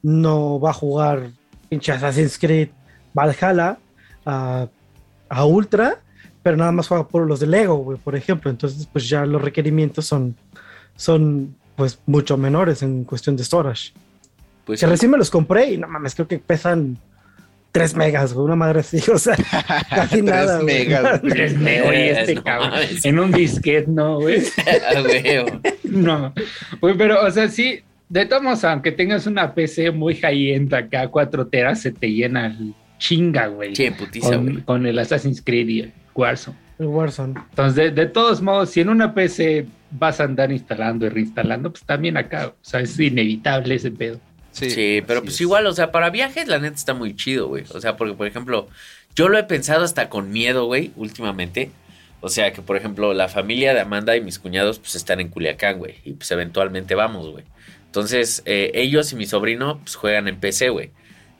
no 0.03 0.61
va 0.61 0.71
a 0.71 0.75
jugar 0.75 1.31
pinche 1.69 1.93
Assassin's 1.93 2.39
Creed 2.39 2.69
Valhalla 3.13 3.79
a 4.25 4.69
Ultra, 5.45 6.01
pero 6.47 6.57
nada 6.57 6.71
más 6.71 6.87
juega 6.87 7.09
por 7.09 7.27
los 7.27 7.41
de 7.41 7.49
Lego, 7.49 7.79
güey, 7.79 7.99
por 7.99 8.15
ejemplo. 8.15 8.49
Entonces, 8.53 8.89
pues 8.93 9.09
ya 9.09 9.27
los 9.27 9.43
requerimientos 9.43 10.07
son, 10.07 10.37
son 10.95 11.57
pues 11.75 11.99
mucho 12.07 12.37
menores 12.37 12.85
en 12.85 13.03
cuestión 13.03 13.37
de 13.37 13.43
storage. 13.43 13.93
Pues 14.65 14.79
que 14.79 14.87
recién 14.87 15.11
me 15.11 15.19
los 15.19 15.29
compré 15.29 15.73
y 15.73 15.77
no 15.77 15.89
mames, 15.89 16.15
creo 16.15 16.29
que 16.29 16.39
pesan 16.39 16.99
3 17.73 17.97
megas, 17.97 18.33
güey, 18.33 18.45
una 18.45 18.55
madre 18.55 18.79
así, 18.79 18.99
o 19.13 19.19
sea, 19.19 19.37
casi 19.91 20.23
nada. 20.23 20.61
3 20.61 20.65
megas, 20.65 21.21
3 21.29 21.59
megas, 21.59 22.19
este 22.21 22.37
no, 22.37 22.45
cabrón. 22.45 22.73
En 23.03 23.19
un 23.19 23.33
disquete, 23.33 23.91
no, 23.91 24.21
güey. 24.21 24.45
no, 25.83 26.33
güey, 26.81 26.97
pero, 26.97 27.27
o 27.27 27.31
sea, 27.33 27.49
sí, 27.49 27.81
de 28.09 28.25
todos 28.27 28.45
modos, 28.45 28.63
aunque 28.63 28.93
tengas 28.93 29.27
una 29.27 29.53
PC 29.53 29.91
muy 29.91 30.15
high-end 30.15 30.73
acá, 30.73 31.09
4 31.09 31.49
teras, 31.49 31.81
se 31.81 31.91
te 31.91 32.07
llena 32.07 32.47
el 32.47 32.73
chinga, 32.99 33.49
güey. 33.49 33.75
Sí, 33.75 33.91
putiza, 33.91 34.37
con, 34.37 34.61
con, 34.61 34.87
el 34.87 34.97
Assassin's 35.01 35.43
Creed 35.43 35.67
y 35.67 35.81
el 35.81 35.93
Warzone. 36.17 36.57
El 36.79 36.87
Warzone. 36.87 37.35
Entonces, 37.51 37.95
de, 37.95 38.07
todos 38.07 38.43
modos, 38.43 38.71
si 38.71 38.81
en 38.81 38.89
una 38.89 39.15
PC 39.15 39.67
vas 39.91 40.21
a 40.21 40.25
andar 40.25 40.53
instalando 40.53 41.07
y 41.07 41.09
reinstalando, 41.09 41.71
pues 41.71 41.85
también 41.85 42.17
acá, 42.17 42.49
o 42.49 42.55
sea, 42.61 42.81
es 42.81 42.99
inevitable 42.99 43.75
ese 43.75 43.91
pedo. 43.91 44.21
Sí, 44.51 45.03
pero 45.07 45.23
pues 45.23 45.39
igual, 45.41 45.67
o 45.67 45.73
sea, 45.73 45.93
para 45.93 46.09
viajes 46.09 46.49
la 46.49 46.59
neta 46.59 46.77
está 46.77 46.95
muy 46.95 47.15
chido, 47.15 47.49
güey. 47.49 47.65
O 47.75 47.81
sea, 47.81 47.97
porque, 47.97 48.15
por 48.15 48.27
ejemplo, 48.27 48.69
yo 49.15 49.29
lo 49.29 49.39
he 49.39 49.45
pensado 49.45 49.85
hasta 49.85 50.09
con 50.09 50.31
miedo, 50.33 50.65
güey, 50.65 50.93
últimamente. 50.97 51.71
O 52.21 52.31
sea, 52.31 52.53
que, 52.53 52.63
por 52.63 52.77
ejemplo, 52.77 53.13
la 53.13 53.29
familia 53.29 53.75
de 53.75 53.81
Amanda 53.81 54.17
y 54.17 54.23
mis 54.23 54.39
cuñados, 54.39 54.79
pues 54.79 54.95
están 54.95 55.21
en 55.21 55.29
Culiacán, 55.29 55.79
güey. 55.79 55.97
Y 56.05 56.15
pues 56.15 56.31
eventualmente 56.31 56.95
vamos, 56.95 57.31
güey. 57.31 57.45
Entonces, 57.85 58.43
eh, 58.47 58.73
ellos 58.75 59.13
y 59.13 59.17
mi 59.17 59.27
sobrino, 59.27 59.79
pues 59.79 59.95
juegan 59.95 60.27
en 60.27 60.41
PC, 60.41 60.71
güey. 60.71 60.91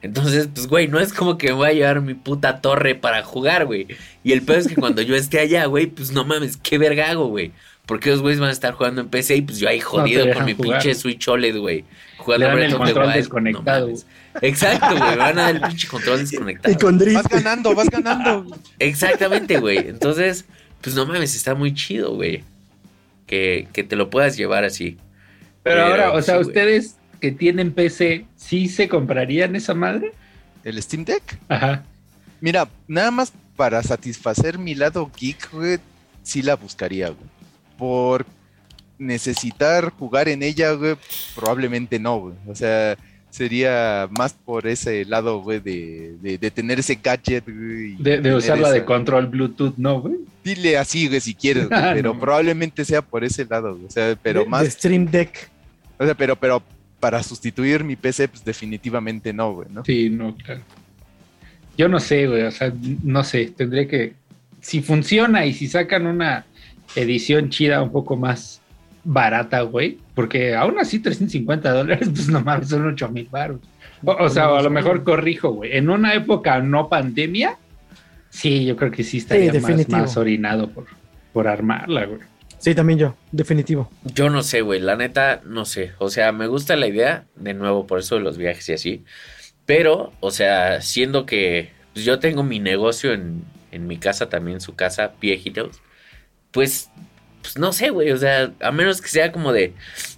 Entonces, 0.03 0.49
pues, 0.53 0.67
güey, 0.67 0.89
no 0.89 1.01
es 1.01 1.13
como 1.13 1.39
que 1.39 1.49
me 1.49 1.55
voy 1.55 1.69
a 1.69 1.73
llevar 1.73 2.01
mi 2.01 2.15
puta 2.15 2.61
torre 2.61 2.95
para 2.95 3.23
jugar, 3.23 3.67
güey. 3.67 3.87
Y 4.23 4.33
el 4.33 4.43
peor 4.43 4.59
es 4.59 4.69
que 4.69 4.77
cuando 4.77 5.03
yo 5.03 5.17
esté 5.17 5.41
allá, 5.41 5.67
güey, 5.67 5.87
pues 5.87 6.13
no 6.13 6.25
mames, 6.25 6.57
qué 6.57 6.79
verga 6.79 7.11
hago, 7.11 7.27
güey. 7.29 7.53
Porque 7.87 8.11
los 8.11 8.21
güeyes 8.21 8.41
van 8.41 8.51
a 8.51 8.53
estar 8.53 8.75
jugando 8.75 9.01
en 9.01 9.09
PC 9.09 9.37
y 9.37 9.43
pues 9.43 9.59
yo 9.59 9.69
ahí 9.69 9.81
jodido 9.81 10.33
con 10.35 10.45
mi 10.45 10.55
pinche 10.55 10.95
Switch 10.95 11.27
OLED, 11.29 11.57
güey. 11.59 11.85
Jugando 12.19 12.49
Le 12.49 12.53
dan 12.53 12.63
el 12.71 12.77
control 12.77 13.13
desconectado. 13.13 13.91
Exacto, 14.43 14.97
güey. 14.97 15.17
Van 15.17 15.39
a 15.39 15.43
dar 15.43 15.55
el 15.55 15.61
pinche 15.61 15.87
control 15.87 16.19
desconectado. 16.19 16.75
Y 16.75 16.79
con 16.79 16.99
Vas 16.99 17.29
ganando, 17.29 17.75
vas 17.75 17.89
ganando. 17.89 18.47
Exactamente, 18.81 19.59
güey. 19.59 19.79
Entonces, 19.79 20.47
pues 20.81 20.97
no 20.97 21.07
mames, 21.07 21.37
está 21.37 21.55
muy 21.55 21.75
chido, 21.75 22.15
güey. 22.15 22.43
Que, 23.27 23.69
que 23.73 23.85
te 23.85 23.95
lo 23.95 24.11
puedas 24.11 24.37
llevar 24.37 24.65
así. 24.65 24.99
Pero, 25.63 25.85
ahora, 25.85 26.13
o 26.13 26.23
sea, 26.23 26.41
ustedes 26.41 26.97
que 27.21 27.33
tienen 27.33 27.73
PC, 27.73 28.27
¿sí 28.37 28.69
se 28.69 28.89
comprarían 28.89 29.57
esa 29.57 29.75
madre? 29.75 30.13
¿El 30.65 30.83
Steam 30.83 31.05
Deck? 31.05 31.39
Ajá. 31.49 31.85
Mira, 32.41 32.69
nada 32.87 33.11
más 33.11 33.33
para 33.57 33.83
satisfacer 33.83 34.59
mi 34.59 34.75
lado 34.75 35.11
geek, 35.19 35.51
güey, 35.53 35.79
sí 36.23 36.43
la 36.43 36.57
buscaría, 36.57 37.09
güey. 37.09 37.29
Por 37.79 38.27
necesitar 38.99 39.91
jugar 39.91 40.29
en 40.29 40.43
ella, 40.43 40.73
güey, 40.73 40.97
probablemente 41.35 41.99
no, 41.99 42.19
güey. 42.19 42.35
O 42.47 42.55
sea, 42.55 42.97
sería 43.31 44.09
más 44.17 44.33
por 44.33 44.67
ese 44.67 45.05
lado, 45.05 45.41
güey, 45.41 45.61
de, 45.61 46.17
de, 46.21 46.51
tener 46.51 46.79
ese 46.79 46.99
gadget, 47.03 47.45
güey. 47.45 47.97
De, 47.97 48.35
usarla 48.35 48.71
de 48.71 48.85
control 48.85 49.27
Bluetooth, 49.27 49.75
¿no, 49.77 50.01
güey? 50.01 50.17
Dile 50.43 50.79
así, 50.79 51.09
güey, 51.09 51.21
si 51.21 51.35
quieres, 51.35 51.69
pero 51.95 52.19
probablemente 52.19 52.85
sea 52.85 53.03
por 53.03 53.25
ese 53.25 53.45
lado, 53.45 53.75
güey. 53.75 53.87
O 53.87 53.91
sea, 53.91 54.17
pero 54.23 54.47
más... 54.47 54.67
Stream 54.67 55.07
Deck. 55.07 55.51
O 55.99 56.05
sea, 56.05 56.15
pero, 56.15 56.37
pero 56.37 56.63
para 57.07 57.23
sustituir 57.23 57.85
mi 57.85 57.95
PC, 57.95 58.27
pues 58.27 58.45
definitivamente 58.45 59.33
no, 59.33 59.53
güey, 59.53 59.69
¿no? 59.71 59.85
Sí, 59.85 60.11
no, 60.11 60.35
claro. 60.35 60.63
Yo 61.79 61.89
no 61.89 62.01
sé, 62.01 62.27
güey, 62.27 62.43
o 62.43 62.51
sea, 62.51 62.73
no 63.05 63.23
sé, 63.23 63.53
tendré 63.57 63.87
que, 63.87 64.15
si 64.61 64.83
funciona 64.83 65.47
y 65.47 65.53
si 65.53 65.69
sacan 65.69 66.09
una 66.09 66.47
edición 66.97 67.49
chida 67.49 67.81
un 67.81 67.93
poco 67.93 68.17
más 68.17 68.61
barata, 69.05 69.61
güey, 69.61 69.99
porque 70.17 70.57
aún 70.57 70.81
así 70.81 70.99
350 70.99 71.71
dólares, 71.71 72.09
pues 72.13 72.29
nomás 72.29 72.69
son 72.69 72.89
8 72.89 73.09
mil 73.11 73.29
baros. 73.31 73.61
O, 74.03 74.29
sea, 74.29 74.47
a 74.47 74.61
lo 74.61 74.71
mejor 74.71 75.05
corrijo, 75.05 75.51
güey, 75.53 75.77
en 75.77 75.89
una 75.89 76.13
época 76.13 76.59
no 76.59 76.89
pandemia, 76.89 77.57
sí, 78.31 78.65
yo 78.65 78.75
creo 78.75 78.91
que 78.91 79.05
sí 79.05 79.19
estaría 79.19 79.53
más, 79.61 79.89
más, 79.89 80.17
orinado 80.17 80.71
por, 80.71 80.87
por 81.33 81.47
armarla, 81.47 82.07
güey. 82.07 82.21
Sí, 82.59 82.75
también 82.75 82.99
yo, 82.99 83.15
definitivo. 83.33 83.91
Yo 84.05 84.31
no 84.31 84.43
sé, 84.43 84.63
güey, 84.63 84.81
la 84.81 84.97
neta, 84.97 85.43
no 85.45 85.65
sé. 85.65 85.93
O 85.99 86.09
sea, 86.09 86.33
me 86.33 86.47
gusta 86.47 86.77
la 86.77 86.87
idea, 86.87 87.27
de 87.37 87.55
nuevo, 87.55 87.87
por 87.87 87.99
eso 87.99 88.17
de 88.17 88.23
los 88.23 88.39
viajes 88.39 88.69
y 88.69 88.73
así. 88.73 89.05
Pero, 89.67 90.13
o 90.21 90.31
sea, 90.31 90.81
siendo 90.81 91.27
que 91.27 91.71
pues, 91.93 92.05
yo 92.05 92.19
tengo 92.19 92.43
mi 92.43 92.59
negocio 92.59 93.13
en, 93.13 93.45
en 93.73 93.87
mi 93.87 93.99
casa, 93.99 94.29
también 94.29 94.61
su 94.61 94.75
casa, 94.75 95.13
viejitos, 95.21 95.81
pues, 96.51 96.91
pues 97.43 97.59
no 97.59 97.73
sé, 97.73 97.91
güey, 97.91 98.11
o 98.11 98.17
sea, 98.17 98.53
a 98.61 98.73
menos 98.73 99.03
que 99.03 99.09
sea 99.09 99.33
como 99.33 99.53
de, 99.53 99.75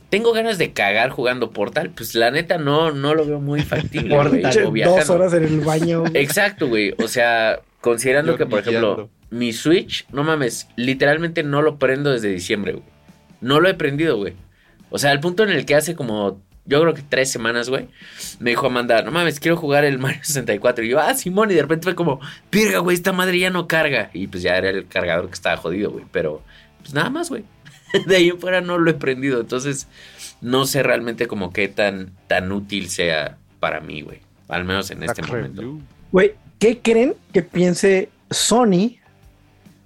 tengo 0.08 0.32
ganas 0.32 0.58
de 0.58 0.72
cagar 0.72 1.10
jugando 1.10 1.50
Portal, 1.50 1.90
pues 1.90 2.14
la 2.14 2.30
neta 2.30 2.58
no, 2.58 2.92
no 2.92 3.14
lo 3.14 3.26
veo 3.26 3.40
muy 3.40 3.62
factible. 3.62 4.16
güey, 4.68 4.84
dos 4.84 5.10
horas 5.10 5.34
en 5.34 5.44
el 5.44 5.60
baño. 5.60 6.04
Exacto, 6.14 6.68
güey, 6.68 6.94
o 7.02 7.08
sea, 7.08 7.60
considerando 7.80 8.36
que, 8.36 8.46
por 8.46 8.60
ejemplo 8.60 9.10
mi 9.30 9.52
Switch, 9.52 10.06
no 10.10 10.24
mames, 10.24 10.68
literalmente 10.76 11.42
no 11.42 11.62
lo 11.62 11.78
prendo 11.78 12.10
desde 12.10 12.28
diciembre, 12.30 12.72
güey. 12.72 12.84
No 13.40 13.60
lo 13.60 13.68
he 13.68 13.74
prendido, 13.74 14.16
güey. 14.16 14.34
O 14.90 14.98
sea, 14.98 15.10
al 15.10 15.20
punto 15.20 15.42
en 15.42 15.50
el 15.50 15.66
que 15.66 15.74
hace 15.74 15.94
como, 15.94 16.40
yo 16.64 16.80
creo 16.80 16.94
que 16.94 17.02
tres 17.02 17.30
semanas, 17.30 17.68
güey, 17.68 17.88
me 18.40 18.50
dijo 18.50 18.66
Amanda, 18.66 19.02
no 19.02 19.10
mames, 19.10 19.40
quiero 19.40 19.56
jugar 19.56 19.84
el 19.84 19.98
Mario 19.98 20.20
64. 20.22 20.84
Y 20.84 20.88
yo, 20.88 21.00
ah, 21.00 21.14
Simón, 21.14 21.50
y 21.50 21.54
de 21.54 21.62
repente 21.62 21.84
fue 21.84 21.94
como, 21.94 22.20
pirga, 22.50 22.78
güey, 22.78 22.94
esta 22.94 23.12
madre 23.12 23.38
ya 23.38 23.50
no 23.50 23.68
carga. 23.68 24.10
Y 24.12 24.26
pues 24.26 24.42
ya 24.42 24.56
era 24.56 24.70
el 24.70 24.86
cargador 24.86 25.26
que 25.26 25.34
estaba 25.34 25.56
jodido, 25.56 25.90
güey. 25.90 26.04
Pero, 26.10 26.42
pues 26.80 26.94
nada 26.94 27.10
más, 27.10 27.28
güey. 27.28 27.44
De 28.06 28.16
ahí 28.16 28.28
en 28.28 28.38
fuera 28.38 28.60
no 28.60 28.78
lo 28.78 28.90
he 28.90 28.94
prendido. 28.94 29.40
Entonces, 29.40 29.88
no 30.40 30.66
sé 30.66 30.82
realmente 30.82 31.26
como 31.26 31.52
qué 31.52 31.68
tan, 31.68 32.12
tan 32.26 32.52
útil 32.52 32.88
sea 32.90 33.38
para 33.60 33.80
mí, 33.80 34.02
güey. 34.02 34.20
Al 34.48 34.64
menos 34.64 34.90
en 34.90 35.02
este 35.02 35.22
momento. 35.22 35.78
Güey, 36.10 36.34
¿qué 36.58 36.78
creen 36.78 37.14
que 37.32 37.42
piense 37.42 38.08
Sony 38.30 38.96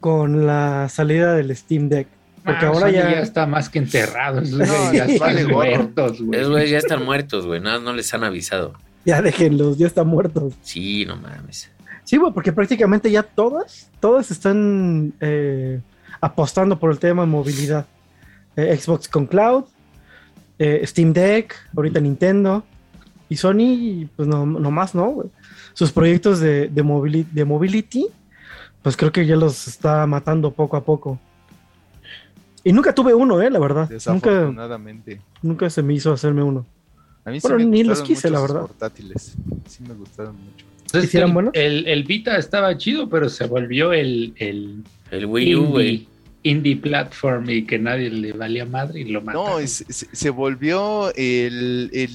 con 0.03 0.47
la 0.47 0.89
salida 0.91 1.35
del 1.37 1.57
Steam 1.57 1.89
Deck. 1.89 2.09
Porque 2.45 2.67
ah, 2.67 2.71
ahora 2.71 2.91
ya... 2.91 3.21
está 3.21 3.47
más 3.47 3.69
que 3.69 3.79
enterrado. 3.79 4.41
Esos 4.41 4.59
ya 4.93 5.05
están 5.05 5.49
muertos, 5.49 6.21
güey. 6.21 6.41
Esos 6.41 6.51
güeyes 6.51 6.71
ya 6.71 6.79
están 6.79 7.05
muertos, 7.05 7.47
güey. 7.47 7.61
No, 7.61 7.79
no 7.79 7.93
les 7.93 8.13
han 8.13 8.25
avisado. 8.25 8.75
Ya 9.07 9.23
déjenlos, 9.23 9.79
ya 9.79 9.87
están 9.87 10.09
muertos. 10.09 10.55
Sí, 10.63 11.07
no 11.07 11.15
mames. 11.15 11.71
Sí, 12.03 12.17
güey, 12.17 12.33
porque 12.33 12.53
prácticamente 12.53 13.13
ya 13.13 13.23
todas, 13.23 13.89
todas 14.01 14.33
están 14.33 15.15
eh, 15.21 15.81
apostando 16.21 16.77
por 16.81 16.91
el 16.91 16.99
tema 16.99 17.23
de 17.23 17.29
movilidad. 17.29 17.87
Eh, 18.57 18.77
Xbox 18.77 19.07
con 19.07 19.27
Cloud, 19.27 19.67
eh, 20.59 20.83
Steam 20.85 21.13
Deck, 21.13 21.55
ahorita 21.77 22.01
Nintendo 22.01 22.65
y 23.29 23.37
Sony, 23.37 24.09
pues 24.17 24.27
no, 24.27 24.45
más 24.47 24.97
no. 24.97 25.27
Sus 25.75 25.93
proyectos 25.93 26.41
de, 26.41 26.67
de, 26.67 27.25
de 27.31 27.45
mobility 27.45 28.09
pues 28.83 28.97
creo 28.97 29.13
que 29.13 29.27
ya 29.27 29.37
los 29.37 29.69
está 29.69 30.07
matando 30.07 30.51
poco 30.51 30.77
a 30.77 30.85
poco. 30.85 31.19
Y 32.65 32.73
nunca 32.73 32.95
tuve 32.95 33.13
uno, 33.15 33.41
eh, 33.43 33.51
la 33.51 33.59
verdad. 33.59 33.83
Nunca, 33.83 33.95
Desafortunadamente. 34.31 35.21
nunca 35.43 35.69
se 35.71 35.83
me 35.83 35.95
hizo 35.95 36.13
hacerme 36.13 36.43
uno. 36.43 36.65
A 37.25 37.31
mí 37.31 37.41
sí 37.41 37.47
Bueno, 37.49 37.59
me 37.65 37.65
ni 37.71 37.85
los 37.85 38.03
quise, 38.03 38.31
la 38.31 38.41
verdad. 38.41 38.61
portátiles. 38.63 39.35
Sí 39.69 39.83
me 39.87 39.95
gustaron 39.95 40.37
mucho. 40.37 40.65
Entonces, 40.87 41.11
¿Sí 41.11 41.17
eran 41.17 41.31
el, 41.31 41.35
buenos? 41.35 41.53
el, 41.55 41.87
el 41.89 42.05
Vita 42.05 42.37
estaba 42.37 42.77
chido, 42.77 43.09
pero 43.09 43.29
se 43.29 43.47
volvió 43.47 43.93
el, 43.93 44.35
el 44.37 44.83
El 45.11 45.27
Wii 45.27 45.55
U, 45.57 45.65
güey. 45.67 45.89
indie, 45.89 46.09
indie 46.43 46.77
platform 46.77 47.49
y 47.51 47.65
que 47.65 47.79
nadie 47.79 48.11
le 48.11 48.33
valía 48.33 48.67
madre 48.67 49.01
y 49.01 49.05
lo 49.05 49.23
mataron. 49.23 49.51
No, 49.53 49.59
es- 49.59 49.85
se, 49.89 50.07
se 50.15 50.31
volvió 50.31 51.13
el, 51.15 51.91
el- 51.93 52.11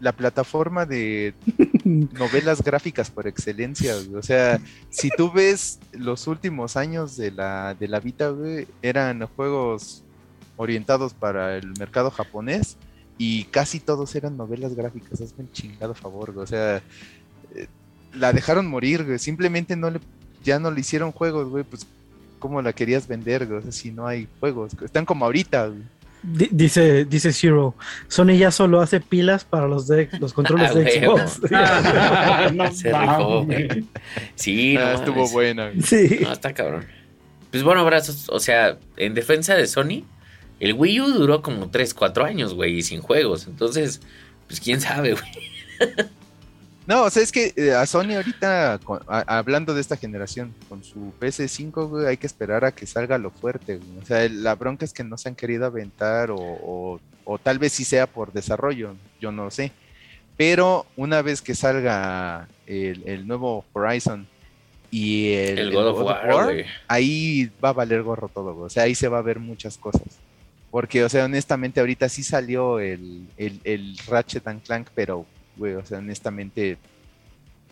la 0.00 0.12
plataforma 0.12 0.86
de 0.86 1.34
novelas 1.84 2.62
gráficas 2.62 3.10
por 3.10 3.26
excelencia. 3.26 3.94
güey. 3.96 4.16
O 4.16 4.22
sea, 4.22 4.60
si 4.90 5.10
tú 5.10 5.32
ves 5.32 5.78
los 5.92 6.26
últimos 6.26 6.76
años 6.76 7.16
de 7.16 7.30
la, 7.30 7.74
de 7.74 7.88
la 7.88 8.00
Vita, 8.00 8.30
güey, 8.30 8.66
eran 8.82 9.26
juegos 9.36 10.02
orientados 10.56 11.14
para 11.14 11.56
el 11.56 11.68
mercado 11.78 12.10
japonés 12.10 12.76
y 13.16 13.44
casi 13.44 13.80
todos 13.80 14.14
eran 14.14 14.36
novelas 14.36 14.74
gráficas. 14.74 15.20
Hazme 15.20 15.44
el 15.44 15.52
chingado 15.52 15.94
favor, 15.94 16.32
güey. 16.32 16.44
O 16.44 16.46
sea, 16.46 16.82
eh, 17.54 17.66
la 18.14 18.32
dejaron 18.32 18.66
morir, 18.66 19.04
güey. 19.04 19.18
Simplemente 19.18 19.76
no 19.76 19.90
le, 19.90 20.00
ya 20.44 20.58
no 20.58 20.70
le 20.70 20.80
hicieron 20.80 21.10
juegos, 21.10 21.48
güey. 21.48 21.64
Pues, 21.64 21.86
¿cómo 22.38 22.62
la 22.62 22.72
querías 22.72 23.08
vender, 23.08 23.46
güey? 23.46 23.58
O 23.58 23.62
sea, 23.62 23.72
si 23.72 23.90
no 23.90 24.06
hay 24.06 24.28
juegos. 24.38 24.72
Están 24.80 25.04
como 25.04 25.24
ahorita, 25.24 25.66
güey. 25.66 25.82
Di- 26.30 26.48
Dice, 26.52 27.04
dice 27.04 27.32
Zero, 27.32 27.74
Sony 28.08 28.36
ya 28.36 28.50
solo 28.50 28.80
hace 28.80 29.00
pilas 29.00 29.44
para 29.44 29.66
los 29.66 29.86
de 29.88 30.08
los 30.20 30.32
controles 30.32 30.70
Ah, 30.74 30.74
de 30.74 30.90
Xbox. 31.00 31.40
no 32.54 32.72
Se 32.72 32.92
rifó, 32.92 33.44
güey. 33.44 33.84
Sí, 34.34 34.74
no 34.74 34.80
Ah, 34.80 34.92
estuvo 34.94 35.16
mames. 35.16 35.32
buena. 35.32 35.72
Sí. 35.82 36.18
No, 36.22 36.32
está 36.32 36.52
cabrón. 36.54 36.84
Pues 37.50 37.62
bueno, 37.62 37.84
brazos, 37.84 38.26
o 38.28 38.40
sea, 38.40 38.78
en 38.96 39.14
defensa 39.14 39.54
de 39.54 39.66
Sony, 39.66 40.04
el 40.60 40.74
Wii 40.74 41.00
U 41.00 41.06
duró 41.12 41.40
como 41.40 41.70
3, 41.70 41.94
4 41.94 42.24
años, 42.24 42.52
güey, 42.54 42.76
y 42.78 42.82
sin 42.82 43.00
juegos. 43.00 43.46
Entonces, 43.46 44.00
pues 44.46 44.60
quién 44.60 44.80
sabe, 44.80 45.12
güey. 45.14 45.24
No, 46.88 47.04
o 47.04 47.10
sea, 47.10 47.22
es 47.22 47.30
que 47.30 47.52
eh, 47.54 47.72
a 47.72 47.84
Sony 47.84 48.14
ahorita, 48.16 48.80
a- 49.08 49.38
hablando 49.38 49.74
de 49.74 49.80
esta 49.82 49.96
generación, 49.98 50.54
con 50.70 50.82
su 50.82 51.12
PS5, 51.20 51.86
güey, 51.86 52.06
hay 52.06 52.16
que 52.16 52.26
esperar 52.26 52.64
a 52.64 52.72
que 52.72 52.86
salga 52.86 53.18
lo 53.18 53.30
fuerte, 53.30 53.76
güey. 53.76 53.98
O 54.02 54.06
sea, 54.06 54.26
la 54.28 54.54
bronca 54.54 54.86
es 54.86 54.94
que 54.94 55.04
no 55.04 55.18
se 55.18 55.28
han 55.28 55.34
querido 55.34 55.66
aventar 55.66 56.30
o, 56.30 56.36
o- 56.40 57.00
o 57.26 57.38
tal 57.38 57.58
vez 57.58 57.74
sí 57.74 57.84
sea 57.84 58.06
por 58.06 58.32
desarrollo, 58.32 58.94
yo 59.20 59.30
no 59.30 59.50
sé. 59.50 59.70
Pero 60.38 60.86
una 60.96 61.20
vez 61.20 61.42
que 61.42 61.54
salga 61.54 62.48
el, 62.66 63.02
el 63.06 63.26
nuevo 63.28 63.66
Horizon 63.74 64.26
y 64.90 65.32
el, 65.34 65.58
El 65.58 65.68
el 65.68 65.74
God 65.74 65.86
of 65.88 66.00
War, 66.06 66.64
ahí 66.88 67.50
va 67.62 67.68
a 67.68 67.72
valer 67.74 68.02
gorro 68.02 68.28
todo, 68.28 68.54
güey. 68.54 68.66
O 68.66 68.70
sea, 68.70 68.84
ahí 68.84 68.94
se 68.94 69.08
va 69.08 69.18
a 69.18 69.22
ver 69.22 69.40
muchas 69.40 69.76
cosas. 69.76 70.08
Porque, 70.70 71.04
o 71.04 71.08
sea, 71.10 71.26
honestamente, 71.26 71.80
ahorita 71.80 72.08
sí 72.08 72.22
salió 72.22 72.80
el, 72.80 73.26
el, 73.36 73.60
el 73.64 73.98
Ratchet 74.06 74.46
and 74.48 74.62
Clank, 74.62 74.88
pero, 74.94 75.26
güey, 75.58 75.74
o 75.74 75.84
sea, 75.84 75.98
honestamente, 75.98 76.78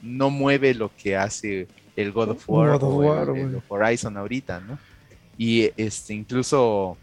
no 0.02 0.28
mueve 0.30 0.74
lo 0.74 0.90
que 0.96 1.16
hace 1.16 1.68
el 1.96 2.12
God 2.12 2.30
of 2.30 2.44
War, 2.48 2.72
God 2.78 2.82
of 2.82 2.94
o 2.94 3.02
el- 3.02 3.08
War, 3.08 3.36
el, 3.36 3.48
güey. 3.50 3.62
Horizon 3.68 4.16
ahorita, 4.16 4.60
¿no? 4.60 4.78
Y 5.38 5.70
este, 5.76 6.12
incluso 6.14 6.96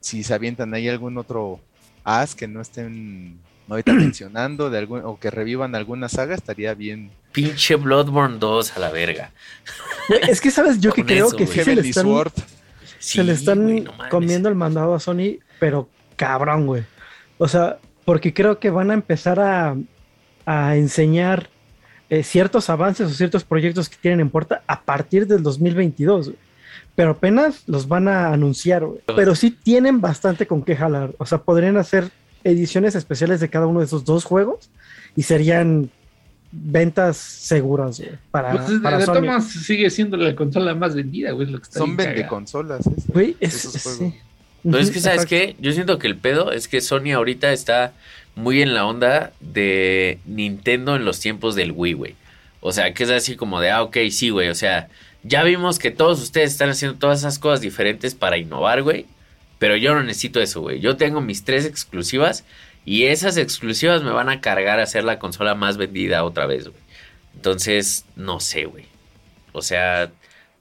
si 0.00 0.22
se 0.22 0.34
avientan 0.34 0.72
ahí 0.74 0.88
algún 0.88 1.18
otro 1.18 1.60
as 2.04 2.34
que 2.34 2.48
no 2.48 2.60
estén 2.60 3.38
ahorita 3.68 3.92
mencionando 3.92 4.70
de 4.70 4.78
algún, 4.78 5.02
o 5.04 5.18
que 5.18 5.30
revivan 5.30 5.74
alguna 5.74 6.08
saga, 6.08 6.34
estaría 6.34 6.74
bien. 6.74 7.10
Pinche 7.32 7.76
Bloodborne 7.76 8.38
2 8.38 8.76
a 8.76 8.80
la 8.80 8.90
verga. 8.90 9.30
Es 10.28 10.40
que, 10.40 10.50
¿sabes? 10.50 10.80
Yo 10.80 10.92
que 10.94 11.04
creo 11.04 11.28
eso, 11.28 11.36
que 11.36 11.46
sí 11.46 11.60
se 11.62 11.76
le 11.76 11.88
están, 11.88 12.06
se 12.98 13.22
le 13.24 13.32
están 13.32 13.62
güey, 13.62 13.80
no 13.82 13.92
mames. 13.92 14.10
comiendo 14.10 14.48
el 14.48 14.56
mandado 14.56 14.94
a 14.94 15.00
Sony, 15.00 15.38
pero 15.60 15.88
cabrón, 16.16 16.66
güey. 16.66 16.82
O 17.38 17.46
sea, 17.46 17.78
porque 18.10 18.34
creo 18.34 18.58
que 18.58 18.70
van 18.70 18.90
a 18.90 18.94
empezar 18.94 19.38
a, 19.38 19.76
a 20.44 20.76
enseñar 20.76 21.48
eh, 22.08 22.24
ciertos 22.24 22.68
avances 22.68 23.08
o 23.08 23.14
ciertos 23.14 23.44
proyectos 23.44 23.88
que 23.88 23.94
tienen 24.00 24.18
en 24.18 24.30
puerta 24.30 24.64
a 24.66 24.80
partir 24.82 25.28
del 25.28 25.44
2022, 25.44 26.26
güey. 26.30 26.38
Pero 26.96 27.10
apenas 27.12 27.62
los 27.68 27.86
van 27.86 28.08
a 28.08 28.32
anunciar. 28.32 28.84
Pero 29.14 29.36
sí 29.36 29.52
tienen 29.52 30.00
bastante 30.00 30.48
con 30.48 30.64
qué 30.64 30.74
jalar. 30.74 31.12
O 31.18 31.24
sea, 31.24 31.38
podrían 31.38 31.76
hacer 31.76 32.10
ediciones 32.42 32.96
especiales 32.96 33.38
de 33.38 33.48
cada 33.48 33.68
uno 33.68 33.78
de 33.78 33.86
esos 33.86 34.04
dos 34.04 34.24
juegos 34.24 34.70
y 35.14 35.22
serían 35.22 35.88
ventas 36.50 37.16
seguras, 37.16 38.00
güey, 38.00 38.10
para, 38.32 38.50
Pues, 38.52 38.80
para 38.82 38.98
de 38.98 39.04
Sony. 39.04 39.12
todas 39.14 39.22
maneras, 39.28 39.44
sigue 39.52 39.88
siendo 39.88 40.16
la 40.16 40.34
consola 40.34 40.74
más 40.74 40.96
vendida, 40.96 41.30
güey. 41.30 41.46
es 41.46 41.52
lo 41.52 41.58
que 41.58 41.62
está 41.64 41.78
Son 41.78 41.96
vende 41.96 42.14
cagado. 42.16 42.28
consolas. 42.34 42.86
¿eh? 42.88 42.90
Güey, 43.06 43.36
es, 43.38 43.54
esos 43.54 43.76
es- 43.76 43.82
juegos. 43.84 43.98
sí. 44.14 44.20
Pero 44.68 44.82
es 44.82 44.88
Ujú, 44.88 44.94
que, 44.94 45.00
¿sabes 45.00 45.26
qué? 45.26 45.56
Yo 45.58 45.72
siento 45.72 45.98
que 45.98 46.06
el 46.06 46.16
pedo 46.16 46.52
es 46.52 46.68
que 46.68 46.80
Sony 46.80 47.12
ahorita 47.14 47.52
está 47.52 47.92
muy 48.34 48.62
en 48.62 48.74
la 48.74 48.86
onda 48.86 49.32
de 49.40 50.18
Nintendo 50.24 50.96
en 50.96 51.04
los 51.04 51.20
tiempos 51.20 51.54
del 51.54 51.72
Wii, 51.72 51.92
güey. 51.94 52.16
O 52.60 52.72
sea, 52.72 52.92
que 52.94 53.04
es 53.04 53.10
así 53.10 53.36
como 53.36 53.60
de, 53.60 53.70
ah, 53.70 53.82
ok, 53.82 53.96
sí, 54.10 54.30
güey. 54.30 54.48
O 54.48 54.54
sea, 54.54 54.88
ya 55.22 55.42
vimos 55.42 55.78
que 55.78 55.90
todos 55.90 56.20
ustedes 56.22 56.52
están 56.52 56.70
haciendo 56.70 56.98
todas 56.98 57.20
esas 57.20 57.38
cosas 57.38 57.60
diferentes 57.60 58.14
para 58.14 58.38
innovar, 58.38 58.82
güey. 58.82 59.06
Pero 59.58 59.76
yo 59.76 59.94
no 59.94 60.02
necesito 60.02 60.40
eso, 60.40 60.60
güey. 60.62 60.80
Yo 60.80 60.96
tengo 60.96 61.20
mis 61.20 61.44
tres 61.44 61.66
exclusivas 61.66 62.44
y 62.84 63.04
esas 63.06 63.36
exclusivas 63.36 64.02
me 64.02 64.10
van 64.10 64.28
a 64.28 64.40
cargar 64.40 64.80
a 64.80 64.86
ser 64.86 65.04
la 65.04 65.18
consola 65.18 65.54
más 65.54 65.76
vendida 65.76 66.24
otra 66.24 66.46
vez, 66.46 66.68
güey. 66.68 66.80
Entonces, 67.34 68.04
no 68.16 68.40
sé, 68.40 68.64
güey. 68.64 68.86
O 69.52 69.62
sea, 69.62 70.10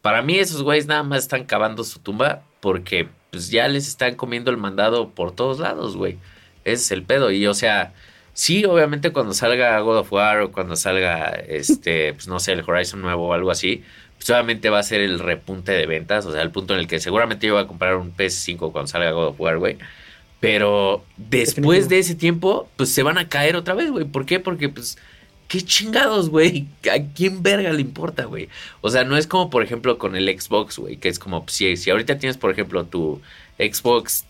para 0.02 0.22
mí 0.22 0.38
esos 0.38 0.64
güeyes 0.64 0.88
nada 0.88 1.04
más 1.04 1.24
están 1.24 1.46
cavando 1.46 1.84
su 1.84 2.00
tumba 2.00 2.42
porque 2.60 3.08
pues 3.32 3.50
ya 3.50 3.68
les 3.68 3.88
están 3.88 4.16
comiendo 4.16 4.52
el 4.52 4.58
mandado 4.58 5.10
por 5.10 5.36
todos 5.36 5.60
lados, 5.60 5.96
güey. 5.96 6.18
Ese 6.66 6.84
es 6.84 6.92
el 6.92 7.04
pedo. 7.04 7.32
Y 7.32 7.46
o 7.48 7.54
sea, 7.54 7.94
sí, 8.34 8.66
obviamente 8.66 9.12
cuando 9.12 9.34
salga 9.34 9.80
God 9.80 10.00
of 10.00 10.14
War 10.14 10.42
o 10.42 10.52
cuando 10.52 10.76
salga 10.76 11.30
este, 11.48 12.14
pues 12.16 12.28
no 12.28 12.40
sé, 12.40 12.54
el 12.54 12.64
Horizon 12.68 13.02
nuevo 13.02 13.28
o 13.28 13.34
algo 13.34 13.52
así, 13.52 13.84
pues 14.18 14.30
obviamente 14.32 14.70
va 14.70 14.80
a 14.80 14.84
ser 14.84 15.02
el 15.02 15.20
repunte 15.20 15.72
de 15.72 15.86
ventas, 15.86 16.26
o 16.26 16.32
sea, 16.32 16.42
el 16.42 16.52
punto 16.52 16.74
en 16.74 16.82
el 16.82 16.88
que 16.88 17.00
seguramente 17.00 17.48
yo 17.48 17.54
voy 17.54 17.64
a 17.64 17.68
comprar 17.68 17.96
un 17.96 18.16
PS5 18.16 18.72
cuando 18.72 18.88
salga 18.88 19.12
God 19.12 19.28
of 19.28 19.40
War, 19.40 19.58
güey. 19.58 19.78
Pero 20.40 21.04
después 21.18 21.56
Definitivo. 21.56 21.90
de 21.90 22.00
ese 22.00 22.16
tiempo, 22.16 22.70
pues 22.78 22.90
se 22.92 23.04
van 23.04 23.18
a 23.18 23.28
caer 23.28 23.56
otra 23.56 23.74
vez, 23.74 23.92
güey. 23.92 24.06
¿Por 24.06 24.26
qué? 24.26 24.40
Porque 24.40 24.70
pues 24.70 24.98
qué 25.50 25.62
chingados, 25.62 26.30
güey. 26.30 26.68
¿A 26.90 27.04
quién 27.14 27.44
verga 27.44 27.74
le 27.74 27.82
importa, 27.82 28.26
güey? 28.26 28.48
O 28.80 28.90
sea, 28.90 29.04
no 29.04 29.18
es 29.18 29.28
como, 29.28 29.50
por 29.50 29.64
ejemplo, 29.64 29.98
con 29.98 30.16
el 30.16 30.30
Xbox, 30.40 30.78
güey, 30.78 30.96
que 30.96 31.10
es 31.10 31.20
como, 31.20 31.44
si, 31.50 31.76
si 31.76 31.90
ahorita 31.90 32.18
tienes, 32.20 32.38
por 32.38 32.52
ejemplo, 32.52 32.86
tu 32.86 33.22
Xbox 33.58 34.26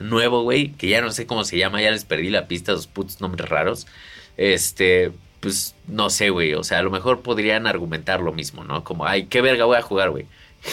nuevo, 0.00 0.42
güey, 0.42 0.72
que 0.72 0.88
ya 0.88 1.00
no 1.00 1.12
sé 1.12 1.26
cómo 1.26 1.44
se 1.44 1.58
llama, 1.58 1.80
ya 1.80 1.92
les 1.92 2.04
perdí 2.04 2.30
la 2.30 2.48
pista, 2.48 2.72
esos 2.72 2.88
putos 2.88 3.20
nombres 3.20 3.48
raros. 3.48 3.86
Este, 4.36 5.12
pues, 5.40 5.76
no 5.86 6.10
sé, 6.10 6.30
güey. 6.30 6.54
O 6.54 6.64
sea, 6.64 6.78
a 6.78 6.82
lo 6.82 6.90
mejor 6.90 7.20
podrían 7.20 7.66
argumentar 7.66 8.20
lo 8.20 8.32
mismo, 8.32 8.64
¿no? 8.64 8.82
Como, 8.82 9.06
ay, 9.06 9.26
¿qué 9.26 9.42
verga 9.42 9.66
voy 9.66 9.76
a 9.76 9.82
jugar, 9.82 10.10
güey? 10.10 10.26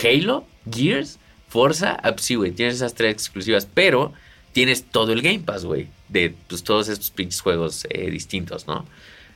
Halo, 0.04 0.46
Gears, 0.72 1.20
Forza, 1.50 1.98
ah, 2.04 2.12
pues 2.14 2.26
sí, 2.26 2.36
güey, 2.36 2.52
tienes 2.52 2.76
esas 2.76 2.94
tres 2.94 3.12
exclusivas, 3.12 3.68
pero 3.72 4.14
tienes 4.54 4.84
todo 4.84 5.12
el 5.12 5.22
Game 5.22 5.40
Pass, 5.40 5.66
güey, 5.66 5.88
de 6.08 6.34
pues, 6.48 6.64
todos 6.64 6.88
estos 6.88 7.12
pinches 7.12 7.42
juegos 7.42 7.86
eh, 7.90 8.10
distintos, 8.10 8.68
¿no? 8.68 8.86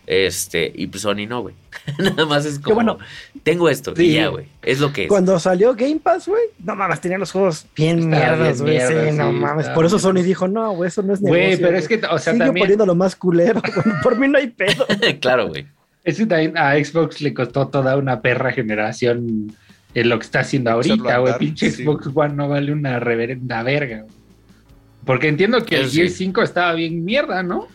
Este, 0.06 0.72
y 0.74 0.88
pues 0.88 1.04
Sony 1.04 1.26
no, 1.28 1.42
güey. 1.42 1.56
Nada 1.98 2.26
más 2.26 2.46
es 2.46 2.60
como, 2.60 2.76
bueno, 2.76 2.98
tengo 3.44 3.70
esto 3.70 3.96
sí. 3.96 4.08
y 4.08 4.14
ya, 4.14 4.28
güey. 4.28 4.48
Es 4.62 4.80
lo 4.80 4.92
que 4.92 5.04
es. 5.04 5.10
Cuando 5.10 5.40
salió 5.40 5.74
Game 5.76 6.00
Pass, 6.02 6.28
güey, 6.28 6.44
no 6.64 6.76
mames, 6.76 7.00
tenían 7.02 7.20
los 7.20 7.32
juegos 7.32 7.66
bien 7.76 8.10
mierdas, 8.10 8.62
güey. 8.62 8.80
Sí, 8.80 9.12
no 9.14 9.32
mames. 9.32 9.70
Por 9.70 9.86
eso 9.86 10.00
Sony 10.00 10.22
dijo, 10.24 10.48
no, 10.48 10.74
güey, 10.74 10.90
eso 10.90 11.02
no 11.04 11.14
es 11.14 11.22
negocio. 11.22 11.46
Güey, 11.46 11.58
pero 11.58 11.78
es 11.78 11.88
que, 11.88 11.96
o 11.96 12.20
sea, 12.20 12.34
Sigue 12.34 12.46
también, 12.46 12.64
poniendo 12.64 12.86
lo 12.86 12.96
más 12.96 13.16
culero. 13.16 13.62
Por 14.04 14.18
mí 14.18 14.28
no 14.28 14.38
hay 14.38 14.48
pedo. 14.48 14.86
claro, 15.22 15.48
güey. 15.48 15.66
es 16.04 16.18
que 16.18 16.26
también 16.26 16.58
a 16.58 16.74
Xbox 16.74 17.22
le 17.22 17.34
costó 17.34 17.68
toda 17.68 17.96
una 17.98 18.22
perra 18.22 18.52
generación 18.52 19.56
en 19.94 20.10
lo 20.10 20.20
que 20.20 20.26
está 20.26 20.42
haciendo 20.42 20.72
ahorita, 20.72 21.18
güey. 21.20 21.38
Pinche 21.38 21.72
sí. 21.72 21.84
Xbox 21.84 22.08
One 22.14 22.34
no 22.34 22.50
vale 22.50 22.72
una 22.74 23.00
reverenda 23.00 23.64
verga, 23.64 24.02
güey. 24.02 24.24
Porque 25.06 25.28
entiendo 25.28 25.64
que 25.66 25.78
el. 25.78 25.90
Gear 25.90 26.10
5 26.10 26.42
estaba 26.44 26.74
bien 26.74 27.04
mierda, 27.04 27.44
¿no? 27.44 27.68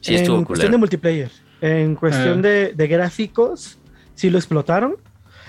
Sí, 0.00 0.16
en 0.16 0.44
cuestión 0.44 0.72
de 0.72 0.78
multiplayer, 0.78 1.30
en 1.60 1.94
cuestión 1.94 2.38
Ah. 2.40 2.42
de, 2.48 2.72
de 2.74 2.86
gráficos, 2.88 3.78
sí 4.14 4.30
lo 4.30 4.38
explotaron. 4.38 4.96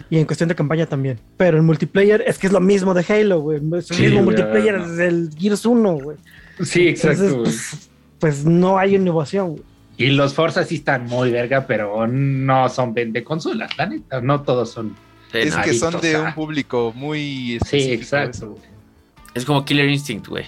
Y 0.10 0.18
en 0.18 0.26
cuestión 0.26 0.50
de 0.50 0.56
campaña 0.56 0.88
también. 0.88 1.20
Pero 1.38 1.60
en 1.60 1.66
multiplayer 1.66 2.24
es 2.26 2.40
que 2.40 2.48
es 2.48 2.54
lo 2.54 2.60
mismo 2.60 2.94
de 2.96 3.06
Halo, 3.08 3.40
güey. 3.40 3.60
Es 3.78 3.92
el 3.92 3.98
Sí, 3.98 4.04
mismo 4.04 4.24
multiplayer 4.24 4.80
no. 4.80 4.88
del 4.94 5.30
Gears 5.38 5.64
1, 5.66 5.94
güey. 5.94 6.18
Sí, 6.64 6.88
exacto. 6.88 7.24
Entonces, 7.24 7.70
pues, 7.72 7.90
pues 8.18 8.46
no 8.46 8.80
hay 8.80 8.96
innovación, 8.96 9.50
güey. 9.52 9.64
Y 9.98 10.08
los 10.08 10.34
Forza 10.34 10.64
sí 10.64 10.76
están 10.76 11.06
muy 11.06 11.30
verga, 11.30 11.68
pero 11.68 12.08
no 12.08 12.68
son 12.70 12.96
vende 12.96 13.24
consolas, 13.24 13.78
la 13.78 13.86
neta. 13.86 14.22
No 14.22 14.42
todos 14.42 14.72
son. 14.72 14.96
Es 15.34 15.56
que 15.58 15.74
son 15.76 16.02
de 16.02 16.16
ah. 16.16 16.22
un 16.30 16.34
público 16.34 16.92
muy 16.96 17.20
Sí, 17.20 17.56
específico, 17.62 18.02
exacto. 18.02 18.38
eso. 18.38 18.50
güey. 18.52 18.64
Es 19.36 19.46
como 19.46 19.64
Killer 19.66 19.88
Instinct, 19.88 20.28
güey. 20.28 20.46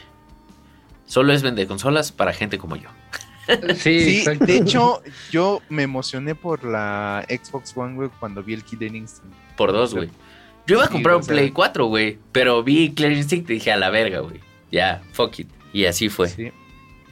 Solo 1.06 1.32
es 1.32 1.44
vender 1.44 1.68
consolas 1.68 2.12
para 2.12 2.34
gente 2.34 2.58
como 2.58 2.76
yo. 2.76 2.90
Sí, 3.76 4.24
Sí, 4.24 4.26
de 4.40 4.58
hecho, 4.58 5.02
yo 5.32 5.62
me 5.70 5.84
emocioné 5.84 6.36
por 6.36 6.64
la 6.64 7.26
Xbox 7.28 7.76
One, 7.76 7.96
güey, 7.96 8.10
cuando 8.20 8.42
vi 8.42 8.54
el 8.54 8.64
Killer 8.64 8.96
Instinct. 8.96 9.36
Por 9.58 9.72
dos, 9.72 9.94
güey. 9.94 10.10
Yo 10.66 10.76
iba 10.76 10.86
a 10.86 10.90
comprar 10.90 11.18
un 11.18 11.26
Play 11.26 11.52
4, 11.52 11.86
güey, 11.88 12.20
pero 12.32 12.64
vi 12.64 12.94
Clear 12.94 13.12
Instinct 13.12 13.50
y 13.50 13.56
dije 13.56 13.72
a 13.72 13.78
la 13.78 13.90
verga, 13.90 14.20
güey. 14.20 14.40
Ya, 14.72 15.02
fuck 15.12 15.40
it. 15.40 15.50
Y 15.74 15.86
así 15.86 16.08
fue. 16.08 16.30
Sí, 16.30 16.52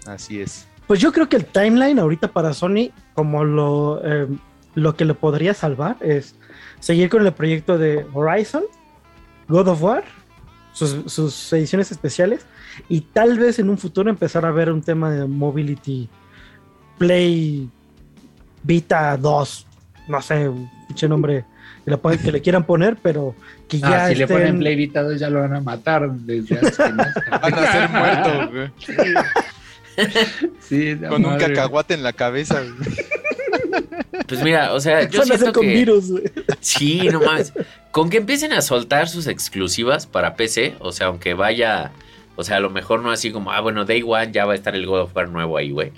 así 0.06 0.40
es. 0.40 0.68
Pues 0.88 1.00
yo 1.00 1.12
creo 1.12 1.28
que 1.28 1.36
el 1.36 1.46
timeline 1.46 2.00
ahorita 2.00 2.30
para 2.30 2.54
Sony, 2.54 2.92
como 3.14 3.44
lo, 3.44 4.02
eh, 4.04 4.28
lo 4.76 4.96
que 4.96 5.06
le 5.06 5.14
podría 5.14 5.54
salvar, 5.54 5.98
es 6.00 6.36
seguir 6.80 7.10
con 7.10 7.26
el 7.26 7.34
proyecto 7.34 7.78
de 7.78 8.06
Horizon, 8.14 8.64
God 9.48 9.68
of 9.68 9.84
War, 9.84 10.04
sus, 10.74 11.52
ediciones 11.54 11.92
especiales, 11.92 12.46
y 12.88 13.02
tal 13.02 13.38
vez 13.38 13.60
en 13.60 13.70
un 13.70 13.78
futuro 13.78 14.10
empezar 14.10 14.46
a 14.46 14.52
ver 14.52 14.72
un 14.72 14.82
tema 14.82 15.12
de 15.12 15.28
Mobility 15.28 16.10
Play 16.98 17.70
Vita 18.64 19.18
2, 19.18 19.68
no 20.08 20.22
sé, 20.22 20.48
un 20.48 20.70
pinche 20.88 21.08
nombre 21.08 21.46
que 21.86 21.92
le, 21.92 22.18
que 22.20 22.32
le, 22.32 22.42
quieran 22.42 22.64
poner, 22.64 22.98
pero 23.02 23.36
que 23.68 23.80
ah, 23.84 23.90
ya. 23.90 24.08
si 24.10 24.16
le 24.16 24.28
ponen 24.28 24.60
Play 24.60 24.76
Vita 24.76 25.02
2 25.04 25.20
ya 25.20 25.30
lo 25.30 25.42
van 25.42 25.56
a 25.56 25.62
matar 25.62 26.12
desde 26.12 26.60
Van 26.60 27.54
a 27.54 27.72
ser 27.72 27.90
muertos, 27.90 28.52
güey. 28.52 28.72
Sí, 30.60 30.96
con 31.10 31.26
un 31.26 31.38
cacahuate 31.38 31.94
en 31.94 32.04
la 32.04 32.14
cabeza. 32.14 32.64
Pues 34.28 34.44
mira, 34.44 34.74
o 34.74 34.80
sea, 34.80 35.08
yo 35.10 35.24
siento 35.24 35.52
con 35.52 35.64
que... 35.66 35.74
virus, 35.74 36.12
Sí, 36.60 37.02
no 37.12 37.22
mames. 37.22 37.54
Con 37.92 38.10
que 38.10 38.18
empiecen 38.18 38.54
a 38.54 38.62
soltar 38.62 39.10
sus 39.10 39.28
exclusivas 39.28 40.06
para 40.06 40.36
PC, 40.36 40.76
o 40.80 40.92
sea, 40.92 41.08
aunque 41.08 41.34
vaya, 41.34 41.92
o 42.36 42.44
sea, 42.44 42.58
a 42.58 42.60
lo 42.60 42.70
mejor 42.70 43.02
no 43.02 43.12
así 43.12 43.32
como, 43.32 43.52
ah, 43.52 43.60
bueno, 43.60 43.86
Day 43.86 44.04
One 44.06 44.32
ya 44.32 44.46
va 44.46 44.54
a 44.54 44.56
estar 44.56 44.76
el 44.76 44.86
God 44.86 45.02
of 45.02 45.16
War 45.16 45.30
nuevo 45.30 45.58
ahí, 45.58 45.72
güey. 45.72 45.92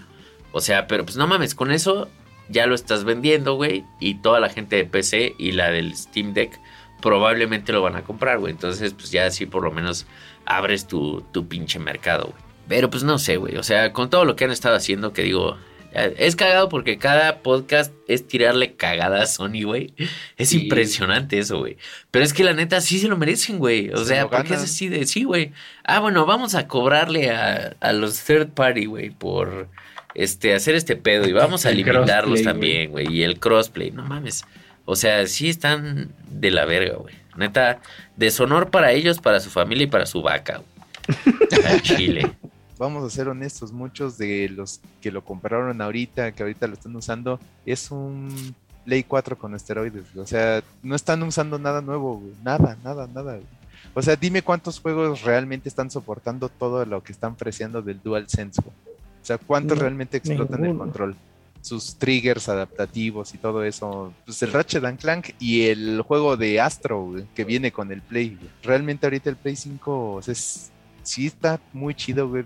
O 0.54 0.62
sea, 0.62 0.88
pero 0.88 1.04
pues 1.04 1.18
no 1.18 1.28
mames, 1.28 1.56
con 1.56 1.72
eso 1.72 2.10
ya 2.47 2.68
lo 2.68 2.76
estás 2.76 3.04
vendiendo, 3.04 3.56
güey, 3.56 3.84
y 3.99 4.16
toda 4.16 4.39
la 4.39 4.49
gente 4.49 4.78
de 4.78 4.86
PC 4.86 5.36
y 5.38 5.51
la 5.51 5.72
del 5.72 5.95
Steam 5.97 6.34
Deck 6.34 6.60
probablemente 7.01 7.74
lo 7.74 7.82
van 7.82 7.97
a 7.97 8.04
comprar, 8.04 8.39
güey. 8.39 8.54
Entonces, 8.54 8.93
pues 8.93 9.12
ya 9.12 9.26
así 9.26 9.45
por 9.45 9.64
lo 9.64 9.72
menos 9.72 10.06
abres 10.45 10.88
tu, 10.88 11.22
tu 11.34 11.47
pinche 11.47 11.80
mercado, 11.80 12.28
güey. 12.28 12.43
Pero 12.70 12.89
pues 12.89 13.04
no 13.04 13.18
sé, 13.18 13.36
güey. 13.38 13.58
O 13.58 13.64
sea, 13.64 13.91
con 13.91 14.10
todo 14.10 14.24
lo 14.24 14.36
que 14.38 14.45
han 14.45 14.51
estado 14.51 14.76
haciendo, 14.76 15.12
que 15.12 15.24
digo, 15.24 15.58
es 15.93 16.36
cagado 16.36 16.70
porque 16.70 16.97
cada 16.97 17.39
podcast 17.39 17.93
es 18.08 18.28
tirarle 18.28 18.76
cagada 18.76 19.22
a 19.22 19.26
Sony, 19.28 19.64
güey. 19.64 19.93
Es 20.38 20.54
impresionante 20.54 21.39
eso, 21.39 21.60
güey. 21.60 21.78
Pero 22.10 22.24
es 22.24 22.34
que 22.34 22.43
la 22.43 22.54
neta 22.54 22.80
sí 22.80 22.99
se 22.99 23.08
lo 23.08 23.18
merecen, 23.18 23.60
güey. 23.60 23.89
O 23.89 24.04
sea, 24.06 24.30
¿por 24.30 24.43
qué 24.43 24.54
es 24.54 24.62
así 24.62 24.88
de 24.88 25.06
sí, 25.06 25.24
güey? 25.24 25.51
Ah, 25.84 25.99
bueno, 25.99 26.26
vamos 26.26 26.56
a 26.56 26.68
cobrarle 26.68 27.32
a, 27.32 27.76
a 27.80 27.93
los 27.93 28.24
third 28.24 28.54
party, 28.54 28.86
güey, 28.86 29.10
por 29.10 29.68
este 30.16 30.53
hacer 30.53 30.76
este 30.76 30.95
pedo. 30.95 31.28
Y 31.28 31.34
vamos 31.34 31.66
a 31.66 31.72
limitarlos 31.72 32.43
también, 32.43 32.91
güey. 32.91 33.11
Y 33.11 33.24
el 33.24 33.39
crossplay, 33.39 33.91
no 33.91 34.03
mames. 34.03 34.45
O 34.86 34.95
sea, 34.95 35.26
sí 35.28 35.49
están 35.49 36.09
de 36.30 36.51
la 36.51 36.66
verga, 36.66 36.97
güey. 36.97 37.16
Neta, 37.36 37.80
deshonor 38.16 38.70
para 38.70 38.91
ellos, 38.91 39.20
para 39.20 39.39
su 39.39 39.49
familia 39.49 39.86
y 39.86 39.88
para 39.88 40.05
su 40.05 40.22
vaca, 40.22 40.61
güey. 40.61 41.82
Chile 41.82 42.32
vamos 42.84 43.03
a 43.05 43.09
ser 43.09 43.30
honestos, 43.30 43.72
muchos 43.72 44.18
de 44.18 44.49
los 44.49 44.82
que 45.01 45.11
lo 45.11 45.24
compraron 45.24 45.82
ahorita, 45.82 46.34
que 46.34 46.43
ahorita 46.43 46.68
lo 46.68 46.74
están 46.74 46.95
usando, 46.95 47.39
es 47.66 47.91
un 47.91 48.53
Play 48.84 49.03
4 49.03 49.38
con 49.38 49.55
esteroides. 49.55 50.16
O 50.18 50.26
sea, 50.26 50.61
no 50.82 50.95
están 50.95 51.24
usando 51.24 51.57
nada 51.57 51.82
nuevo, 51.82 52.22
Nada, 52.43 52.78
nada, 52.84 53.07
nada. 53.07 53.39
O 53.93 54.01
sea, 54.01 54.18
dime 54.18 54.41
cuántos 54.41 54.80
juegos 54.80 55.22
realmente 55.22 55.70
están 55.70 55.89
soportando 55.89 56.49
todo 56.49 56.86
lo 56.86 57.01
que 57.01 57.14
están 57.14 57.34
ofreciendo 57.34 57.82
del 57.82 58.01
DualSense. 58.01 58.61
O 59.24 59.26
sea, 59.26 59.38
cuántos 59.38 59.80
realmente 59.80 60.17
explotan 60.17 60.65
el 60.65 60.78
control. 60.78 61.15
Sus 61.61 61.95
triggers 61.95 62.49
adaptativos 62.49 63.34
y 63.34 63.38
todo 63.38 63.63
eso. 63.63 64.13
Pues 64.26 64.43
el 64.43 64.51
Ratchet 64.51 64.84
and 64.84 64.99
Clank 64.99 65.30
y 65.39 65.67
el 65.67 66.01
juego 66.01 66.36
de 66.36 66.59
Astro 66.59 67.15
que 67.34 67.45
viene 67.45 67.71
con 67.71 67.89
el 67.93 68.01
Play. 68.01 68.38
Realmente 68.61 69.05
ahorita 69.05 69.30
el 69.30 69.38
Play 69.38 69.55
5 69.55 70.19
es 70.28 70.74
sí 71.03 71.28
está 71.28 71.59
muy 71.71 71.93
chido, 71.93 72.28
güey. 72.28 72.45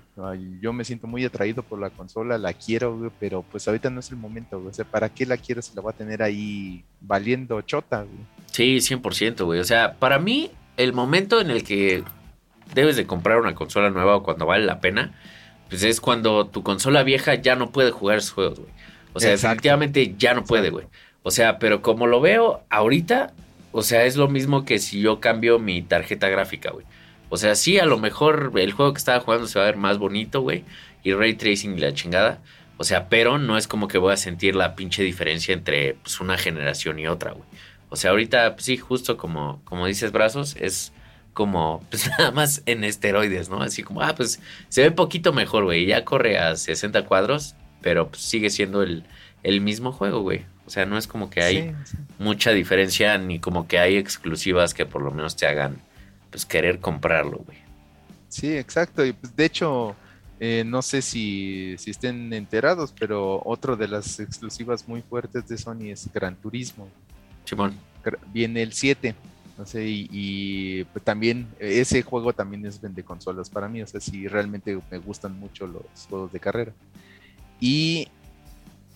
Yo 0.61 0.73
me 0.73 0.83
siento 0.83 1.07
muy 1.07 1.23
atraído 1.25 1.63
por 1.63 1.79
la 1.79 1.89
consola, 1.89 2.37
la 2.37 2.53
quiero, 2.53 2.97
güey, 2.97 3.11
pero 3.19 3.43
pues 3.43 3.67
ahorita 3.67 3.89
no 3.89 4.01
es 4.01 4.11
el 4.11 4.17
momento, 4.17 4.59
güey. 4.59 4.69
O 4.69 4.73
sea, 4.73 4.85
¿para 4.85 5.09
qué 5.09 5.25
la 5.25 5.37
quiero 5.37 5.61
si 5.61 5.75
la 5.75 5.81
voy 5.81 5.93
a 5.93 5.97
tener 5.97 6.21
ahí 6.21 6.83
valiendo 7.01 7.61
chota, 7.61 8.03
güey? 8.03 8.19
Sí, 8.51 8.77
100%, 8.77 9.45
güey. 9.45 9.59
O 9.59 9.63
sea, 9.63 9.95
para 9.95 10.19
mí, 10.19 10.51
el 10.75 10.93
momento 10.93 11.39
en 11.39 11.49
el 11.49 11.63
que 11.63 12.03
debes 12.73 12.97
de 12.97 13.07
comprar 13.07 13.39
una 13.39 13.55
consola 13.55 13.89
nueva 13.89 14.17
o 14.17 14.23
cuando 14.23 14.45
vale 14.45 14.65
la 14.65 14.81
pena, 14.81 15.15
pues 15.69 15.83
es 15.83 16.01
cuando 16.01 16.47
tu 16.47 16.63
consola 16.63 17.03
vieja 17.03 17.35
ya 17.35 17.55
no 17.55 17.71
puede 17.71 17.91
jugar 17.91 18.19
esos 18.19 18.31
juegos, 18.31 18.59
güey. 18.59 18.71
O 19.13 19.19
sea, 19.19 19.33
efectivamente 19.33 20.15
ya 20.17 20.33
no 20.33 20.43
puede, 20.43 20.69
güey. 20.69 20.85
O 21.23 21.31
sea, 21.31 21.59
pero 21.59 21.81
como 21.81 22.07
lo 22.07 22.21
veo 22.21 22.63
ahorita, 22.69 23.33
o 23.71 23.81
sea, 23.81 24.05
es 24.05 24.15
lo 24.15 24.27
mismo 24.27 24.63
que 24.63 24.79
si 24.79 25.01
yo 25.01 25.19
cambio 25.19 25.59
mi 25.59 25.81
tarjeta 25.81 26.29
gráfica, 26.29 26.71
güey. 26.71 26.85
O 27.29 27.37
sea, 27.37 27.55
sí, 27.55 27.79
a 27.79 27.85
lo 27.85 27.97
mejor 27.97 28.51
el 28.55 28.71
juego 28.71 28.93
que 28.93 28.99
estaba 28.99 29.19
jugando 29.19 29.47
se 29.47 29.59
va 29.59 29.65
a 29.65 29.67
ver 29.67 29.77
más 29.77 29.97
bonito, 29.97 30.41
güey. 30.41 30.63
Y 31.03 31.13
ray 31.13 31.33
tracing 31.33 31.77
y 31.77 31.81
la 31.81 31.93
chingada. 31.93 32.39
O 32.77 32.83
sea, 32.83 33.09
pero 33.09 33.37
no 33.39 33.57
es 33.57 33.67
como 33.67 33.87
que 33.87 33.97
voy 33.97 34.13
a 34.13 34.17
sentir 34.17 34.55
la 34.55 34.75
pinche 34.75 35.03
diferencia 35.03 35.53
entre 35.53 35.95
pues, 35.95 36.19
una 36.21 36.37
generación 36.37 36.99
y 36.99 37.07
otra, 37.07 37.31
güey. 37.31 37.47
O 37.89 37.95
sea, 37.95 38.11
ahorita, 38.11 38.53
pues, 38.53 38.65
sí, 38.65 38.77
justo 38.77 39.17
como, 39.17 39.61
como 39.63 39.87
dices, 39.87 40.11
brazos, 40.11 40.55
es 40.59 40.93
como, 41.37 41.83
pues 41.91 42.09
nada 42.17 42.31
más 42.31 42.63
en 42.65 42.83
esteroides, 42.83 43.47
¿no? 43.47 43.61
Así 43.61 43.83
como, 43.83 44.01
ah, 44.01 44.15
pues 44.15 44.39
se 44.69 44.81
ve 44.81 44.89
poquito 44.89 45.33
mejor, 45.33 45.65
güey. 45.65 45.85
Ya 45.85 46.03
corre 46.03 46.39
a 46.39 46.55
60 46.55 47.05
cuadros, 47.05 47.53
pero 47.81 48.09
pues, 48.09 48.23
sigue 48.23 48.49
siendo 48.49 48.81
el, 48.81 49.03
el 49.43 49.61
mismo 49.61 49.91
juego, 49.91 50.21
güey. 50.21 50.45
O 50.65 50.71
sea, 50.71 50.87
no 50.87 50.97
es 50.97 51.05
como 51.05 51.29
que 51.29 51.43
hay 51.43 51.75
mucha 52.17 52.51
diferencia, 52.51 53.19
ni 53.19 53.39
como 53.39 53.67
que 53.67 53.77
hay 53.77 53.97
exclusivas 53.97 54.73
que 54.73 54.87
por 54.87 55.03
lo 55.03 55.11
menos 55.11 55.35
te 55.35 55.45
hagan 55.45 55.77
pues 56.31 56.45
querer 56.45 56.79
comprarlo, 56.79 57.37
güey. 57.45 57.59
Sí, 58.29 58.57
exacto. 58.57 59.05
Y 59.05 59.13
pues, 59.13 59.35
de 59.35 59.45
hecho, 59.45 59.95
eh, 60.39 60.63
no 60.65 60.81
sé 60.81 61.03
si, 61.03 61.75
si, 61.77 61.91
estén 61.91 62.33
enterados, 62.33 62.93
pero 62.99 63.43
otro 63.45 63.77
de 63.77 63.87
las 63.87 64.19
exclusivas 64.19 64.87
muy 64.87 65.03
fuertes 65.03 65.47
de 65.47 65.57
Sony 65.57 65.91
es 65.91 66.09
Gran 66.11 66.35
Turismo. 66.35 66.89
Simón. 67.45 67.77
Viene 68.33 68.63
el 68.63 68.73
7. 68.73 69.13
No 69.57 69.65
sé, 69.65 69.85
y, 69.87 70.83
pues, 70.93 71.03
también 71.03 71.47
ese 71.59 72.03
juego 72.03 72.31
también 72.31 72.65
es 72.65 72.79
vende 72.79 73.03
consolas 73.03 73.49
para 73.49 73.67
mí. 73.67 73.81
O 73.81 73.87
sea, 73.87 73.99
si 73.99 74.27
realmente 74.27 74.79
me 74.91 74.99
gustan 74.99 75.39
mucho 75.39 75.65
los 75.65 75.83
juegos 76.07 76.31
de 76.31 76.39
carrera. 76.39 76.73
Y 77.59 78.07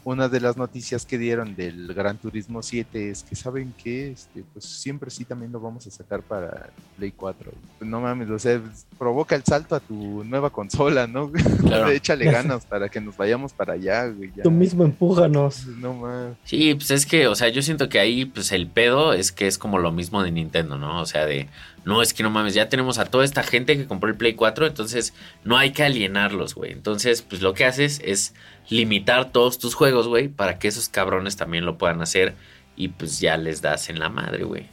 una 0.03 0.27
de 0.29 0.39
las 0.39 0.57
noticias 0.57 1.05
que 1.05 1.17
dieron 1.17 1.55
del 1.55 1.93
Gran 1.93 2.17
Turismo 2.17 2.63
7 2.63 3.11
es 3.11 3.23
que 3.23 3.35
saben 3.35 3.73
que 3.83 4.11
este, 4.11 4.43
pues 4.51 4.65
siempre 4.65 5.11
sí 5.11 5.25
también 5.25 5.51
lo 5.51 5.59
vamos 5.59 5.85
a 5.85 5.91
sacar 5.91 6.21
para 6.21 6.69
Play 6.97 7.11
4. 7.11 7.51
No 7.81 8.01
mames, 8.01 8.29
o 8.29 8.39
sea, 8.39 8.61
provoca 8.97 9.35
el 9.35 9.43
salto 9.43 9.75
a 9.75 9.79
tu 9.79 10.23
nueva 10.23 10.49
consola, 10.49 11.07
¿no? 11.07 11.31
Claro. 11.61 11.89
Échale 11.89 12.25
ganas 12.25 12.65
para 12.65 12.89
que 12.89 12.99
nos 12.99 13.15
vayamos 13.15 13.53
para 13.53 13.73
allá, 13.73 14.07
güey. 14.07 14.31
Tú 14.43 14.51
mismo 14.51 14.83
empújanos. 14.83 15.67
No 15.67 15.93
mames. 15.93 16.37
Sí, 16.43 16.73
pues 16.73 16.91
es 16.91 17.05
que, 17.05 17.27
o 17.27 17.35
sea, 17.35 17.49
yo 17.49 17.61
siento 17.61 17.87
que 17.87 17.99
ahí, 17.99 18.25
pues 18.25 18.51
el 18.51 18.67
pedo 18.67 19.13
es 19.13 19.31
que 19.31 19.47
es 19.47 19.57
como 19.57 19.77
lo 19.77 19.91
mismo 19.91 20.23
de 20.23 20.31
Nintendo, 20.31 20.77
¿no? 20.77 21.01
O 21.01 21.05
sea, 21.05 21.25
de, 21.25 21.47
no, 21.83 22.01
es 22.01 22.13
que 22.13 22.21
no 22.21 22.29
mames, 22.29 22.53
ya 22.53 22.69
tenemos 22.69 22.99
a 22.99 23.05
toda 23.05 23.25
esta 23.25 23.41
gente 23.41 23.75
que 23.75 23.87
compró 23.87 24.09
el 24.09 24.15
Play 24.15 24.33
4, 24.33 24.67
entonces 24.67 25.13
no 25.43 25.57
hay 25.57 25.71
que 25.71 25.83
alienarlos, 25.83 26.53
güey. 26.53 26.71
Entonces, 26.71 27.23
pues 27.23 27.41
lo 27.41 27.53
que 27.53 27.65
haces 27.65 28.01
es 28.03 28.35
limitar 28.69 29.31
todos 29.31 29.57
tus 29.57 29.73
juegos, 29.73 30.07
güey, 30.07 30.27
para 30.27 30.59
que 30.59 30.67
esos 30.67 30.89
cabrones 30.89 31.37
también 31.37 31.65
lo 31.65 31.77
puedan 31.77 32.01
hacer 32.01 32.35
y 32.75 32.89
pues 32.89 33.19
ya 33.19 33.35
les 33.37 33.61
das 33.61 33.89
en 33.89 33.99
la 33.99 34.09
madre, 34.09 34.43
güey. 34.43 34.67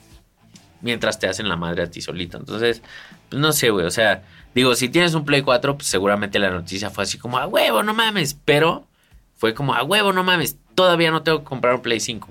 Mientras 0.82 1.18
te 1.18 1.26
hacen 1.26 1.48
la 1.48 1.56
madre 1.56 1.82
a 1.82 1.90
ti 1.90 2.02
solito. 2.02 2.36
Entonces, 2.36 2.82
pues 3.30 3.40
no 3.40 3.52
sé, 3.52 3.70
güey, 3.70 3.86
o 3.86 3.90
sea, 3.90 4.22
digo, 4.54 4.74
si 4.74 4.90
tienes 4.90 5.14
un 5.14 5.24
Play 5.24 5.42
4, 5.42 5.76
pues 5.76 5.88
seguramente 5.88 6.38
la 6.38 6.50
noticia 6.50 6.90
fue 6.90 7.04
así 7.04 7.16
como, 7.16 7.38
a 7.38 7.46
huevo, 7.46 7.82
no 7.82 7.94
mames, 7.94 8.34
pero 8.44 8.86
fue 9.34 9.54
como, 9.54 9.74
a 9.74 9.82
huevo, 9.82 10.12
no 10.12 10.24
mames, 10.24 10.58
todavía 10.74 11.10
no 11.10 11.22
tengo 11.22 11.38
que 11.38 11.44
comprar 11.44 11.74
un 11.74 11.82
Play 11.82 12.00
5. 12.00 12.28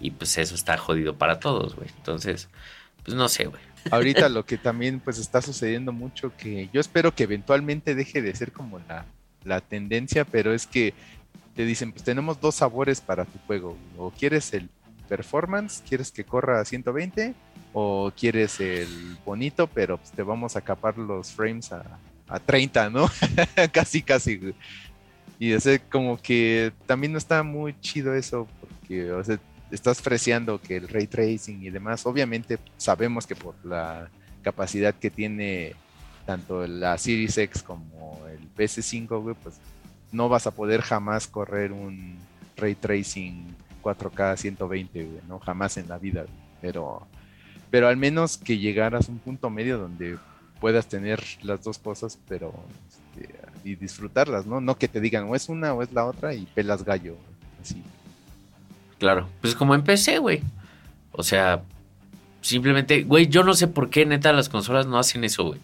Y 0.00 0.10
pues 0.10 0.36
eso 0.36 0.54
está 0.54 0.76
jodido 0.78 1.14
para 1.14 1.38
todos, 1.38 1.76
güey. 1.76 1.88
Entonces, 1.96 2.48
pues 3.04 3.14
no 3.14 3.28
sé, 3.28 3.44
güey. 3.46 3.69
Ahorita 3.90 4.28
lo 4.28 4.44
que 4.44 4.58
también 4.58 5.00
pues 5.00 5.18
está 5.18 5.40
sucediendo 5.40 5.92
mucho, 5.92 6.32
que 6.36 6.68
yo 6.72 6.80
espero 6.80 7.14
que 7.14 7.24
eventualmente 7.24 7.94
deje 7.94 8.20
de 8.22 8.34
ser 8.34 8.52
como 8.52 8.78
la 8.88 9.06
la 9.44 9.60
tendencia, 9.60 10.24
pero 10.24 10.52
es 10.52 10.66
que 10.66 10.94
te 11.54 11.64
dicen, 11.64 11.92
pues 11.92 12.04
tenemos 12.04 12.40
dos 12.40 12.56
sabores 12.56 13.00
para 13.00 13.24
tu 13.24 13.38
juego. 13.46 13.76
O 13.96 14.10
quieres 14.10 14.52
el 14.52 14.68
performance, 15.08 15.82
quieres 15.88 16.10
que 16.10 16.24
corra 16.24 16.60
a 16.60 16.64
120, 16.64 17.34
o 17.72 18.12
quieres 18.16 18.60
el 18.60 19.16
bonito, 19.24 19.66
pero 19.66 19.98
pues 19.98 20.10
te 20.12 20.22
vamos 20.22 20.56
a 20.56 20.60
capar 20.60 20.96
los 20.98 21.32
frames 21.32 21.72
a, 21.72 21.98
a 22.28 22.38
30, 22.38 22.90
¿no? 22.90 23.10
casi, 23.72 24.02
casi. 24.02 24.54
Y 25.38 25.52
es 25.52 25.66
como 25.90 26.18
que 26.18 26.72
también 26.86 27.12
no 27.12 27.18
está 27.18 27.42
muy 27.42 27.78
chido 27.80 28.14
eso, 28.14 28.46
porque 28.60 29.10
o 29.12 29.24
sea, 29.24 29.38
estás 29.70 30.00
freseando 30.00 30.60
que 30.60 30.76
el 30.76 30.88
ray 30.88 31.06
tracing 31.06 31.62
y 31.62 31.70
demás, 31.70 32.04
obviamente 32.06 32.58
sabemos 32.76 33.26
que 33.26 33.36
por 33.36 33.54
la 33.64 34.08
capacidad 34.42 34.94
que 34.94 35.10
tiene 35.10 35.74
tanto 36.26 36.66
la 36.66 36.96
Series 36.98 37.36
X 37.38 37.62
como 37.62 38.20
el 38.28 38.52
PS5, 38.54 39.36
pues 39.42 39.56
no 40.12 40.28
vas 40.28 40.46
a 40.46 40.50
poder 40.50 40.80
jamás 40.82 41.26
correr 41.26 41.72
un 41.72 42.18
ray 42.56 42.74
tracing 42.74 43.46
4K 43.82 44.36
120, 44.36 45.22
¿no? 45.28 45.38
Jamás 45.38 45.76
en 45.76 45.88
la 45.88 45.98
vida, 45.98 46.26
Pero, 46.60 47.06
pero 47.70 47.88
al 47.88 47.96
menos 47.96 48.36
que 48.36 48.58
llegaras 48.58 49.08
a 49.08 49.12
un 49.12 49.18
punto 49.18 49.50
medio 49.50 49.78
donde 49.78 50.18
puedas 50.60 50.86
tener 50.86 51.22
las 51.42 51.64
dos 51.64 51.78
cosas, 51.78 52.18
pero 52.28 52.52
este, 52.88 53.34
y 53.64 53.74
disfrutarlas, 53.76 54.46
¿no? 54.46 54.60
No 54.60 54.76
que 54.76 54.88
te 54.88 55.00
digan 55.00 55.24
o 55.28 55.34
es 55.34 55.48
una 55.48 55.72
o 55.72 55.82
es 55.82 55.92
la 55.92 56.04
otra 56.04 56.34
y 56.34 56.46
pelas 56.46 56.84
gallo, 56.84 57.16
así. 57.60 57.82
Claro, 59.00 59.28
pues 59.40 59.56
como 59.56 59.74
empecé, 59.74 60.18
güey. 60.18 60.42
O 61.12 61.24
sea, 61.24 61.62
simplemente, 62.42 63.02
güey, 63.02 63.26
yo 63.26 63.42
no 63.42 63.54
sé 63.54 63.66
por 63.66 63.90
qué 63.90 64.06
neta 64.06 64.32
las 64.32 64.48
consolas 64.48 64.86
no 64.86 64.98
hacen 64.98 65.24
eso, 65.24 65.44
güey. 65.44 65.60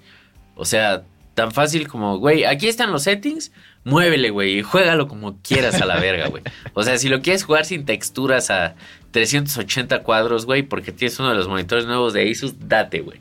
O 0.57 0.65
sea, 0.65 1.03
tan 1.35 1.53
fácil 1.53 1.87
como, 1.87 2.19
güey, 2.19 2.45
aquí 2.45 2.67
están 2.67 2.91
los 2.91 3.03
settings, 3.05 3.53
muévele, 3.85 4.31
güey, 4.31 4.59
y 4.59 4.63
juégalo 4.63 5.07
como 5.07 5.37
quieras 5.43 5.81
a 5.81 5.87
la 5.87 6.01
verga, 6.01 6.29
güey. 6.29 6.43
O 6.75 6.83
sea, 6.83 6.99
si 6.99 7.09
lo 7.09 7.21
quieres 7.21 7.45
jugar 7.45 7.65
sin 7.67 7.85
texturas 7.85 8.51
a 8.51 8.75
380 9.13 10.03
cuadros, 10.03 10.47
güey, 10.47 10.63
porque 10.63 10.93
tienes 10.93 11.19
uno 11.21 11.29
de 11.29 11.35
los 11.37 11.47
monitores 11.49 11.87
nuevos 11.87 12.13
de 12.13 12.31
Asus, 12.31 12.55
date, 12.69 13.01
güey. 13.01 13.19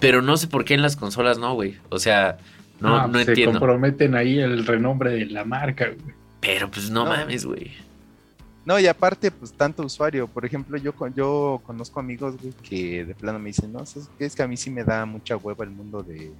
Pero 0.00 0.20
no 0.22 0.36
sé 0.36 0.48
por 0.48 0.64
qué 0.64 0.74
en 0.74 0.82
las 0.82 0.96
consolas 0.96 1.38
no, 1.38 1.54
güey. 1.54 1.76
O 1.88 1.98
sea, 2.00 2.38
no, 2.80 3.06
no, 3.06 3.12
pues 3.12 3.24
se 3.24 3.30
entiendo. 3.30 3.60
comprometen 3.60 4.16
ahí 4.16 4.40
el 4.40 4.66
renombre 4.66 5.12
de 5.12 5.26
la 5.26 5.44
marca, 5.44 5.86
güey. 5.86 6.14
Pero 6.40 6.70
pues 6.70 6.90
no, 6.90 7.04
No. 7.04 7.10
mames, 7.10 7.44
güey. 7.46 7.70
No, 8.64 8.78
y 8.80 8.86
aparte, 8.86 9.30
pues 9.30 9.52
tanto 9.52 9.82
usuario. 9.84 10.26
Por 10.26 10.44
ejemplo, 10.46 10.78
yo, 10.78 10.94
con- 10.94 11.12
yo 11.14 11.60
conozco 11.66 12.00
amigos, 12.00 12.36
güey, 12.40 12.52
que 12.62 13.04
de 13.04 13.14
plano 13.14 13.38
me 13.38 13.48
dicen, 13.50 13.72
no, 13.72 13.82
es 13.82 14.34
que- 14.34 14.42
a 14.42 14.48
mí 14.48 14.56
sí 14.56 14.70
me 14.70 14.84
da 14.84 15.04
mucha 15.04 15.36
hueva 15.36 15.64
el 15.64 15.70
mundo 15.70 16.02
de, 16.02 16.32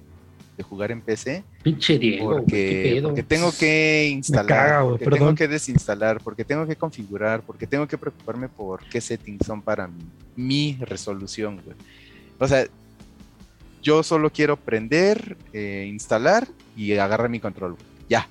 de 0.57 0.63
jugar 0.63 0.91
en 0.91 1.01
PC. 1.01 1.43
Pinche 1.61 1.99
Diego, 1.99 2.31
Porque, 2.37 2.93
pedo. 2.95 3.09
porque 3.09 3.23
tengo 3.23 3.51
que 3.51 4.07
instalar, 4.11 4.47
caga, 4.47 4.81
güey, 4.81 4.91
porque 4.93 5.05
perdón. 5.05 5.19
tengo 5.19 5.35
que 5.35 5.47
desinstalar, 5.47 6.19
porque 6.23 6.43
tengo 6.45 6.65
que 6.65 6.75
configurar, 6.75 7.41
porque 7.43 7.67
tengo 7.67 7.87
que 7.87 7.97
preocuparme 7.97 8.49
por 8.49 8.83
qué 8.89 9.01
settings 9.01 9.45
son 9.45 9.61
para 9.61 9.87
mi, 9.87 10.03
mi 10.35 10.77
resolución, 10.81 11.61
güey. 11.63 11.75
O 12.39 12.47
sea, 12.47 12.65
yo 13.83 14.01
solo 14.01 14.31
quiero 14.31 14.57
prender, 14.57 15.37
eh, 15.53 15.85
instalar 15.91 16.47
y 16.75 16.93
agarrar 16.93 17.29
mi 17.29 17.39
control, 17.39 17.73
güey. 17.73 17.85
Ya. 18.09 18.27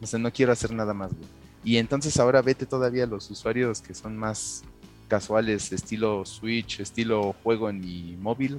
O 0.00 0.06
sea, 0.06 0.18
no 0.18 0.32
quiero 0.32 0.52
hacer 0.52 0.72
nada 0.72 0.94
más, 0.94 1.10
güey. 1.12 1.28
Y 1.68 1.76
entonces 1.76 2.18
ahora 2.18 2.40
vete 2.40 2.64
todavía 2.64 3.04
a 3.04 3.06
los 3.06 3.30
usuarios 3.30 3.82
que 3.82 3.92
son 3.92 4.16
más 4.16 4.64
casuales, 5.06 5.70
estilo 5.70 6.24
Switch, 6.24 6.80
estilo 6.80 7.34
juego 7.42 7.68
en 7.68 7.80
mi 7.82 8.16
móvil, 8.18 8.58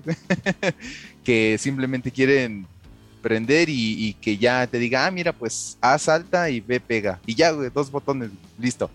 que 1.23 1.57
simplemente 1.57 2.11
quieren 2.11 2.67
prender 3.23 3.67
y, 3.67 4.09
y 4.09 4.13
que 4.13 4.37
ya 4.37 4.67
te 4.67 4.77
diga, 4.77 5.07
ah, 5.07 5.09
mira, 5.09 5.33
pues 5.33 5.79
A 5.81 5.97
salta 5.97 6.51
y 6.51 6.59
B 6.59 6.79
pega. 6.79 7.19
Y 7.25 7.33
ya, 7.33 7.49
güey, 7.49 7.71
dos 7.73 7.89
botones, 7.89 8.29
listo. 8.59 8.91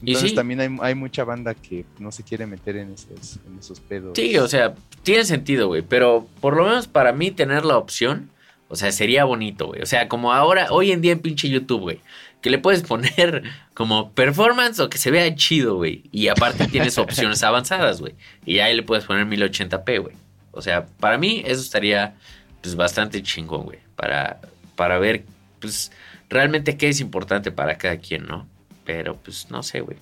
Entonces 0.00 0.30
sí. 0.30 0.34
también 0.34 0.58
hay, 0.58 0.76
hay 0.80 0.96
mucha 0.96 1.22
banda 1.22 1.54
que 1.54 1.84
no 2.00 2.10
se 2.10 2.24
quiere 2.24 2.44
meter 2.44 2.74
en 2.74 2.90
esos, 2.90 3.38
en 3.46 3.56
esos 3.56 3.78
pedos. 3.78 4.14
Sí, 4.16 4.36
o 4.36 4.48
sea, 4.48 4.74
tiene 5.04 5.24
sentido, 5.24 5.68
güey. 5.68 5.82
Pero 5.82 6.26
por 6.40 6.56
lo 6.56 6.64
menos 6.64 6.88
para 6.88 7.12
mí 7.12 7.30
tener 7.30 7.64
la 7.64 7.78
opción, 7.78 8.30
o 8.66 8.74
sea, 8.74 8.90
sería 8.90 9.22
bonito, 9.22 9.68
güey. 9.68 9.80
O 9.80 9.86
sea, 9.86 10.08
como 10.08 10.32
ahora, 10.32 10.72
hoy 10.72 10.90
en 10.90 11.00
día 11.02 11.12
en 11.12 11.20
pinche 11.20 11.48
YouTube, 11.48 11.82
güey. 11.82 12.00
Que 12.42 12.50
le 12.50 12.58
puedes 12.58 12.82
poner 12.82 13.44
como 13.72 14.12
performance 14.12 14.78
o 14.80 14.90
que 14.90 14.98
se 14.98 15.10
vea 15.10 15.34
chido, 15.34 15.76
güey. 15.76 16.04
Y 16.12 16.28
aparte 16.28 16.66
tienes 16.66 16.98
opciones 16.98 17.42
avanzadas, 17.42 18.00
güey. 18.00 18.14
Y 18.44 18.58
ahí 18.58 18.76
le 18.76 18.82
puedes 18.82 19.04
poner 19.04 19.26
1080p, 19.26 20.02
güey. 20.02 20.14
O 20.50 20.60
sea, 20.60 20.86
para 20.98 21.16
mí 21.16 21.42
eso 21.46 21.62
estaría 21.62 22.14
pues 22.60 22.76
bastante 22.76 23.22
chingón, 23.22 23.64
güey. 23.64 23.78
Para, 23.96 24.40
para 24.76 24.98
ver, 24.98 25.24
pues, 25.60 25.92
realmente 26.28 26.76
qué 26.76 26.88
es 26.88 27.00
importante 27.00 27.50
para 27.50 27.78
cada 27.78 27.96
quien, 27.96 28.26
¿no? 28.26 28.46
Pero, 28.84 29.16
pues, 29.16 29.50
no 29.50 29.62
sé, 29.62 29.80
güey. 29.80 29.96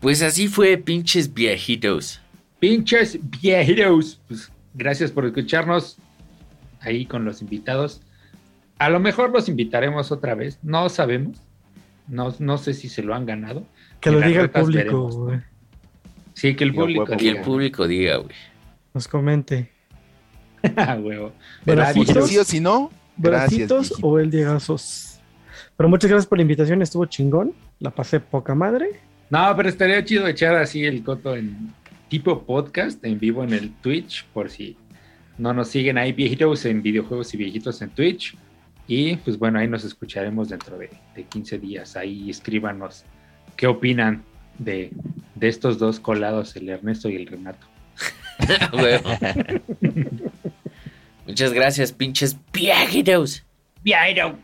Pues 0.00 0.22
así 0.22 0.48
fue, 0.48 0.76
pinches 0.78 1.32
viejitos. 1.32 2.20
Pinches 2.60 3.18
viejitos. 3.40 4.20
Pues 4.28 4.50
gracias 4.74 5.10
por 5.10 5.24
escucharnos 5.24 5.96
ahí 6.80 7.06
con 7.06 7.24
los 7.24 7.42
invitados. 7.42 8.00
A 8.78 8.90
lo 8.90 9.00
mejor 9.00 9.30
los 9.30 9.48
invitaremos 9.48 10.12
otra 10.12 10.34
vez, 10.34 10.58
no 10.62 10.88
sabemos. 10.88 11.38
No, 12.08 12.34
no 12.38 12.58
sé 12.58 12.74
si 12.74 12.88
se 12.88 13.02
lo 13.02 13.14
han 13.14 13.26
ganado. 13.26 13.66
Que 14.00 14.10
En 14.10 14.20
lo 14.20 14.26
diga 14.26 14.42
el 14.42 14.50
público, 14.50 15.08
güey. 15.08 15.40
Sí, 16.34 16.54
que 16.54 16.64
el 16.64 16.70
Digo, 16.70 16.82
público. 16.82 17.02
huevo. 17.04 17.16
Que 17.16 17.28
el 17.28 17.34
diga. 17.34 17.44
público 17.44 17.86
diga, 17.88 18.16
güey. 18.18 18.34
Nos 18.94 19.08
comente. 19.08 19.70
Huevo. 21.00 21.32
Si 21.94 22.06
sí 22.06 22.38
o 22.38 22.44
si 22.44 22.60
no. 22.60 22.90
¿Bracitos 23.16 23.94
o 24.02 24.18
el 24.18 24.30
Diegazos? 24.30 25.20
Pero 25.76 25.88
muchas 25.88 26.10
gracias 26.10 26.26
por 26.26 26.38
la 26.38 26.42
invitación, 26.42 26.82
estuvo 26.82 27.06
chingón. 27.06 27.52
La 27.78 27.90
pasé 27.90 28.20
poca 28.20 28.54
madre. 28.54 29.00
No, 29.30 29.52
pero 29.56 29.68
estaría 29.68 30.04
chido 30.04 30.26
echar 30.26 30.54
así 30.56 30.84
el 30.84 31.02
coto 31.02 31.36
en 31.36 31.72
tipo 32.08 32.42
podcast 32.44 33.04
en 33.04 33.18
vivo 33.18 33.42
en 33.44 33.52
el 33.52 33.72
Twitch, 33.76 34.24
por 34.32 34.50
si 34.50 34.76
no 35.38 35.52
nos 35.52 35.68
siguen 35.68 35.98
ahí 35.98 36.12
viejitos 36.12 36.64
en 36.64 36.82
videojuegos 36.82 37.32
y 37.34 37.36
viejitos 37.36 37.82
en 37.82 37.90
Twitch. 37.90 38.36
Y 38.88 39.16
pues 39.16 39.38
bueno, 39.38 39.58
ahí 39.58 39.66
nos 39.66 39.84
escucharemos 39.84 40.48
dentro 40.48 40.78
de, 40.78 40.90
de 41.14 41.24
15 41.24 41.58
días. 41.58 41.96
Ahí 41.96 42.30
escríbanos 42.30 43.04
qué 43.56 43.66
opinan 43.66 44.22
de, 44.58 44.90
de 45.34 45.48
estos 45.48 45.78
dos 45.78 46.00
colados, 46.00 46.54
el 46.56 46.68
Ernesto 46.68 47.08
y 47.08 47.16
el 47.16 47.26
Renato. 47.26 47.66
Muchas 51.26 51.52
gracias, 51.52 51.92
pinches 51.92 52.36
viejitos. 52.52 53.44
Viajero. 53.82 54.38